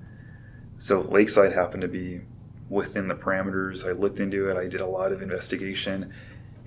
So 0.78 1.00
Lakeside 1.00 1.52
happened 1.52 1.82
to 1.82 1.88
be 1.88 2.22
within 2.70 3.08
the 3.08 3.14
parameters. 3.14 3.86
I 3.86 3.92
looked 3.92 4.18
into 4.18 4.48
it, 4.50 4.56
I 4.56 4.66
did 4.66 4.80
a 4.80 4.86
lot 4.86 5.12
of 5.12 5.20
investigation, 5.20 6.12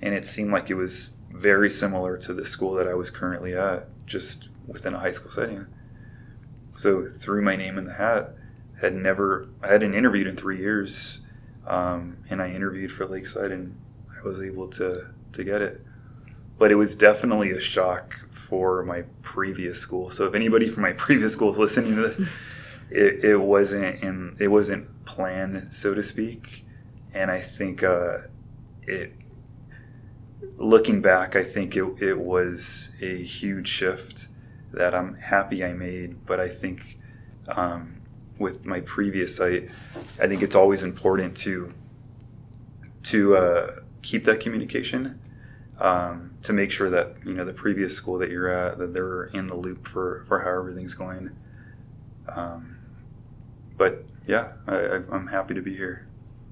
and 0.00 0.14
it 0.14 0.24
seemed 0.24 0.52
like 0.52 0.70
it 0.70 0.74
was 0.74 1.18
very 1.30 1.70
similar 1.70 2.16
to 2.18 2.32
the 2.32 2.44
school 2.44 2.72
that 2.74 2.86
I 2.86 2.94
was 2.94 3.10
currently 3.10 3.56
at, 3.56 3.88
just 4.06 4.50
within 4.66 4.94
a 4.94 5.00
high 5.00 5.12
school 5.12 5.30
setting. 5.30 5.66
So 6.74 7.08
threw 7.08 7.42
my 7.42 7.56
name 7.56 7.78
in 7.78 7.86
the 7.86 7.94
hat. 7.94 8.34
Had 8.82 8.94
never, 8.94 9.48
I 9.62 9.68
hadn't 9.68 9.94
interviewed 9.94 10.26
in 10.26 10.36
three 10.36 10.58
years, 10.58 11.20
um, 11.66 12.18
and 12.28 12.42
I 12.42 12.50
interviewed 12.50 12.92
for 12.92 13.06
Lakeside, 13.06 13.50
and 13.50 13.78
I 14.18 14.26
was 14.26 14.42
able 14.42 14.68
to 14.70 15.08
to 15.32 15.44
get 15.44 15.62
it. 15.62 15.80
But 16.58 16.70
it 16.70 16.74
was 16.74 16.96
definitely 16.96 17.50
a 17.52 17.60
shock 17.60 18.28
for 18.30 18.84
my 18.84 19.04
previous 19.22 19.80
school. 19.80 20.10
So 20.10 20.26
if 20.26 20.34
anybody 20.34 20.68
from 20.68 20.82
my 20.82 20.92
previous 21.06 21.32
school 21.32 21.50
is 21.50 21.58
listening 21.58 21.96
to 21.96 22.08
this, 22.08 22.28
it, 22.90 23.24
it 23.24 23.36
wasn't 23.38 24.02
in 24.02 24.36
it 24.38 24.48
wasn't 24.48 25.04
planned, 25.04 25.72
so 25.72 25.94
to 25.94 26.02
speak. 26.02 26.66
And 27.14 27.30
I 27.30 27.40
think 27.40 27.82
uh, 27.82 28.18
it 28.82 29.14
looking 30.56 31.00
back, 31.00 31.36
I 31.36 31.44
think 31.44 31.76
it, 31.76 31.84
it 32.00 32.18
was 32.18 32.92
a 33.00 33.22
huge 33.22 33.68
shift 33.68 34.28
that 34.72 34.94
I'm 34.94 35.14
happy 35.14 35.64
I 35.64 35.72
made. 35.72 36.26
But 36.26 36.40
I 36.40 36.48
think 36.48 36.98
um, 37.48 38.01
with 38.42 38.66
my 38.66 38.80
previous 38.80 39.36
site, 39.36 39.70
I 40.20 40.26
think 40.26 40.42
it's 40.42 40.56
always 40.56 40.82
important 40.82 41.36
to 41.38 41.72
to 43.04 43.36
uh, 43.36 43.70
keep 44.02 44.24
that 44.24 44.40
communication 44.40 45.18
um, 45.78 46.34
to 46.42 46.52
make 46.52 46.70
sure 46.70 46.90
that 46.90 47.16
you 47.24 47.34
know 47.34 47.44
the 47.44 47.52
previous 47.52 47.96
school 47.96 48.18
that 48.18 48.30
you're 48.30 48.48
at 48.48 48.78
that 48.78 48.92
they're 48.92 49.24
in 49.24 49.46
the 49.46 49.56
loop 49.56 49.86
for 49.86 50.24
for 50.28 50.40
how 50.40 50.58
everything's 50.58 50.94
going. 50.94 51.30
Um, 52.28 52.78
but 53.76 54.04
yeah, 54.26 54.52
I, 54.66 55.00
I'm 55.10 55.28
happy 55.28 55.54
to 55.54 55.62
be 55.62 55.74
here. 55.74 56.06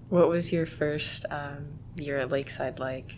What 0.09 0.29
was 0.29 0.53
your 0.53 0.67
first 0.67 1.27
um, 1.31 1.79
year 1.97 2.19
at 2.19 2.31
Lakeside 2.31 2.79
like? 2.79 3.17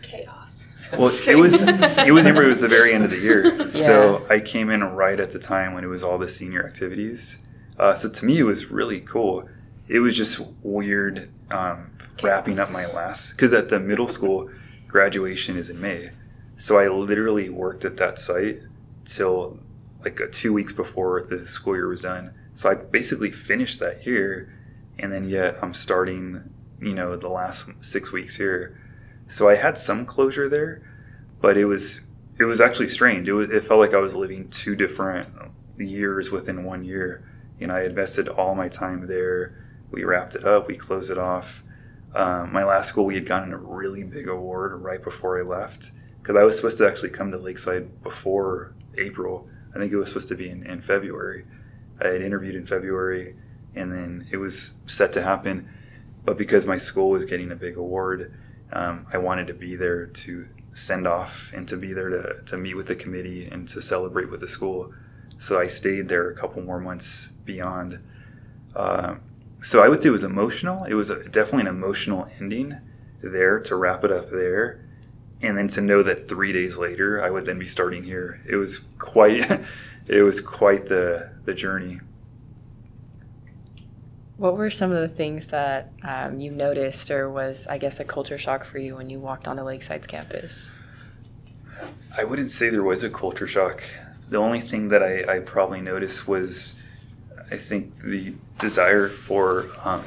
Chaos. 0.00 0.70
Well, 0.92 1.10
it 1.26 1.36
was 1.36 1.68
it 1.68 2.12
was 2.12 2.26
it 2.26 2.34
was 2.34 2.60
the 2.60 2.68
very 2.68 2.94
end 2.94 3.04
of 3.04 3.10
the 3.10 3.18
year, 3.18 3.68
so 3.68 4.24
I 4.30 4.40
came 4.40 4.70
in 4.70 4.82
right 4.82 5.20
at 5.20 5.32
the 5.32 5.38
time 5.38 5.74
when 5.74 5.84
it 5.84 5.88
was 5.88 6.02
all 6.02 6.16
the 6.16 6.28
senior 6.28 6.66
activities. 6.66 7.47
Uh, 7.78 7.94
so 7.94 8.08
to 8.08 8.24
me, 8.24 8.38
it 8.38 8.44
was 8.44 8.70
really 8.70 9.00
cool. 9.00 9.48
It 9.86 10.00
was 10.00 10.16
just 10.16 10.40
weird 10.62 11.30
um, 11.50 11.92
wrapping 12.22 12.58
up 12.58 12.70
my 12.70 12.86
last 12.86 13.32
because 13.32 13.52
at 13.52 13.68
the 13.68 13.78
middle 13.78 14.08
school, 14.08 14.50
graduation 14.86 15.56
is 15.56 15.70
in 15.70 15.80
May, 15.80 16.10
so 16.56 16.78
I 16.78 16.88
literally 16.88 17.48
worked 17.48 17.84
at 17.84 17.96
that 17.98 18.18
site 18.18 18.62
till 19.04 19.58
like 20.04 20.20
a 20.20 20.28
two 20.28 20.52
weeks 20.52 20.72
before 20.72 21.22
the 21.22 21.46
school 21.46 21.74
year 21.74 21.88
was 21.88 22.02
done. 22.02 22.34
So 22.54 22.70
I 22.70 22.74
basically 22.74 23.30
finished 23.30 23.80
that 23.80 24.06
year, 24.06 24.52
and 24.98 25.12
then 25.12 25.28
yet 25.28 25.56
I'm 25.62 25.72
starting, 25.72 26.52
you 26.80 26.94
know, 26.94 27.16
the 27.16 27.28
last 27.28 27.68
six 27.80 28.12
weeks 28.12 28.36
here. 28.36 28.78
So 29.28 29.48
I 29.48 29.54
had 29.54 29.78
some 29.78 30.04
closure 30.04 30.48
there, 30.48 30.82
but 31.40 31.56
it 31.56 31.66
was 31.66 32.08
it 32.38 32.44
was 32.44 32.60
actually 32.60 32.88
strange. 32.88 33.28
It, 33.28 33.32
was, 33.32 33.50
it 33.50 33.64
felt 33.64 33.80
like 33.80 33.94
I 33.94 33.98
was 33.98 34.16
living 34.16 34.48
two 34.48 34.76
different 34.76 35.28
years 35.76 36.30
within 36.30 36.64
one 36.64 36.84
year. 36.84 37.24
You 37.58 37.66
know, 37.66 37.74
I 37.74 37.84
invested 37.84 38.28
all 38.28 38.54
my 38.54 38.68
time 38.68 39.06
there. 39.06 39.64
We 39.90 40.04
wrapped 40.04 40.34
it 40.34 40.44
up. 40.44 40.68
We 40.68 40.76
closed 40.76 41.10
it 41.10 41.18
off. 41.18 41.64
Um, 42.14 42.52
my 42.52 42.64
last 42.64 42.88
school, 42.88 43.04
we 43.04 43.14
had 43.14 43.26
gotten 43.26 43.52
a 43.52 43.58
really 43.58 44.02
big 44.04 44.28
award 44.28 44.80
right 44.80 45.02
before 45.02 45.38
I 45.38 45.42
left 45.42 45.92
because 46.20 46.36
I 46.36 46.44
was 46.44 46.56
supposed 46.56 46.78
to 46.78 46.86
actually 46.86 47.10
come 47.10 47.30
to 47.30 47.38
Lakeside 47.38 48.02
before 48.02 48.74
April. 48.96 49.48
I 49.74 49.78
think 49.78 49.92
it 49.92 49.96
was 49.96 50.08
supposed 50.08 50.28
to 50.28 50.34
be 50.34 50.48
in, 50.48 50.64
in 50.64 50.80
February. 50.80 51.44
I 52.00 52.08
had 52.08 52.22
interviewed 52.22 52.54
in 52.54 52.66
February, 52.66 53.36
and 53.74 53.92
then 53.92 54.28
it 54.30 54.38
was 54.38 54.72
set 54.86 55.12
to 55.14 55.22
happen. 55.22 55.68
But 56.24 56.38
because 56.38 56.66
my 56.66 56.76
school 56.76 57.10
was 57.10 57.24
getting 57.24 57.50
a 57.50 57.56
big 57.56 57.76
award, 57.76 58.34
um, 58.72 59.06
I 59.12 59.18
wanted 59.18 59.46
to 59.48 59.54
be 59.54 59.76
there 59.76 60.06
to 60.06 60.48
send 60.74 61.06
off 61.06 61.52
and 61.54 61.66
to 61.68 61.76
be 61.76 61.92
there 61.92 62.08
to, 62.08 62.42
to 62.44 62.56
meet 62.56 62.74
with 62.74 62.86
the 62.86 62.94
committee 62.94 63.46
and 63.46 63.66
to 63.68 63.82
celebrate 63.82 64.30
with 64.30 64.40
the 64.40 64.48
school. 64.48 64.92
So 65.38 65.58
I 65.60 65.68
stayed 65.68 66.08
there 66.08 66.28
a 66.28 66.34
couple 66.34 66.62
more 66.62 66.80
months 66.80 67.28
beyond. 67.44 68.00
Uh, 68.74 69.16
so 69.62 69.82
I 69.82 69.88
would 69.88 70.02
say 70.02 70.08
it 70.08 70.12
was 70.12 70.24
emotional. 70.24 70.84
It 70.84 70.94
was 70.94 71.10
a, 71.10 71.28
definitely 71.28 71.62
an 71.62 71.76
emotional 71.76 72.28
ending 72.40 72.78
there 73.22 73.60
to 73.60 73.76
wrap 73.76 74.04
it 74.04 74.12
up 74.12 74.30
there. 74.30 74.84
And 75.40 75.56
then 75.56 75.68
to 75.68 75.80
know 75.80 76.02
that 76.02 76.28
three 76.28 76.52
days 76.52 76.76
later 76.76 77.22
I 77.22 77.30
would 77.30 77.46
then 77.46 77.58
be 77.58 77.66
starting 77.66 78.02
here. 78.02 78.40
It 78.48 78.56
was 78.56 78.80
quite, 78.98 79.62
it 80.08 80.22
was 80.22 80.40
quite 80.40 80.86
the, 80.86 81.30
the 81.44 81.54
journey. 81.54 82.00
What 84.36 84.56
were 84.56 84.70
some 84.70 84.92
of 84.92 85.00
the 85.00 85.08
things 85.08 85.48
that 85.48 85.92
um, 86.04 86.38
you 86.38 86.52
noticed, 86.52 87.10
or 87.10 87.28
was, 87.28 87.66
I 87.66 87.78
guess, 87.78 87.98
a 87.98 88.04
culture 88.04 88.38
shock 88.38 88.64
for 88.64 88.78
you 88.78 88.94
when 88.94 89.10
you 89.10 89.18
walked 89.18 89.48
onto 89.48 89.62
Lakeside's 89.62 90.06
campus? 90.06 90.70
I 92.16 92.22
wouldn't 92.22 92.52
say 92.52 92.70
there 92.70 92.84
was 92.84 93.02
a 93.02 93.10
culture 93.10 93.48
shock. 93.48 93.82
The 94.28 94.38
only 94.38 94.60
thing 94.60 94.88
that 94.88 95.02
I, 95.02 95.36
I 95.36 95.40
probably 95.40 95.80
noticed 95.80 96.28
was, 96.28 96.74
I 97.50 97.56
think, 97.56 98.02
the 98.02 98.34
desire 98.58 99.08
for 99.08 99.68
um, 99.84 100.04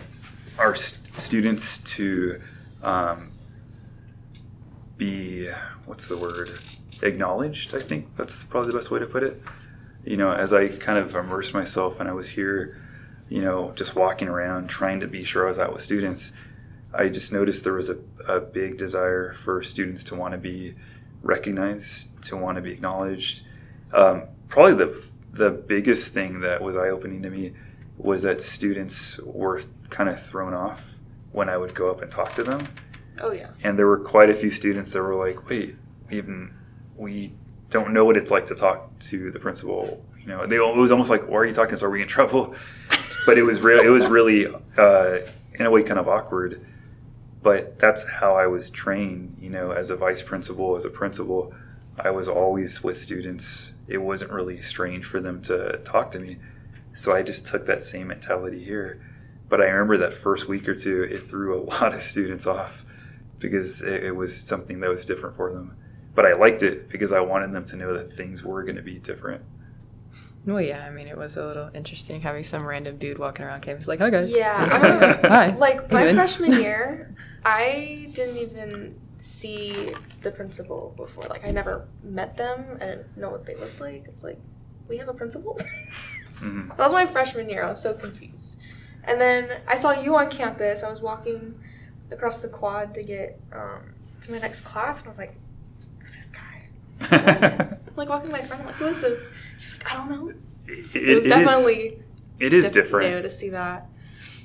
our 0.58 0.76
st- 0.76 1.20
students 1.20 1.80
to 1.96 2.42
um, 2.84 3.32
be, 4.98 5.50
what's 5.86 6.08
the 6.08 6.18
word, 6.18 6.60
acknowledged. 7.02 7.76
I 7.76 7.82
think 7.82 8.16
that's 8.16 8.44
probably 8.44 8.72
the 8.72 8.78
best 8.78 8.92
way 8.92 9.00
to 9.00 9.08
put 9.08 9.24
it. 9.24 9.42
You 10.06 10.18
know, 10.18 10.32
as 10.32 10.54
I 10.54 10.68
kind 10.68 11.00
of 11.00 11.16
immersed 11.16 11.54
myself 11.54 12.00
and 12.00 12.08
I 12.08 12.14
was 12.14 12.30
here 12.30 12.82
you 13.32 13.42
know, 13.42 13.72
just 13.78 13.96
walking 13.96 14.28
around 14.28 14.68
trying 14.68 15.00
to 15.00 15.08
be 15.08 15.24
sure 15.24 15.46
I 15.46 15.48
was 15.48 15.58
out 15.58 15.72
with 15.72 15.82
students, 15.82 16.34
I 16.94 17.08
just 17.08 17.32
noticed 17.32 17.64
there 17.64 17.72
was 17.72 17.90
a, 17.90 17.98
a 18.28 18.42
big 18.42 18.78
desire 18.78 19.32
for 19.32 19.64
students 19.64 20.04
to 20.06 20.16
want 20.16 20.34
to 20.34 20.38
be 20.38 20.76
recognized, 21.22 22.22
to 22.24 22.36
want 22.36 22.58
to 22.58 22.62
be 22.62 22.74
acknowledged. 22.74 23.44
Um, 23.94 24.24
probably 24.50 24.74
the 24.74 25.04
the 25.32 25.50
biggest 25.50 26.14
thing 26.14 26.42
that 26.42 26.62
was 26.62 26.76
eye 26.76 26.90
opening 26.90 27.22
to 27.24 27.30
me 27.30 27.54
was 27.98 28.24
that 28.24 28.42
students 28.42 29.20
were 29.20 29.62
kind 29.90 30.10
of 30.10 30.22
thrown 30.22 30.54
off 30.54 30.96
when 31.32 31.50
I 31.50 31.58
would 31.58 31.74
go 31.74 31.90
up 31.90 32.02
and 32.02 32.12
talk 32.12 32.34
to 32.36 32.44
them. 32.44 32.62
Oh 33.22 33.32
yeah. 33.32 33.52
and 33.64 33.78
there 33.78 33.88
were 33.88 34.00
quite 34.00 34.30
a 34.30 34.34
few 34.34 34.50
students 34.50 34.94
that 34.94 35.02
were 35.02 35.16
like, 35.16 35.50
"Wait, 35.50 35.76
even 36.10 36.54
we 36.96 37.34
don't 37.70 37.94
know 37.94 38.04
what 38.04 38.18
it's 38.18 38.32
like 38.32 38.48
to 38.48 38.56
talk 38.56 38.98
to 39.00 39.32
the 39.32 39.40
principal." 39.40 40.04
You 40.20 40.28
know, 40.28 40.46
they 40.46 40.56
it 40.58 40.78
was 40.78 40.92
almost 40.92 41.10
like, 41.10 41.28
"Why 41.28 41.38
are 41.38 41.46
you 41.46 41.54
talking 41.54 41.70
to 41.70 41.76
us? 41.76 41.84
Are 41.84 41.90
we 41.90 42.02
in 42.02 42.08
trouble?" 42.08 42.56
But 43.24 43.38
it 43.38 43.44
was 43.44 43.62
real. 43.62 43.82
It 43.82 43.90
was 43.90 44.08
really, 44.08 44.48
uh, 44.78 45.18
in 45.54 45.68
a 45.68 45.70
way, 45.70 45.84
kind 45.84 46.00
of 46.00 46.08
awkward. 46.08 46.66
But 47.44 47.78
that's 47.78 48.08
how 48.08 48.36
I 48.36 48.48
was 48.48 48.72
trained. 48.72 49.38
You 49.40 49.52
know, 49.52 49.72
as 49.72 49.92
a 49.92 49.96
vice 49.96 50.24
principal, 50.24 50.76
as 50.76 50.86
a 50.86 50.90
principal, 50.90 51.54
I 52.00 52.10
was 52.10 52.28
always 52.28 52.84
with 52.84 52.98
students. 52.98 53.74
It 53.92 54.02
wasn't 54.02 54.32
really 54.32 54.62
strange 54.62 55.06
for 55.06 55.20
them 55.20 55.42
to 55.44 55.80
talk 55.84 56.12
to 56.12 56.20
me. 56.20 56.38
So 56.94 57.14
I 57.14 57.24
just 57.24 57.46
took 57.46 57.66
that 57.68 57.84
same 57.84 58.08
mentality 58.08 58.64
here. 58.64 59.06
But 59.50 59.62
I 59.62 59.66
remember 59.66 59.98
that 59.98 60.14
first 60.14 60.48
week 60.48 60.68
or 60.70 60.76
two, 60.76 61.04
it 61.04 61.24
threw 61.24 61.60
a 61.60 61.62
lot 61.72 61.94
of 61.94 62.02
students 62.02 62.48
off 62.48 62.86
because 63.40 63.82
it, 63.82 64.04
it 64.06 64.16
was 64.16 64.40
something 64.40 64.80
that 64.80 64.90
was 64.90 65.06
different 65.06 65.36
for 65.36 65.52
them. 65.52 65.76
But 66.14 66.26
I 66.26 66.34
liked 66.34 66.64
it 66.64 66.90
because 66.90 67.12
I 67.12 67.22
wanted 67.22 67.52
them 67.52 67.66
to 67.66 67.76
know 67.76 67.94
that 67.94 68.14
things 68.14 68.44
were 68.44 68.64
going 68.64 68.76
to 68.76 68.82
be 68.82 69.00
different. 69.00 69.44
Well, 70.46 70.62
yeah, 70.62 70.86
I 70.86 70.90
mean, 70.90 71.08
it 71.08 71.18
was 71.18 71.38
a 71.38 71.46
little 71.46 71.70
interesting 71.74 72.22
having 72.22 72.44
some 72.44 72.66
random 72.66 72.98
dude 72.98 73.20
walking 73.20 73.46
around 73.46 73.62
campus 73.62 73.88
like, 73.88 74.00
"Hi 74.00 74.10
guys." 74.10 74.32
Yeah. 74.32 75.20
I 75.24 75.28
Hi. 75.28 75.56
like 75.56 75.92
my 75.92 76.14
freshman 76.14 76.54
year, 76.62 77.16
I 77.46 78.10
didn't 78.14 78.38
even 78.38 79.00
see 79.22 79.94
the 80.22 80.32
principal 80.32 80.94
before. 80.98 81.24
Like 81.30 81.48
I 81.48 81.52
never 81.52 81.88
met 82.04 82.38
them. 82.38 82.78
I 82.82 82.86
didn't 82.86 83.18
know 83.18 83.30
what 83.30 83.46
they 83.46 83.56
looked 83.56 83.80
like. 83.80 84.06
I 84.08 84.12
was 84.12 84.24
like, 84.24 84.40
we 84.88 84.98
have 84.98 85.08
a 85.10 85.14
principal. 85.14 85.60
Mhm. 86.42 86.70
That 86.70 86.80
was 86.80 86.92
my 86.92 87.06
freshman 87.06 87.52
year. 87.52 87.64
I 87.64 87.68
was 87.70 87.80
so 87.80 87.94
confused. 87.94 88.58
And 89.04 89.22
then 89.22 89.62
I 89.68 89.76
saw 89.76 89.92
you 89.92 90.16
on 90.16 90.28
campus. 90.32 90.82
I 90.82 90.90
was 90.90 91.00
walking 91.00 91.54
across 92.10 92.42
the 92.42 92.48
quad 92.48 92.96
to 92.96 93.04
get 93.04 93.40
um, 93.54 93.94
to 94.22 94.32
my 94.32 94.40
next 94.40 94.62
class, 94.62 94.98
and 94.98 95.06
I 95.06 95.10
was 95.10 95.20
like, 95.20 95.36
"Who's 96.00 96.16
this 96.16 96.32
guy?" 96.32 96.66
I'm 97.12 97.96
like 97.96 98.10
walking 98.10 98.32
my 98.32 98.42
friend. 98.42 98.62
I'm 98.64 98.66
like, 98.70 98.76
"Who 98.78 98.88
is 98.88 99.02
this?" 99.02 99.30
She's 99.60 99.78
like, 99.78 99.94
"I 99.94 99.98
don't 99.98 100.10
know." 100.10 100.30
It, 100.30 100.38
It, 100.68 100.78
was 100.78 100.96
it 100.96 101.06
is- 101.10 101.24
definitely 101.26 102.00
it 102.40 102.54
is 102.54 102.72
diff- 102.72 102.86
different. 102.86 103.22
to 103.24 103.30
see 103.30 103.50
that. 103.50 103.88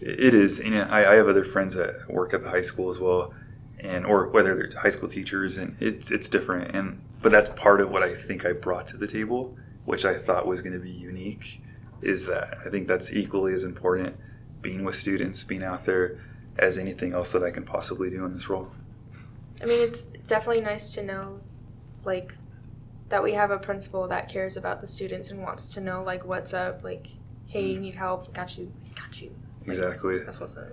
It 0.03 0.35
is. 0.35 0.59
You 0.63 0.73
know, 0.73 0.83
I, 0.83 1.13
I 1.13 1.15
have 1.15 1.29
other 1.29 1.45
friends 1.45 1.77
that 1.77 1.95
work 2.11 2.35
at 2.35 2.43
the 2.43 2.51
high 2.51 2.61
school 2.61 2.91
as 2.91 3.01
well, 3.01 3.33
and 3.79 4.07
or 4.07 4.31
whether 4.31 4.55
they're 4.55 4.81
high 4.81 4.91
school 4.91 5.09
teachers, 5.09 5.59
and 5.59 5.77
it's 5.81 6.11
it's 6.11 6.29
different. 6.29 6.75
And 6.75 7.03
but 7.23 7.33
that's 7.33 7.51
part 7.51 7.81
of 7.81 7.91
what 7.91 8.03
I 8.03 8.15
think 8.15 8.45
I 8.45 8.53
brought 8.53 8.87
to 8.89 8.97
the 8.97 9.07
table, 9.07 9.57
which 9.85 10.05
I 10.05 10.17
thought 10.17 10.47
was 10.47 10.63
going 10.63 10.75
to 10.75 10.79
be 10.79 10.91
unique. 10.91 11.63
Is 12.03 12.27
that 12.27 12.59
I 12.65 12.71
think 12.71 12.87
that's 12.87 13.13
equally 13.13 13.55
as 13.55 13.65
important, 13.65 14.17
being 14.61 14.85
with 14.85 14.95
students, 14.95 15.43
being 15.45 15.63
out 15.63 15.85
there, 15.85 16.19
as 16.59 16.79
anything 16.79 17.13
else 17.13 17.33
that 17.33 17.43
I 17.43 17.51
can 17.51 17.65
possibly 17.65 18.11
do 18.11 18.25
in 18.25 18.35
this 18.35 18.49
role. 18.49 18.71
I 19.63 19.67
mean, 19.67 19.81
it's, 19.81 20.05
definitely 20.05 20.63
nice 20.63 20.95
to 20.95 21.03
know, 21.03 21.41
like, 22.05 22.35
that 23.09 23.23
we 23.23 23.33
have 23.33 23.51
a 23.51 23.59
principal 23.59 24.07
that 24.09 24.29
cares 24.29 24.57
about 24.57 24.81
the 24.81 24.87
students 24.87 25.31
and 25.31 25.43
wants 25.43 25.67
to 25.75 25.81
know, 25.81 26.03
like, 26.03 26.25
what's 26.25 26.53
up. 26.53 26.85
Like, 26.85 27.09
hey, 27.47 27.65
mm. 27.65 27.73
you 27.75 27.81
need 27.81 27.95
help? 27.95 28.33
Got 28.35 28.59
you. 28.59 28.73
Got 28.95 29.21
you. 29.23 29.35
Like, 29.61 29.69
Exactly. 29.69 30.19
That's 30.21 30.41
what's 30.41 30.57
up. 30.57 30.69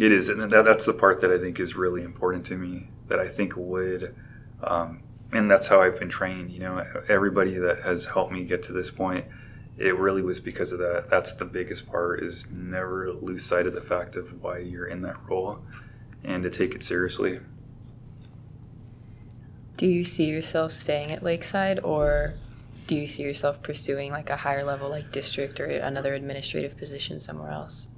It 0.00 0.12
is, 0.12 0.30
and 0.30 0.40
that, 0.50 0.64
that's 0.64 0.86
the 0.86 0.94
part 0.94 1.20
that 1.20 1.30
I 1.30 1.36
think 1.36 1.60
is 1.60 1.76
really 1.76 2.02
important 2.02 2.46
to 2.46 2.56
me. 2.56 2.88
That 3.08 3.18
I 3.18 3.28
think 3.28 3.54
would, 3.54 4.14
um, 4.62 5.02
and 5.30 5.50
that's 5.50 5.68
how 5.68 5.82
I've 5.82 5.98
been 5.98 6.08
trained. 6.08 6.50
You 6.52 6.60
know, 6.60 7.02
everybody 7.06 7.58
that 7.58 7.82
has 7.82 8.06
helped 8.06 8.32
me 8.32 8.46
get 8.46 8.62
to 8.62 8.72
this 8.72 8.90
point, 8.90 9.26
it 9.76 9.94
really 9.98 10.22
was 10.22 10.40
because 10.40 10.72
of 10.72 10.78
that. 10.78 11.08
That's 11.10 11.34
the 11.34 11.44
biggest 11.44 11.86
part: 11.86 12.22
is 12.22 12.46
never 12.50 13.12
lose 13.12 13.44
sight 13.44 13.66
of 13.66 13.74
the 13.74 13.82
fact 13.82 14.16
of 14.16 14.42
why 14.42 14.60
you're 14.60 14.86
in 14.86 15.02
that 15.02 15.16
role, 15.28 15.58
and 16.24 16.42
to 16.44 16.50
take 16.50 16.74
it 16.74 16.82
seriously. 16.82 17.40
Do 19.76 19.86
you 19.86 20.04
see 20.04 20.24
yourself 20.24 20.72
staying 20.72 21.10
at 21.10 21.22
Lakeside, 21.22 21.78
or 21.80 22.36
do 22.86 22.94
you 22.94 23.06
see 23.06 23.22
yourself 23.22 23.62
pursuing 23.62 24.12
like 24.12 24.30
a 24.30 24.36
higher 24.36 24.64
level, 24.64 24.88
like 24.88 25.12
district 25.12 25.60
or 25.60 25.66
another 25.66 26.14
administrative 26.14 26.78
position 26.78 27.20
somewhere 27.20 27.50
else? 27.50 27.88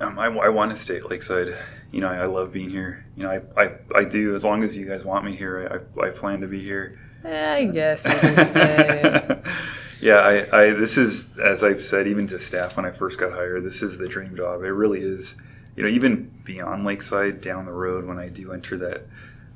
Um, 0.00 0.18
I, 0.18 0.26
I 0.26 0.48
want 0.48 0.70
to 0.70 0.76
stay 0.76 0.96
at 0.96 1.10
Lakeside. 1.10 1.56
You 1.90 2.00
know, 2.00 2.08
I, 2.08 2.16
I 2.18 2.24
love 2.26 2.52
being 2.52 2.70
here. 2.70 3.06
You 3.16 3.24
know, 3.24 3.30
I, 3.30 3.62
I, 3.62 3.72
I 3.94 4.04
do. 4.04 4.34
As 4.34 4.44
long 4.44 4.62
as 4.62 4.76
you 4.76 4.86
guys 4.86 5.04
want 5.04 5.24
me 5.24 5.36
here, 5.36 5.84
I, 5.98 6.06
I 6.06 6.10
plan 6.10 6.40
to 6.40 6.46
be 6.46 6.62
here. 6.62 6.98
I 7.24 7.64
guess 7.64 8.04
you 8.04 8.10
can 8.10 8.46
stay. 8.46 9.42
yeah, 10.00 10.18
I, 10.18 10.62
I 10.62 10.70
this 10.72 10.96
is 10.96 11.38
as 11.38 11.64
I've 11.64 11.82
said 11.82 12.06
even 12.06 12.26
to 12.28 12.38
staff 12.38 12.76
when 12.76 12.84
I 12.84 12.90
first 12.90 13.18
got 13.18 13.32
hired, 13.32 13.64
this 13.64 13.82
is 13.82 13.98
the 13.98 14.08
dream 14.08 14.36
job. 14.36 14.62
It 14.62 14.70
really 14.70 15.00
is. 15.00 15.36
You 15.74 15.82
know, 15.82 15.88
even 15.88 16.32
beyond 16.44 16.84
Lakeside, 16.84 17.40
down 17.40 17.66
the 17.66 17.72
road 17.72 18.06
when 18.06 18.18
I 18.18 18.28
do 18.28 18.52
enter 18.52 18.78
that 18.78 19.06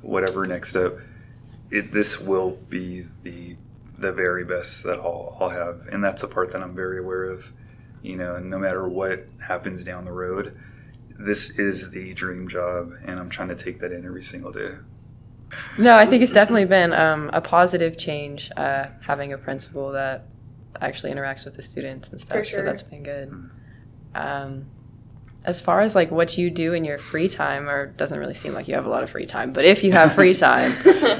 whatever 0.01 0.45
next 0.45 0.69
step, 0.69 0.99
it 1.71 1.91
this 1.91 2.19
will 2.19 2.51
be 2.69 3.05
the 3.23 3.55
the 3.97 4.11
very 4.11 4.43
best 4.43 4.83
that 4.83 4.99
I'll, 4.99 5.37
I'll 5.39 5.49
have, 5.49 5.87
and 5.91 6.03
that's 6.03 6.21
the 6.21 6.27
part 6.27 6.51
that 6.51 6.61
I'm 6.61 6.75
very 6.75 6.99
aware 6.99 7.25
of. 7.25 7.53
You 8.01 8.15
know, 8.15 8.39
no 8.39 8.57
matter 8.57 8.87
what 8.87 9.27
happens 9.47 9.83
down 9.83 10.05
the 10.05 10.11
road, 10.11 10.57
this 11.09 11.59
is 11.59 11.91
the 11.91 12.13
dream 12.13 12.47
job, 12.47 12.93
and 13.05 13.19
I'm 13.19 13.29
trying 13.29 13.49
to 13.49 13.55
take 13.55 13.79
that 13.79 13.91
in 13.91 14.05
every 14.05 14.23
single 14.23 14.51
day. 14.51 14.75
No, 15.77 15.95
I 15.95 16.05
think 16.05 16.23
it's 16.23 16.31
definitely 16.31 16.65
been 16.65 16.93
um, 16.93 17.29
a 17.33 17.41
positive 17.41 17.97
change 17.97 18.51
uh, 18.55 18.87
having 19.01 19.33
a 19.33 19.37
principal 19.37 19.91
that 19.91 20.25
actually 20.79 21.11
interacts 21.11 21.45
with 21.45 21.55
the 21.55 21.61
students 21.61 22.09
and 22.09 22.19
stuff. 22.19 22.37
For 22.37 22.45
So 22.45 22.63
that's 22.63 22.81
been 22.81 23.03
good. 23.03 23.49
Um, 24.15 24.65
as 25.43 25.59
far 25.59 25.81
as 25.81 25.95
like 25.95 26.11
what 26.11 26.37
you 26.37 26.49
do 26.49 26.73
in 26.73 26.85
your 26.85 26.99
free 26.99 27.27
time, 27.27 27.67
or 27.67 27.87
doesn't 27.87 28.17
really 28.17 28.33
seem 28.33 28.53
like 28.53 28.67
you 28.67 28.75
have 28.75 28.85
a 28.85 28.89
lot 28.89 29.03
of 29.03 29.09
free 29.09 29.25
time, 29.25 29.53
but 29.53 29.65
if 29.65 29.83
you 29.83 29.91
have 29.91 30.13
free 30.13 30.33
time, 30.49 30.71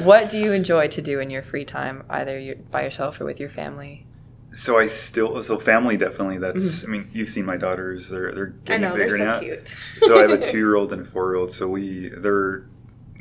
what 0.04 0.30
do 0.30 0.38
you 0.38 0.52
enjoy 0.52 0.88
to 0.88 1.02
do 1.02 1.20
in 1.20 1.30
your 1.30 1.44
free 1.44 1.66
time, 1.66 2.04
either 2.10 2.56
by 2.70 2.84
yourself 2.84 3.20
or 3.20 3.26
with 3.26 3.40
your 3.40 3.50
family? 3.50 4.06
So 4.54 4.78
I 4.78 4.88
still 4.88 5.42
so 5.44 5.58
family 5.58 5.96
definitely. 5.98 6.38
That's 6.38 6.84
I 6.86 6.88
mean 6.90 7.10
you've 7.14 7.30
seen 7.30 7.46
my 7.46 7.58
daughters. 7.58 8.10
They're 8.10 8.34
they're 8.34 8.54
I 8.62 8.66
getting 8.66 8.82
know, 8.82 8.96
they're 8.96 9.06
bigger 9.06 9.18
so 9.18 9.26
now. 9.26 9.40
cute. 9.40 9.76
so 10.00 10.18
I 10.18 10.22
have 10.24 10.32
a 10.32 10.38
two 10.52 10.58
year 10.58 10.76
old 10.76 10.92
and 10.92 11.04
a 11.04 11.06
four 11.06 11.32
year 11.32 11.36
old. 11.38 11.52
So 11.52 11.68
we 11.70 12.10
they're 12.10 12.66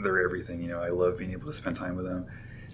they're 0.03 0.23
everything. 0.23 0.61
You 0.63 0.69
know, 0.69 0.81
I 0.81 0.89
love 0.89 1.19
being 1.19 1.33
able 1.33 1.47
to 1.47 1.53
spend 1.53 1.77
time 1.77 1.97
with 1.97 2.07
them. 2.07 2.27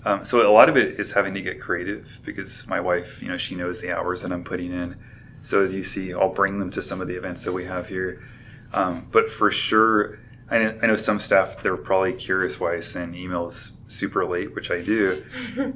Um, 0.05 0.25
so 0.25 0.49
a 0.49 0.53
lot 0.53 0.69
of 0.69 0.77
it 0.77 1.01
is 1.01 1.13
having 1.13 1.35
to 1.35 1.43
get 1.43 1.61
creative 1.61 2.21
because 2.25 2.67
my 2.69 2.81
wife, 2.81 3.21
you 3.21 3.29
know, 3.29 3.37
she 3.37 3.57
knows 3.57 3.81
the 3.81 3.91
hours 3.93 4.23
that 4.23 4.33
I'm 4.33 4.45
putting 4.45 4.73
in. 4.73 4.97
So 5.43 5.63
as 5.63 5.75
you 5.75 5.83
see, 5.83 6.15
I'll 6.15 6.33
bring 6.33 6.59
them 6.61 6.71
to 6.71 6.83
some 6.83 7.01
of 7.01 7.09
the 7.09 7.17
events 7.17 7.45
that 7.45 7.53
we 7.53 7.65
have 7.65 7.89
here. 7.89 8.23
Um, 8.73 9.09
but 9.11 9.29
for 9.29 9.51
sure, 9.51 10.19
I 10.49 10.59
know, 10.59 10.79
I 10.83 10.87
know 10.87 10.97
some 10.97 11.19
staff 11.19 11.61
they're 11.63 11.77
probably 11.77 12.13
curious 12.13 12.61
why 12.61 12.75
I 12.75 12.81
send 12.81 13.15
emails 13.15 13.73
super 13.89 14.25
late, 14.25 14.55
which 14.55 14.71
I 14.71 14.81
do. 14.83 15.25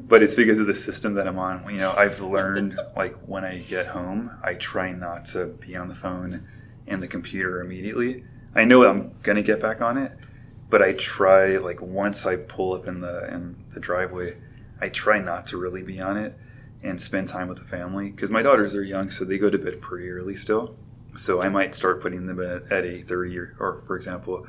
but 0.01 0.23
it's 0.23 0.35
because 0.35 0.59
of 0.59 0.67
the 0.67 0.75
system 0.75 1.15
that 1.15 1.27
I'm 1.27 1.39
on. 1.39 1.65
You 1.73 1.79
know, 1.79 1.93
I've 1.93 2.21
learned 2.21 2.79
like 2.97 3.17
when 3.27 3.45
I 3.45 3.61
get 3.61 3.89
home, 3.89 4.31
I 4.43 4.55
try 4.55 4.93
not 4.93 5.25
to 5.27 5.47
be 5.47 5.77
on 5.77 5.89
the 5.89 5.95
phone 5.95 6.47
and 6.87 7.03
the 7.03 7.09
computer 7.09 7.61
immediately. 7.61 8.25
I 8.55 8.65
know 8.65 8.85
I'm 8.85 9.15
gonna 9.23 9.43
get 9.43 9.61
back 9.61 9.81
on 9.81 9.97
it, 9.97 10.17
but 10.69 10.83
I 10.83 10.93
try 10.93 11.57
like 11.57 11.81
once 11.81 12.27
I 12.27 12.37
pull 12.37 12.73
up 12.75 12.87
in 12.87 13.01
the 13.01 13.33
in 13.33 13.65
the 13.73 13.81
driveway, 13.81 14.37
I 14.81 14.89
try 14.89 15.21
not 15.21 15.47
to 15.47 15.57
really 15.57 15.83
be 15.83 16.01
on 16.01 16.17
it 16.17 16.37
and 16.83 17.01
spend 17.01 17.29
time 17.29 17.47
with 17.47 17.59
the 17.59 17.65
family 17.65 18.11
because 18.11 18.31
my 18.31 18.43
daughters 18.43 18.75
are 18.75 18.83
young, 18.83 19.11
so 19.11 19.25
they 19.25 19.39
go 19.39 19.51
to 19.51 19.59
bed 19.59 19.81
pretty 19.81 20.11
early 20.11 20.35
still. 20.35 20.77
So 21.15 21.43
I 21.43 21.49
might 21.49 21.75
start 21.75 22.01
putting 22.03 22.27
them 22.27 22.41
at 22.41 22.71
at 22.73 22.85
eight 22.85 23.07
thirty 23.07 23.39
or, 23.39 23.55
or 23.61 23.83
for 23.87 23.95
example. 23.95 24.47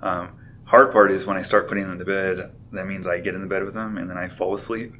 Um, 0.00 0.38
hard 0.72 0.90
part 0.90 1.10
is 1.10 1.26
when 1.26 1.36
I 1.36 1.42
start 1.42 1.68
putting 1.68 1.86
them 1.86 1.98
to 1.98 2.04
bed. 2.04 2.50
That 2.72 2.86
means 2.86 3.06
I 3.06 3.20
get 3.20 3.34
in 3.34 3.42
the 3.42 3.46
bed 3.46 3.62
with 3.62 3.74
them 3.74 3.98
and 3.98 4.08
then 4.08 4.16
I 4.16 4.28
fall 4.28 4.54
asleep. 4.54 4.94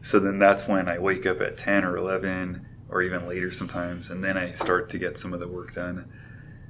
So 0.00 0.20
then 0.20 0.38
that's 0.38 0.68
when 0.68 0.88
I 0.88 1.00
wake 1.00 1.26
up 1.26 1.40
at 1.40 1.56
ten 1.56 1.84
or 1.84 1.96
eleven 1.96 2.64
or 2.88 3.02
even 3.02 3.26
later 3.26 3.50
sometimes, 3.50 4.08
and 4.08 4.22
then 4.22 4.36
I 4.36 4.52
start 4.52 4.88
to 4.90 4.98
get 4.98 5.18
some 5.18 5.32
of 5.32 5.40
the 5.40 5.48
work 5.48 5.72
done. 5.72 6.08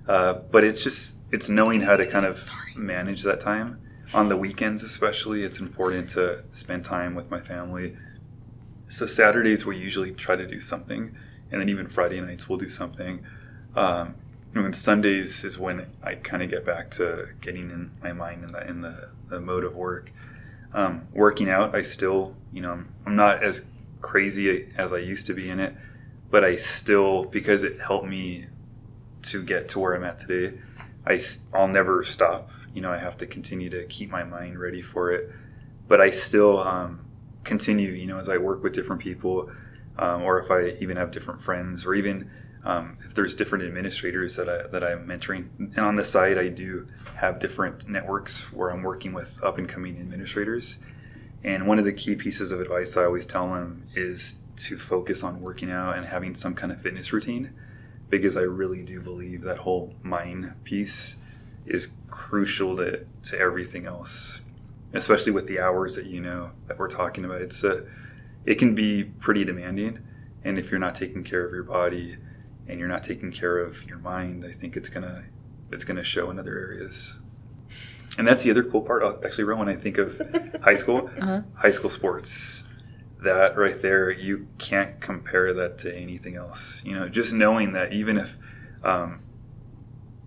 Uh, 0.08 0.32
but 0.50 0.64
it's 0.64 0.82
just 0.82 1.16
it's 1.30 1.50
knowing 1.50 1.82
how 1.82 1.96
to 1.98 2.06
kind 2.06 2.24
of 2.24 2.48
manage 2.74 3.24
that 3.24 3.40
time 3.40 3.78
on 4.14 4.30
the 4.30 4.38
weekends, 4.38 4.82
especially. 4.82 5.44
It's 5.44 5.60
important 5.60 6.08
to 6.10 6.44
spend 6.50 6.82
time 6.82 7.14
with 7.14 7.30
my 7.30 7.40
family. 7.40 7.94
So 8.88 9.04
Saturdays 9.04 9.66
we 9.66 9.76
usually 9.76 10.12
try 10.12 10.34
to 10.34 10.46
do 10.46 10.60
something, 10.60 11.14
and 11.50 11.60
then 11.60 11.68
even 11.68 11.88
Friday 11.88 12.22
nights 12.22 12.48
we'll 12.48 12.58
do 12.58 12.70
something. 12.70 13.22
Um, 13.74 14.14
and 14.64 14.74
Sundays 14.74 15.44
is 15.44 15.58
when 15.58 15.86
I 16.02 16.14
kind 16.14 16.42
of 16.42 16.50
get 16.50 16.64
back 16.64 16.90
to 16.92 17.28
getting 17.40 17.70
in 17.70 17.90
my 18.02 18.12
mind 18.12 18.44
in 18.44 18.52
the 18.52 18.66
in 18.66 18.80
the, 18.80 19.10
the 19.28 19.40
mode 19.40 19.64
of 19.64 19.74
work. 19.74 20.12
Um, 20.72 21.08
working 21.12 21.48
out, 21.48 21.74
I 21.74 21.82
still, 21.82 22.36
you 22.52 22.60
know, 22.60 22.72
I'm, 22.72 22.94
I'm 23.06 23.16
not 23.16 23.42
as 23.42 23.62
crazy 24.00 24.68
as 24.76 24.92
I 24.92 24.98
used 24.98 25.26
to 25.26 25.34
be 25.34 25.48
in 25.48 25.58
it, 25.58 25.74
but 26.30 26.44
I 26.44 26.56
still 26.56 27.24
because 27.24 27.62
it 27.62 27.80
helped 27.80 28.06
me 28.06 28.46
to 29.22 29.42
get 29.42 29.68
to 29.70 29.78
where 29.78 29.94
I'm 29.94 30.04
at 30.04 30.18
today. 30.18 30.58
I, 31.06 31.20
will 31.52 31.68
never 31.68 32.02
stop. 32.04 32.50
You 32.74 32.82
know, 32.82 32.90
I 32.92 32.98
have 32.98 33.16
to 33.18 33.26
continue 33.26 33.70
to 33.70 33.84
keep 33.86 34.10
my 34.10 34.24
mind 34.24 34.58
ready 34.58 34.82
for 34.82 35.10
it. 35.10 35.30
But 35.88 36.00
I 36.00 36.10
still 36.10 36.58
um, 36.58 37.06
continue, 37.44 37.90
you 37.90 38.06
know, 38.06 38.18
as 38.18 38.28
I 38.28 38.38
work 38.38 38.62
with 38.62 38.72
different 38.72 39.00
people, 39.00 39.50
um, 39.98 40.22
or 40.22 40.38
if 40.40 40.50
I 40.50 40.76
even 40.80 40.96
have 40.96 41.10
different 41.10 41.40
friends, 41.40 41.86
or 41.86 41.94
even 41.94 42.30
um, 42.66 42.98
if 43.00 43.14
there's 43.14 43.36
different 43.36 43.64
administrators 43.64 44.36
that 44.36 44.48
I 44.48 44.66
that 44.66 44.82
I'm 44.82 45.06
mentoring, 45.06 45.48
and 45.58 45.78
on 45.78 45.96
the 45.96 46.04
side 46.04 46.36
I 46.36 46.48
do 46.48 46.88
have 47.16 47.38
different 47.38 47.88
networks 47.88 48.52
where 48.52 48.70
I'm 48.70 48.82
working 48.82 49.14
with 49.14 49.42
up 49.42 49.56
and 49.56 49.68
coming 49.68 49.98
administrators. 49.98 50.78
And 51.44 51.68
one 51.68 51.78
of 51.78 51.84
the 51.84 51.92
key 51.92 52.16
pieces 52.16 52.50
of 52.50 52.60
advice 52.60 52.96
I 52.96 53.04
always 53.04 53.24
tell 53.24 53.54
them 53.54 53.84
is 53.94 54.42
to 54.56 54.76
focus 54.76 55.22
on 55.22 55.40
working 55.40 55.70
out 55.70 55.96
and 55.96 56.06
having 56.06 56.34
some 56.34 56.54
kind 56.54 56.72
of 56.72 56.80
fitness 56.80 57.12
routine, 57.12 57.52
because 58.10 58.36
I 58.36 58.42
really 58.42 58.82
do 58.82 59.00
believe 59.00 59.42
that 59.42 59.58
whole 59.58 59.94
mind 60.02 60.54
piece 60.64 61.16
is 61.64 61.94
crucial 62.10 62.76
to, 62.78 63.06
to 63.24 63.38
everything 63.38 63.86
else, 63.86 64.40
especially 64.92 65.32
with 65.32 65.46
the 65.46 65.60
hours 65.60 65.94
that 65.94 66.06
you 66.06 66.20
know 66.20 66.50
that 66.66 66.78
we're 66.78 66.88
talking 66.88 67.24
about. 67.24 67.42
It's 67.42 67.62
a, 67.62 67.86
it 68.44 68.56
can 68.56 68.74
be 68.74 69.04
pretty 69.04 69.44
demanding, 69.44 70.00
and 70.42 70.58
if 70.58 70.70
you're 70.70 70.80
not 70.80 70.94
taking 70.96 71.22
care 71.22 71.46
of 71.46 71.52
your 71.52 71.64
body 71.64 72.16
and 72.68 72.78
you're 72.78 72.88
not 72.88 73.02
taking 73.02 73.30
care 73.32 73.58
of 73.58 73.84
your 73.86 73.98
mind, 73.98 74.44
I 74.44 74.52
think 74.52 74.76
it's 74.76 74.88
gonna 74.88 75.24
it's 75.70 75.84
gonna 75.84 76.04
show 76.04 76.30
in 76.30 76.38
other 76.38 76.58
areas. 76.58 77.16
And 78.18 78.26
that's 78.26 78.44
the 78.44 78.50
other 78.50 78.64
cool 78.64 78.80
part, 78.80 79.02
uh, 79.02 79.16
actually, 79.24 79.44
when 79.54 79.68
I 79.68 79.74
think 79.76 79.98
of 79.98 80.20
high 80.62 80.74
school, 80.76 81.10
Uh-huh. 81.20 81.42
high 81.54 81.70
school 81.72 81.90
sports. 81.90 82.62
That 83.22 83.56
right 83.56 83.80
there, 83.82 84.10
you 84.10 84.46
can't 84.58 85.00
compare 85.00 85.52
that 85.54 85.78
to 85.78 85.94
anything 85.94 86.36
else. 86.36 86.82
You 86.84 86.94
know, 86.94 87.08
just 87.08 87.32
knowing 87.32 87.72
that 87.72 87.92
even 87.92 88.16
if, 88.18 88.38
um, 88.84 89.20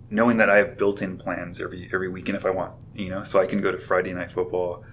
knowing 0.09 0.37
that 0.37 0.49
I 0.49 0.57
have 0.57 0.77
built-in 0.77 1.17
plans 1.17 1.61
every 1.61 1.89
every 1.93 2.09
weekend 2.09 2.35
if 2.35 2.45
I 2.45 2.49
want, 2.49 2.73
you 2.95 3.09
know, 3.09 3.23
so 3.23 3.39
I 3.39 3.45
can 3.45 3.61
go 3.61 3.71
to 3.71 3.77
Friday 3.77 4.13
night 4.13 4.31
football, 4.31 4.83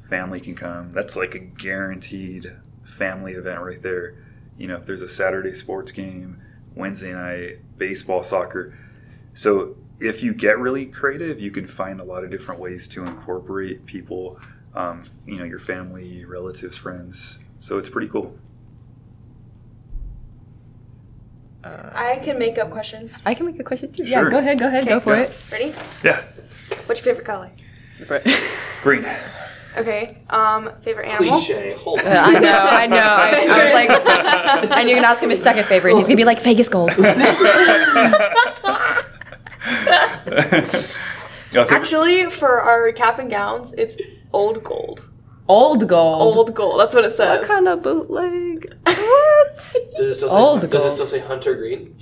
family 0.00 0.40
can 0.40 0.54
come. 0.54 0.92
That's 0.92 1.16
like 1.16 1.34
a 1.34 1.40
guaranteed 1.40 2.56
family 2.82 3.32
event 3.32 3.60
right 3.60 3.82
there. 3.82 4.14
You 4.56 4.68
know, 4.68 4.76
if 4.76 4.86
there's 4.86 5.02
a 5.02 5.08
Saturday 5.08 5.54
sports 5.54 5.92
game, 5.92 6.40
Wednesday 6.74 7.12
night 7.12 7.58
baseball, 7.78 8.22
soccer. 8.22 8.76
So 9.34 9.76
if 10.00 10.22
you 10.22 10.34
get 10.34 10.58
really 10.58 10.86
creative, 10.86 11.40
you 11.40 11.50
can 11.50 11.66
find 11.66 12.00
a 12.00 12.04
lot 12.04 12.24
of 12.24 12.30
different 12.30 12.60
ways 12.60 12.88
to 12.88 13.04
incorporate 13.06 13.86
people, 13.86 14.38
um, 14.74 15.04
you 15.26 15.36
know, 15.38 15.44
your 15.44 15.58
family, 15.58 16.24
relatives, 16.24 16.76
friends. 16.76 17.38
So 17.60 17.78
it's 17.78 17.88
pretty 17.88 18.08
cool. 18.08 18.36
I 21.64 22.20
can 22.24 22.38
make 22.38 22.58
up 22.58 22.70
questions. 22.70 23.22
I 23.24 23.34
can 23.34 23.46
make 23.46 23.60
a 23.60 23.64
question 23.64 23.92
too. 23.92 24.04
Sure. 24.04 24.24
Yeah, 24.24 24.30
go 24.30 24.38
ahead, 24.38 24.58
go 24.58 24.66
ahead, 24.66 24.82
Okay. 24.84 24.90
go 24.94 25.00
for 25.00 25.14
Yeah. 25.14 25.22
it. 25.22 25.32
Ready? 25.52 25.74
Yeah, 26.02 26.22
What's 26.86 27.04
your 27.04 27.14
favorite 27.14 27.24
color? 27.24 27.50
green. 28.82 29.06
Okay. 29.76 30.18
Um, 30.30 30.70
favorite 30.82 31.08
animal? 31.08 31.38
Cliche. 31.40 31.72
Hold 31.74 32.00
on. 32.00 32.06
Uh, 32.06 32.10
I 32.10 32.32
know, 32.38 32.66
I 32.70 32.86
know. 32.86 32.96
I, 32.98 33.46
I 33.48 33.64
was 33.64 33.72
like, 34.70 34.70
and 34.78 34.88
you're 34.88 34.96
gonna 34.98 35.08
ask 35.08 35.22
him 35.22 35.30
his 35.30 35.42
second 35.42 35.64
favorite, 35.64 35.92
and 35.92 35.98
he's 35.98 36.06
gonna 36.06 36.16
be 36.16 36.24
like 36.24 36.40
Vegas 36.42 36.68
Gold. 36.68 36.90
Yeah, 41.52 41.62
I 41.62 41.64
think- 41.64 41.72
Actually, 41.72 42.30
for 42.30 42.60
our 42.60 42.90
cap 42.92 43.18
and 43.18 43.30
gowns, 43.30 43.72
it's 43.74 43.98
old 44.32 44.64
gold. 44.64 45.08
Old 45.48 45.86
gold. 45.88 46.36
Old 46.36 46.54
gold. 46.54 46.80
That's 46.80 46.94
what 46.94 47.04
it 47.04 47.10
says. 47.12 47.40
What 47.40 47.48
kind 47.48 47.68
of 47.68 47.82
bootleg? 47.82 48.74
What? 48.86 49.56
Does 49.96 50.06
it 50.08 50.14
still 50.14 50.28
say, 50.30 50.34
Old 50.34 50.70
does 50.70 50.84
it 50.84 50.90
still 50.92 51.06
say 51.06 51.18
Hunter 51.18 51.54
Green? 51.54 51.98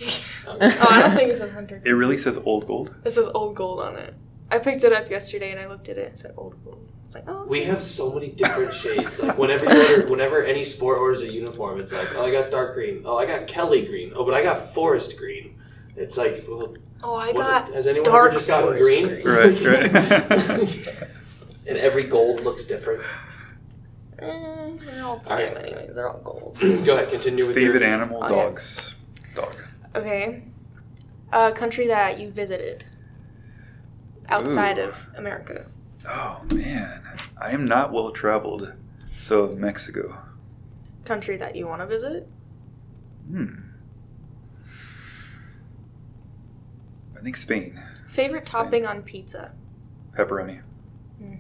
Oh, 0.47 0.57
I 0.61 1.01
don't 1.03 1.17
think 1.17 1.31
it 1.31 1.37
says 1.37 1.51
hunter. 1.51 1.79
Green. 1.81 1.93
It 1.93 1.97
really 1.97 2.17
says 2.17 2.39
old 2.45 2.67
gold. 2.67 2.97
It 3.05 3.11
says 3.11 3.29
old 3.35 3.57
gold 3.57 3.81
on 3.81 3.97
it. 3.97 4.15
I 4.51 4.59
picked 4.59 4.85
it 4.85 4.93
up 4.93 5.11
yesterday 5.11 5.51
and 5.51 5.59
I 5.61 5.67
looked 5.67 5.89
at 5.89 5.97
it. 5.99 6.13
It 6.13 6.19
said 6.19 6.33
old 6.37 6.63
gold. 6.65 6.93
It's 7.11 7.17
like, 7.17 7.25
oh. 7.27 7.43
We 7.45 7.65
have 7.65 7.83
so 7.83 8.13
many 8.15 8.29
different 8.29 8.73
shades. 8.73 9.21
Like 9.21 9.37
whenever 9.37 9.65
you 9.65 9.81
order, 9.97 10.07
whenever 10.07 10.45
any 10.45 10.63
sport 10.63 10.99
orders 11.01 11.23
a 11.23 11.29
uniform, 11.29 11.81
it's 11.81 11.91
like, 11.93 12.15
oh, 12.15 12.25
I 12.25 12.31
got 12.31 12.53
dark 12.53 12.75
green. 12.75 13.03
Oh, 13.05 13.19
I 13.19 13.27
got 13.27 13.49
Kelly 13.49 13.85
green. 13.85 14.13
Oh, 14.15 14.25
but 14.25 14.33
I 14.33 14.45
got 14.45 14.61
forest 14.61 15.17
green. 15.19 15.59
It's 15.97 16.17
like, 16.17 16.45
well, 16.49 16.77
Oh, 17.03 17.17
I 17.17 17.33
what- 17.33 17.35
got. 17.35 17.73
has 17.75 17.89
anyone 17.89 18.05
dark 18.09 18.29
ever 18.29 18.37
just 18.39 18.47
gotten 18.47 18.79
green? 18.81 19.09
green. 19.09 19.27
Right, 19.27 19.61
right. 19.61 19.93
and 21.67 21.77
every 21.79 22.05
gold 22.05 22.45
looks 22.45 22.65
different. 22.65 23.03
Mm, 24.23 24.79
they're 24.79 25.05
all 25.05 25.17
the 25.17 25.31
All 25.33 25.37
same, 25.37 25.55
right. 25.55 25.65
anyways. 25.65 25.97
They're 25.97 26.09
all 26.09 26.21
gold. 26.21 26.59
Go 26.85 26.95
ahead, 26.95 27.11
continue 27.11 27.45
with 27.45 27.57
Favorite 27.57 27.83
your 27.83 27.91
animal? 27.91 28.23
Okay. 28.23 28.35
Dogs. 28.37 28.95
Dog. 29.35 29.57
Okay. 29.97 30.45
A 31.33 31.51
country 31.51 31.89
that 31.89 32.21
you 32.21 32.31
visited 32.31 32.85
outside 34.29 34.79
Ooh. 34.79 34.83
of 34.91 35.09
America. 35.17 35.67
Oh 36.07 36.43
man, 36.53 37.03
I 37.41 37.51
am 37.51 37.67
not 37.67 37.93
well 37.93 38.11
traveled. 38.11 38.73
So 39.15 39.49
Mexico. 39.49 40.19
Country 41.05 41.37
that 41.37 41.57
you 41.57 41.67
want 41.67 41.83
to 41.83 41.87
visit. 41.87 42.29
Hmm. 43.29 43.55
I 47.17 47.21
think 47.21 47.37
Spain. 47.37 47.81
Favorite 48.09 48.47
Spain. 48.47 48.63
topping 48.65 48.87
on 48.87 49.03
pizza. 49.03 49.55
Pepperoni. 50.17 50.63
Hmm. 51.19 51.35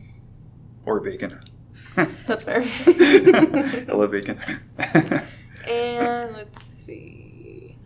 Or 0.85 1.01
bacon. 1.01 1.41
That's 2.27 2.45
fair. 2.45 2.63
I 2.87 3.93
love 3.93 4.11
bacon. 4.11 4.39
And 5.69 6.35
let's 6.35 6.65
see. 6.65 7.77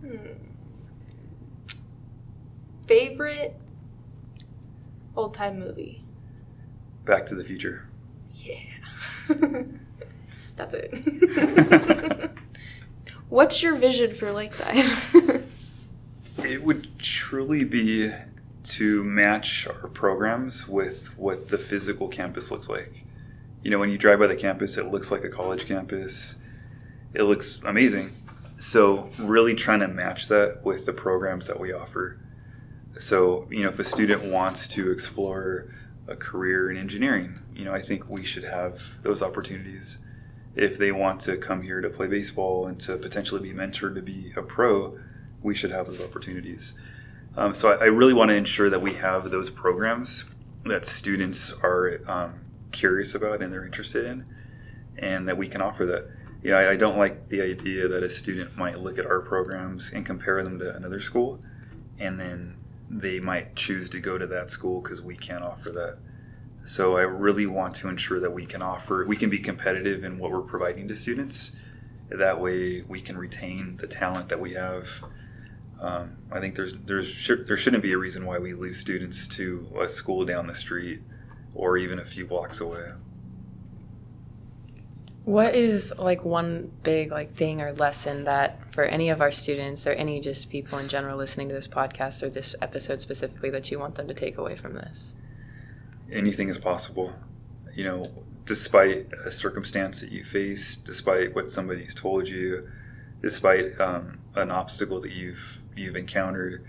Hmm. 0.00 0.16
Favorite 2.86 3.56
old 5.16 5.34
time 5.34 5.58
movie. 5.58 6.04
Back 7.04 7.26
to 7.26 7.34
the 7.34 7.44
Future. 7.44 7.88
Yeah. 8.34 8.60
That's 10.56 10.74
it. 10.74 12.30
What's 13.28 13.62
your 13.62 13.76
vision 13.76 14.14
for 14.14 14.32
Lakeside? 14.32 14.84
It 16.44 16.62
would 16.62 16.98
truly 16.98 17.64
be 17.64 18.12
to 18.62 19.04
match 19.04 19.66
our 19.66 19.88
programs 19.88 20.66
with 20.66 21.16
what 21.18 21.48
the 21.48 21.58
physical 21.58 22.08
campus 22.08 22.50
looks 22.50 22.68
like. 22.68 23.04
You 23.62 23.70
know, 23.70 23.78
when 23.78 23.90
you 23.90 23.98
drive 23.98 24.20
by 24.20 24.26
the 24.26 24.36
campus, 24.36 24.78
it 24.78 24.86
looks 24.86 25.10
like 25.10 25.22
a 25.22 25.28
college 25.28 25.66
campus. 25.66 26.36
It 27.12 27.24
looks 27.24 27.62
amazing. 27.62 28.12
So, 28.56 29.10
really 29.18 29.54
trying 29.54 29.80
to 29.80 29.88
match 29.88 30.28
that 30.28 30.64
with 30.64 30.86
the 30.86 30.92
programs 30.92 31.46
that 31.46 31.60
we 31.60 31.72
offer. 31.72 32.18
So, 33.00 33.48
you 33.50 33.62
know, 33.62 33.70
if 33.70 33.78
a 33.78 33.84
student 33.84 34.24
wants 34.24 34.68
to 34.68 34.90
explore 34.90 35.72
a 36.06 36.14
career 36.14 36.70
in 36.70 36.76
engineering, 36.76 37.40
you 37.54 37.64
know, 37.64 37.72
I 37.72 37.80
think 37.80 38.10
we 38.10 38.24
should 38.26 38.44
have 38.44 39.02
those 39.02 39.22
opportunities. 39.22 40.00
If 40.54 40.76
they 40.76 40.92
want 40.92 41.20
to 41.22 41.38
come 41.38 41.62
here 41.62 41.80
to 41.80 41.88
play 41.88 42.08
baseball 42.08 42.66
and 42.66 42.78
to 42.80 42.98
potentially 42.98 43.40
be 43.40 43.56
mentored 43.56 43.94
to 43.94 44.02
be 44.02 44.34
a 44.36 44.42
pro, 44.42 44.98
we 45.42 45.54
should 45.54 45.70
have 45.70 45.86
those 45.86 46.02
opportunities. 46.02 46.74
Um, 47.36 47.54
so 47.54 47.72
I, 47.72 47.84
I 47.84 47.86
really 47.86 48.12
want 48.12 48.28
to 48.30 48.34
ensure 48.34 48.68
that 48.68 48.82
we 48.82 48.94
have 48.94 49.30
those 49.30 49.48
programs 49.48 50.26
that 50.66 50.84
students 50.84 51.54
are 51.62 52.02
um, 52.06 52.40
curious 52.70 53.14
about 53.14 53.40
and 53.40 53.50
they're 53.50 53.64
interested 53.64 54.04
in, 54.04 54.26
and 54.98 55.26
that 55.26 55.38
we 55.38 55.48
can 55.48 55.62
offer 55.62 55.86
that. 55.86 56.06
You 56.42 56.50
know, 56.50 56.58
I, 56.58 56.72
I 56.72 56.76
don't 56.76 56.98
like 56.98 57.28
the 57.28 57.40
idea 57.40 57.88
that 57.88 58.02
a 58.02 58.10
student 58.10 58.58
might 58.58 58.80
look 58.80 58.98
at 58.98 59.06
our 59.06 59.20
programs 59.20 59.90
and 59.90 60.04
compare 60.04 60.44
them 60.44 60.58
to 60.58 60.74
another 60.74 61.00
school, 61.00 61.40
and 61.98 62.20
then 62.20 62.56
they 62.90 63.20
might 63.20 63.54
choose 63.54 63.88
to 63.90 64.00
go 64.00 64.18
to 64.18 64.26
that 64.26 64.50
school 64.50 64.80
because 64.80 65.00
we 65.00 65.16
can't 65.16 65.44
offer 65.44 65.70
that. 65.70 65.98
So 66.64 66.96
I 66.96 67.02
really 67.02 67.46
want 67.46 67.74
to 67.76 67.88
ensure 67.88 68.20
that 68.20 68.32
we 68.32 68.44
can 68.44 68.60
offer, 68.60 69.06
we 69.06 69.16
can 69.16 69.30
be 69.30 69.38
competitive 69.38 70.04
in 70.04 70.18
what 70.18 70.32
we're 70.32 70.42
providing 70.42 70.88
to 70.88 70.96
students. 70.96 71.56
That 72.10 72.40
way, 72.40 72.82
we 72.82 73.00
can 73.00 73.16
retain 73.16 73.76
the 73.76 73.86
talent 73.86 74.28
that 74.28 74.40
we 74.40 74.54
have. 74.54 75.04
Um, 75.80 76.16
I 76.30 76.40
think 76.40 76.56
there's 76.56 76.74
there's 76.74 77.26
there 77.46 77.56
shouldn't 77.56 77.84
be 77.84 77.92
a 77.92 77.98
reason 77.98 78.26
why 78.26 78.38
we 78.38 78.52
lose 78.52 78.78
students 78.78 79.28
to 79.28 79.68
a 79.80 79.88
school 79.88 80.24
down 80.24 80.48
the 80.48 80.54
street 80.54 81.00
or 81.54 81.78
even 81.78 81.98
a 81.98 82.04
few 82.04 82.26
blocks 82.26 82.60
away. 82.60 82.90
What 85.24 85.54
is 85.54 85.92
like 85.98 86.24
one 86.24 86.72
big 86.82 87.10
like 87.10 87.34
thing 87.34 87.60
or 87.60 87.72
lesson 87.72 88.24
that 88.24 88.72
for 88.72 88.84
any 88.84 89.10
of 89.10 89.20
our 89.20 89.30
students 89.30 89.86
or 89.86 89.92
any 89.92 90.18
just 90.20 90.48
people 90.48 90.78
in 90.78 90.88
general 90.88 91.16
listening 91.18 91.48
to 91.48 91.54
this 91.54 91.68
podcast 91.68 92.22
or 92.22 92.30
this 92.30 92.54
episode 92.62 93.00
specifically 93.00 93.50
that 93.50 93.70
you 93.70 93.78
want 93.78 93.96
them 93.96 94.08
to 94.08 94.14
take 94.14 94.38
away 94.38 94.56
from 94.56 94.74
this? 94.74 95.14
Anything 96.10 96.48
is 96.48 96.58
possible. 96.58 97.12
You 97.74 97.84
know, 97.84 98.04
despite 98.46 99.12
a 99.24 99.30
circumstance 99.30 100.00
that 100.00 100.10
you 100.10 100.24
face, 100.24 100.74
despite 100.76 101.34
what 101.34 101.50
somebody's 101.50 101.94
told 101.94 102.28
you, 102.28 102.68
despite 103.20 103.78
um, 103.78 104.18
an 104.34 104.50
obstacle 104.50 105.00
that 105.02 105.12
you've 105.12 105.62
you've 105.76 105.96
encountered, 105.96 106.64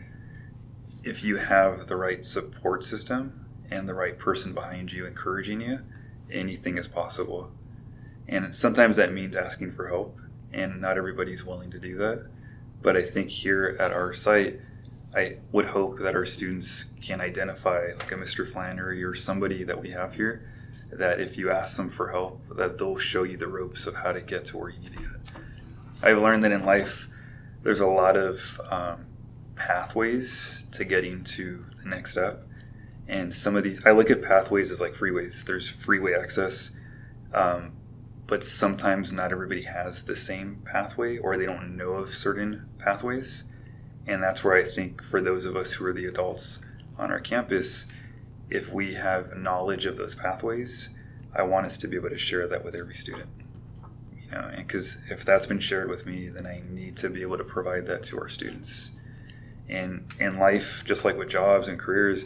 if 1.04 1.24
you 1.24 1.38
have 1.38 1.88
the 1.88 1.96
right 1.96 2.24
support 2.24 2.84
system 2.84 3.46
and 3.70 3.88
the 3.88 3.94
right 3.94 4.20
person 4.20 4.54
behind 4.54 4.92
you 4.92 5.06
encouraging 5.06 5.62
you, 5.62 5.80
anything 6.30 6.78
is 6.78 6.88
possible. 6.88 7.52
And 8.32 8.56
sometimes 8.56 8.96
that 8.96 9.14
means 9.14 9.36
asking 9.36 9.74
for 9.74 9.90
help, 9.90 10.18
and 10.52 10.82
not 10.82 10.98
everybody's 10.98 11.46
willing 11.46 11.70
to 11.72 11.80
do 11.80 11.98
that. 11.98 12.28
But 12.82 12.98
I 12.98 13.04
think 13.04 13.30
here 13.30 13.76
at 13.80 13.92
our 13.92 14.14
site, 14.14 14.60
I 15.14 15.38
would 15.52 15.66
hope 15.66 16.00
that 16.00 16.16
our 16.16 16.26
students 16.26 16.86
can 17.02 17.22
identify 17.22 17.90
like 18.00 18.12
a 18.12 18.16
Mr. 18.16 18.48
Flannery 18.48 19.04
or 19.04 19.14
somebody 19.14 19.64
that 19.66 19.82
we 19.82 19.92
have 19.92 20.16
here 20.16 20.48
that 20.92 21.20
if 21.20 21.38
you 21.38 21.52
ask 21.52 21.78
them 21.78 21.90
for 21.90 22.12
help, 22.12 22.42
that 22.56 22.78
they'll 22.78 22.98
show 22.98 23.24
you 23.24 23.38
the 23.38 23.48
ropes 23.48 23.86
of 23.88 23.96
how 23.96 24.12
to 24.12 24.22
get 24.22 24.46
to 24.46 24.58
where 24.58 24.70
you 24.70 24.80
need 24.80 24.94
to 24.94 25.00
get. 25.00 25.42
I've 26.02 26.18
learned 26.18 26.44
that 26.44 26.52
in 26.52 26.66
life, 26.66 27.10
there's 27.64 27.80
a 27.80 27.88
lot 27.88 28.18
of 28.18 28.60
um, 28.70 29.06
pathways 29.56 30.66
to 30.72 30.84
getting 30.84 31.24
to 31.24 31.66
the 31.82 31.90
next 31.90 32.12
step. 32.14 32.48
And 33.08 33.34
some 33.34 33.56
of 33.56 33.64
these, 33.64 33.86
I 33.86 33.92
look 33.92 34.10
at 34.10 34.22
pathways 34.22 34.72
as 34.72 34.82
like 34.82 34.94
freeways. 34.94 35.46
There's 35.46 35.70
freeway 35.70 36.14
access, 36.14 36.72
um, 37.34 37.74
but 38.32 38.46
sometimes 38.46 39.12
not 39.12 39.34
everybody 39.34 39.64
has 39.64 40.04
the 40.04 40.16
same 40.16 40.62
pathway 40.64 41.18
or 41.18 41.36
they 41.36 41.46
don't 41.46 41.76
know 41.76 41.96
of 41.96 42.16
certain 42.16 42.66
pathways. 42.80 43.44
And 44.08 44.24
that's 44.24 44.42
where 44.42 44.56
I 44.56 44.64
think 44.64 45.04
for 45.04 45.22
those 45.22 45.46
of 45.46 45.58
us 45.58 45.74
who 45.74 45.86
are 45.86 45.92
the 45.92 46.06
adults 46.06 46.60
on 46.98 47.12
our 47.12 47.20
campus, 47.20 47.88
if 48.50 48.72
we 48.72 48.94
have 48.94 49.36
knowledge 49.36 49.86
of 49.86 49.98
those 49.98 50.16
pathways, 50.16 50.92
I 51.36 51.44
want 51.44 51.66
us 51.66 51.78
to 51.80 51.90
be 51.90 51.98
able 51.98 52.08
to 52.08 52.18
share 52.18 52.48
that 52.48 52.64
with 52.64 52.74
every 52.74 52.96
student. 52.96 53.28
You 54.22 54.32
know, 54.32 54.50
because 54.56 55.00
if 55.10 55.26
that's 55.26 55.46
been 55.46 55.60
shared 55.60 55.90
with 55.90 56.06
me, 56.06 56.30
then 56.30 56.48
I 56.48 56.64
need 56.70 56.96
to 56.98 57.10
be 57.10 57.24
able 57.24 57.38
to 57.38 57.44
provide 57.44 57.86
that 57.88 58.02
to 58.04 58.18
our 58.18 58.30
students. 58.30 58.92
And 59.68 60.06
in 60.22 60.40
life, 60.40 60.84
just 60.86 61.04
like 61.04 61.18
with 61.18 61.28
jobs 61.28 61.68
and 61.68 61.78
careers, 61.78 62.24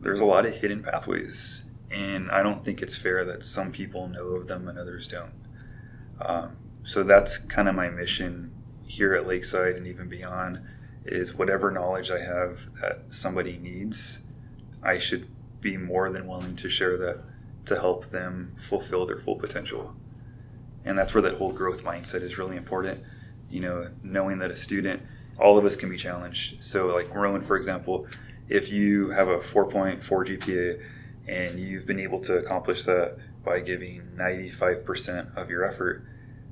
there's 0.00 0.20
a 0.20 0.26
lot 0.26 0.46
of 0.46 0.54
hidden 0.54 0.84
pathways, 0.84 1.64
and 1.90 2.30
I 2.30 2.44
don't 2.44 2.64
think 2.64 2.82
it's 2.82 2.94
fair 2.94 3.24
that 3.24 3.42
some 3.42 3.72
people 3.72 4.06
know 4.06 4.28
of 4.36 4.46
them 4.46 4.68
and 4.68 4.78
others 4.78 5.08
don't. 5.08 5.39
Um, 6.20 6.56
so 6.82 7.02
that's 7.02 7.38
kind 7.38 7.68
of 7.68 7.74
my 7.74 7.88
mission 7.88 8.52
here 8.86 9.14
at 9.14 9.26
Lakeside 9.26 9.76
and 9.76 9.86
even 9.86 10.08
beyond 10.08 10.60
is 11.04 11.34
whatever 11.34 11.70
knowledge 11.70 12.10
I 12.10 12.20
have 12.20 12.66
that 12.80 13.04
somebody 13.10 13.58
needs, 13.58 14.20
I 14.82 14.98
should 14.98 15.28
be 15.60 15.76
more 15.76 16.10
than 16.10 16.26
willing 16.26 16.56
to 16.56 16.68
share 16.68 16.96
that 16.98 17.22
to 17.66 17.76
help 17.76 18.06
them 18.06 18.54
fulfill 18.58 19.06
their 19.06 19.18
full 19.18 19.36
potential. 19.36 19.94
And 20.84 20.98
that's 20.98 21.14
where 21.14 21.22
that 21.22 21.36
whole 21.36 21.52
growth 21.52 21.84
mindset 21.84 22.22
is 22.22 22.38
really 22.38 22.56
important. 22.56 23.02
You 23.50 23.60
know, 23.60 23.90
knowing 24.02 24.38
that 24.38 24.50
a 24.50 24.56
student, 24.56 25.02
all 25.38 25.58
of 25.58 25.64
us 25.64 25.76
can 25.76 25.90
be 25.90 25.96
challenged. 25.96 26.62
So, 26.62 26.88
like 26.88 27.14
Rowan, 27.14 27.42
for 27.42 27.56
example, 27.56 28.06
if 28.48 28.70
you 28.70 29.10
have 29.10 29.28
a 29.28 29.38
4.4 29.38 30.00
GPA 30.00 30.82
and 31.28 31.60
you've 31.60 31.86
been 31.86 32.00
able 32.00 32.20
to 32.20 32.38
accomplish 32.38 32.84
that 32.84 33.18
by 33.44 33.60
giving 33.60 34.02
95% 34.16 35.36
of 35.36 35.50
your 35.50 35.64
effort, 35.64 36.04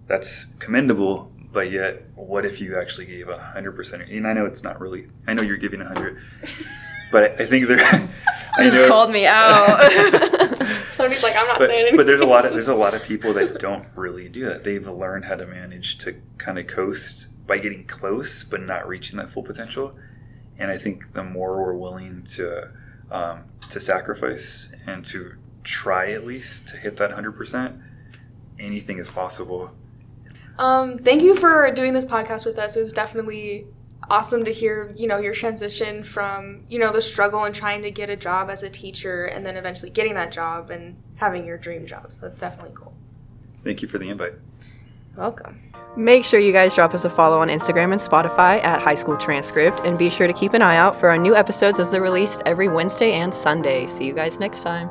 that's 0.07 0.45
commendable. 0.59 1.33
But 1.51 1.71
yet, 1.71 2.05
what 2.15 2.45
if 2.45 2.61
you 2.61 2.79
actually 2.79 3.07
gave 3.07 3.27
100%? 3.27 4.15
And 4.15 4.27
I 4.27 4.33
know 4.33 4.47
it's 4.47 4.63
not 4.63 4.81
really, 4.81 5.09
I 5.27 5.35
know 5.35 5.43
you're 5.43 5.57
giving 5.57 5.81
100, 5.81 6.21
but 7.13 7.41
I 7.41 7.47
think 7.47 7.69
there, 7.69 7.81
I 8.59 8.65
You 8.65 8.71
just 8.71 8.89
called 8.91 9.11
me 9.11 9.27
out. 9.27 9.81
Somebody's 10.91 11.23
like, 11.23 11.37
I'm 11.37 11.47
not 11.47 11.59
but, 11.59 11.69
saying 11.69 11.81
anything. 11.81 11.97
but 11.97 12.07
there's 12.07 12.21
a 12.21 12.27
lot 12.27 12.45
of 12.45 12.53
there's 12.53 12.69
a 12.69 12.75
lot 12.75 12.93
of 12.93 13.05
people 13.05 13.33
that 13.35 13.59
don't 13.61 13.87
really 13.95 14.29
do 14.29 14.45
that. 14.47 14.65
They've 14.65 14.87
learned 14.87 15.27
how 15.27 15.37
to 15.37 15.47
manage 15.47 15.97
to 15.99 16.21
kind 16.39 16.59
of 16.59 16.67
coast 16.67 17.29
by 17.47 17.59
getting 17.59 17.85
close, 17.87 18.43
but 18.43 18.61
not 18.61 18.87
reaching 18.87 19.17
that 19.19 19.31
full 19.31 19.45
potential. 19.45 19.97
And 20.59 20.73
I 20.73 20.77
think 20.77 21.13
the 21.13 21.23
more 21.23 21.63
we're 21.63 21.75
willing 21.75 22.25
to 22.35 22.73
um, 23.13 23.45
to 23.71 23.79
sacrifice 23.79 24.71
and 24.87 25.05
to 25.07 25.37
try 25.69 26.13
at 26.13 26.25
least 26.25 26.67
to 26.69 26.77
hit 26.77 26.97
that 26.97 27.13
hundred 27.13 27.33
percent, 27.33 27.77
anything 28.59 28.99
is 28.99 29.09
possible. 29.09 29.71
Um, 30.59 30.99
thank 30.99 31.23
you 31.23 31.37
for 31.37 31.71
doing 31.71 31.93
this 31.93 32.07
podcast 32.07 32.45
with 32.45 32.59
us. 32.59 32.77
It 32.77 32.81
was 32.81 32.93
definitely 32.93 33.67
awesome 34.11 34.45
to 34.45 34.53
hear, 34.53 34.93
you 34.97 35.07
know, 35.07 35.19
your 35.19 35.35
transition 35.35 36.03
from, 36.03 36.65
you 36.69 36.79
know, 36.79 36.93
the 36.93 37.03
struggle 37.03 37.45
and 37.45 37.55
trying 37.55 37.83
to 37.83 37.91
get 37.91 38.09
a 38.09 38.17
job 38.17 38.51
as 38.51 38.63
a 38.63 38.71
teacher 38.71 39.25
and 39.25 39.45
then 39.45 39.57
eventually 39.57 39.91
getting 39.91 40.15
that 40.15 40.33
job 40.33 40.71
and 40.71 41.01
having 41.17 41.45
your 41.45 41.59
dream 41.59 41.87
job. 41.87 42.13
So 42.13 42.23
that's 42.23 42.39
definitely 42.41 42.73
cool. 42.75 42.95
Thank 43.63 43.83
you 43.83 43.89
for 43.89 43.99
the 43.99 44.09
invite. 44.09 44.35
Welcome. 45.17 45.73
Make 45.97 46.25
sure 46.25 46.41
you 46.41 46.53
guys 46.53 46.75
drop 46.75 46.95
us 46.95 47.05
a 47.05 47.11
follow 47.11 47.41
on 47.41 47.49
Instagram 47.49 47.93
and 47.93 48.01
Spotify 48.01 48.63
at 48.65 48.81
High 48.81 48.95
School 48.95 49.17
Transcript, 49.17 49.81
and 49.81 49.99
be 49.99 50.09
sure 50.09 50.27
to 50.27 50.33
keep 50.33 50.55
an 50.55 50.63
eye 50.63 50.77
out 50.77 50.99
for 50.99 51.09
our 51.09 51.19
new 51.19 51.35
episodes 51.37 51.79
as 51.79 51.91
they're 51.91 52.01
released 52.01 52.43
every 52.47 52.69
Wednesday 52.69 53.13
and 53.15 53.35
Sunday. 53.35 53.87
See 53.87 54.07
you 54.07 54.15
guys 54.15 54.39
next 54.39 54.63
time. 54.63 54.89